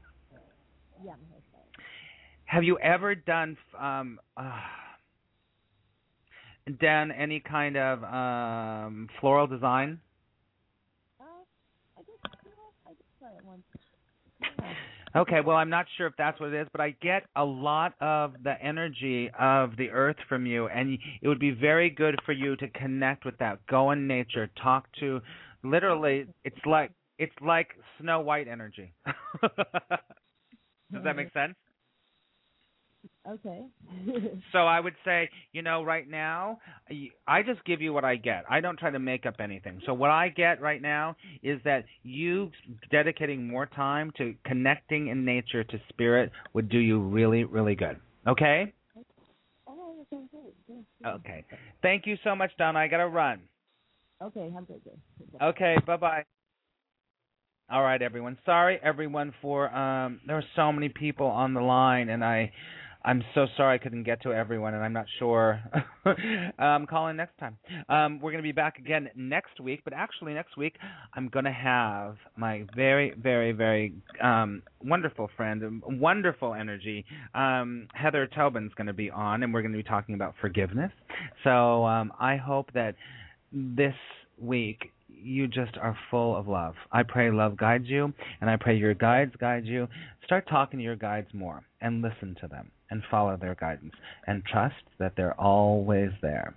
Yeah. 1.04 1.14
Have 2.46 2.62
you 2.62 2.78
ever 2.78 3.14
done 3.16 3.56
um 3.78 4.20
uh, 4.36 4.60
done 6.80 7.10
any 7.10 7.40
kind 7.40 7.76
of 7.76 8.04
um 8.04 9.08
floral 9.20 9.46
design? 9.46 10.00
I 11.20 12.00
just, 12.00 12.36
you 12.44 12.50
know, 12.50 12.70
I 12.86 12.90
just 12.92 13.18
try 13.18 13.30
it 13.36 13.44
once. 13.44 13.62
Okay, 15.16 15.40
well, 15.46 15.56
I'm 15.56 15.70
not 15.70 15.86
sure 15.96 16.08
if 16.08 16.14
that's 16.18 16.40
what 16.40 16.52
it 16.52 16.60
is, 16.60 16.66
but 16.72 16.80
I 16.80 16.96
get 17.00 17.22
a 17.36 17.44
lot 17.44 17.94
of 18.00 18.32
the 18.42 18.60
energy 18.60 19.30
of 19.38 19.76
the 19.76 19.90
earth 19.90 20.16
from 20.28 20.44
you, 20.44 20.66
and 20.66 20.98
it 21.22 21.28
would 21.28 21.38
be 21.38 21.52
very 21.52 21.88
good 21.88 22.18
for 22.26 22.32
you 22.32 22.56
to 22.56 22.68
connect 22.70 23.24
with 23.24 23.38
that. 23.38 23.64
Go 23.68 23.92
in 23.92 24.08
nature, 24.08 24.50
talk 24.60 24.88
to. 24.98 25.20
Literally, 25.62 26.26
it's 26.44 26.58
like 26.66 26.90
it's 27.20 27.34
like 27.40 27.68
Snow 28.00 28.20
White 28.20 28.48
energy. 28.48 28.92
Does 29.40 31.04
that 31.04 31.14
make 31.14 31.32
mm. 31.32 31.46
sense? 31.46 31.54
Okay. 33.28 33.66
So 34.52 34.58
I 34.58 34.78
would 34.78 34.94
say, 35.04 35.28
you 35.52 35.62
know, 35.62 35.82
right 35.82 36.08
now, 36.08 36.58
I 37.26 37.42
just 37.42 37.64
give 37.64 37.80
you 37.80 37.92
what 37.92 38.04
I 38.04 38.16
get. 38.16 38.44
I 38.48 38.60
don't 38.60 38.78
try 38.78 38.90
to 38.90 38.98
make 38.98 39.26
up 39.26 39.36
anything. 39.40 39.80
So 39.86 39.92
what 39.94 40.10
I 40.10 40.28
get 40.28 40.60
right 40.60 40.80
now 40.80 41.16
is 41.42 41.60
that 41.64 41.84
you 42.02 42.50
dedicating 42.90 43.48
more 43.48 43.66
time 43.66 44.12
to 44.18 44.34
connecting 44.44 45.08
in 45.08 45.24
nature 45.24 45.64
to 45.64 45.80
spirit 45.88 46.30
would 46.52 46.68
do 46.68 46.78
you 46.78 47.00
really, 47.00 47.44
really 47.44 47.74
good. 47.74 47.98
Okay? 48.28 48.72
Okay. 51.06 51.44
Thank 51.82 52.06
you 52.06 52.16
so 52.22 52.36
much, 52.36 52.50
Donna. 52.58 52.78
I 52.78 52.88
got 52.88 52.98
to 52.98 53.08
run. 53.08 53.40
okay. 54.22 54.50
Have 54.54 54.64
a 54.64 54.66
great 54.66 54.84
day. 54.84 55.38
Okay, 55.42 55.76
bye-bye. 55.86 56.24
All 57.70 57.82
right, 57.82 58.00
everyone. 58.00 58.38
Sorry, 58.44 58.78
everyone, 58.82 59.32
for 59.40 59.74
um. 59.74 60.20
There 60.26 60.36
were 60.36 60.44
so 60.54 60.70
many 60.70 60.90
people 60.90 61.26
on 61.26 61.54
the 61.54 61.62
line, 61.62 62.10
and 62.10 62.22
I, 62.22 62.52
I'm 63.06 63.22
so 63.34 63.46
sorry 63.56 63.74
I 63.74 63.78
couldn't 63.78 64.04
get 64.04 64.22
to 64.22 64.32
everyone, 64.32 64.72
and 64.72 64.82
I'm 64.82 64.94
not 64.94 65.04
sure. 65.18 65.60
um, 66.58 66.86
call 66.86 67.08
in 67.08 67.16
next 67.16 67.36
time. 67.38 67.58
Um, 67.90 68.18
we're 68.18 68.30
going 68.30 68.42
to 68.42 68.46
be 68.46 68.52
back 68.52 68.78
again 68.78 69.10
next 69.14 69.60
week, 69.60 69.82
but 69.84 69.92
actually 69.92 70.32
next 70.32 70.56
week 70.56 70.76
I'm 71.14 71.28
going 71.28 71.44
to 71.44 71.52
have 71.52 72.16
my 72.36 72.64
very, 72.74 73.12
very, 73.20 73.52
very 73.52 73.92
um 74.22 74.62
wonderful 74.82 75.28
friend, 75.36 75.82
wonderful 75.86 76.54
energy. 76.54 77.04
Um, 77.34 77.88
Heather 77.92 78.26
Tobin's 78.26 78.72
going 78.74 78.86
to 78.86 78.94
be 78.94 79.10
on, 79.10 79.42
and 79.42 79.52
we're 79.52 79.62
going 79.62 79.72
to 79.72 79.78
be 79.78 79.82
talking 79.82 80.14
about 80.14 80.34
forgiveness. 80.40 80.92
So 81.42 81.84
um, 81.84 82.10
I 82.18 82.36
hope 82.36 82.72
that 82.72 82.94
this 83.52 83.94
week 84.38 84.92
you 85.08 85.46
just 85.46 85.76
are 85.76 85.96
full 86.10 86.36
of 86.36 86.48
love. 86.48 86.74
I 86.90 87.02
pray 87.02 87.30
love 87.30 87.56
guides 87.56 87.86
you, 87.86 88.14
and 88.40 88.48
I 88.48 88.56
pray 88.56 88.76
your 88.76 88.94
guides 88.94 89.34
guide 89.38 89.66
you. 89.66 89.88
Start 90.24 90.48
talking 90.48 90.78
to 90.78 90.84
your 90.84 90.96
guides 90.96 91.28
more 91.34 91.62
and 91.82 92.00
listen 92.00 92.34
to 92.40 92.48
them 92.48 92.70
and 92.90 93.02
follow 93.10 93.36
their 93.36 93.54
guidance 93.54 93.94
and 94.26 94.44
trust 94.44 94.74
that 94.98 95.14
they're 95.16 95.38
always 95.40 96.10
there. 96.22 96.54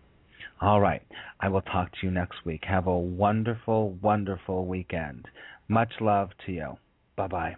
All 0.62 0.82
right. 0.82 1.04
I 1.40 1.50
will 1.50 1.62
talk 1.62 1.92
to 1.92 1.98
you 2.04 2.12
next 2.12 2.46
week. 2.46 2.64
Have 2.68 2.88
a 2.88 2.98
wonderful, 2.98 3.92
wonderful 4.02 4.66
weekend. 4.66 5.26
Much 5.68 5.94
love 6.02 6.30
to 6.46 6.52
you. 6.52 6.78
Bye 7.16 7.28
bye. 7.28 7.56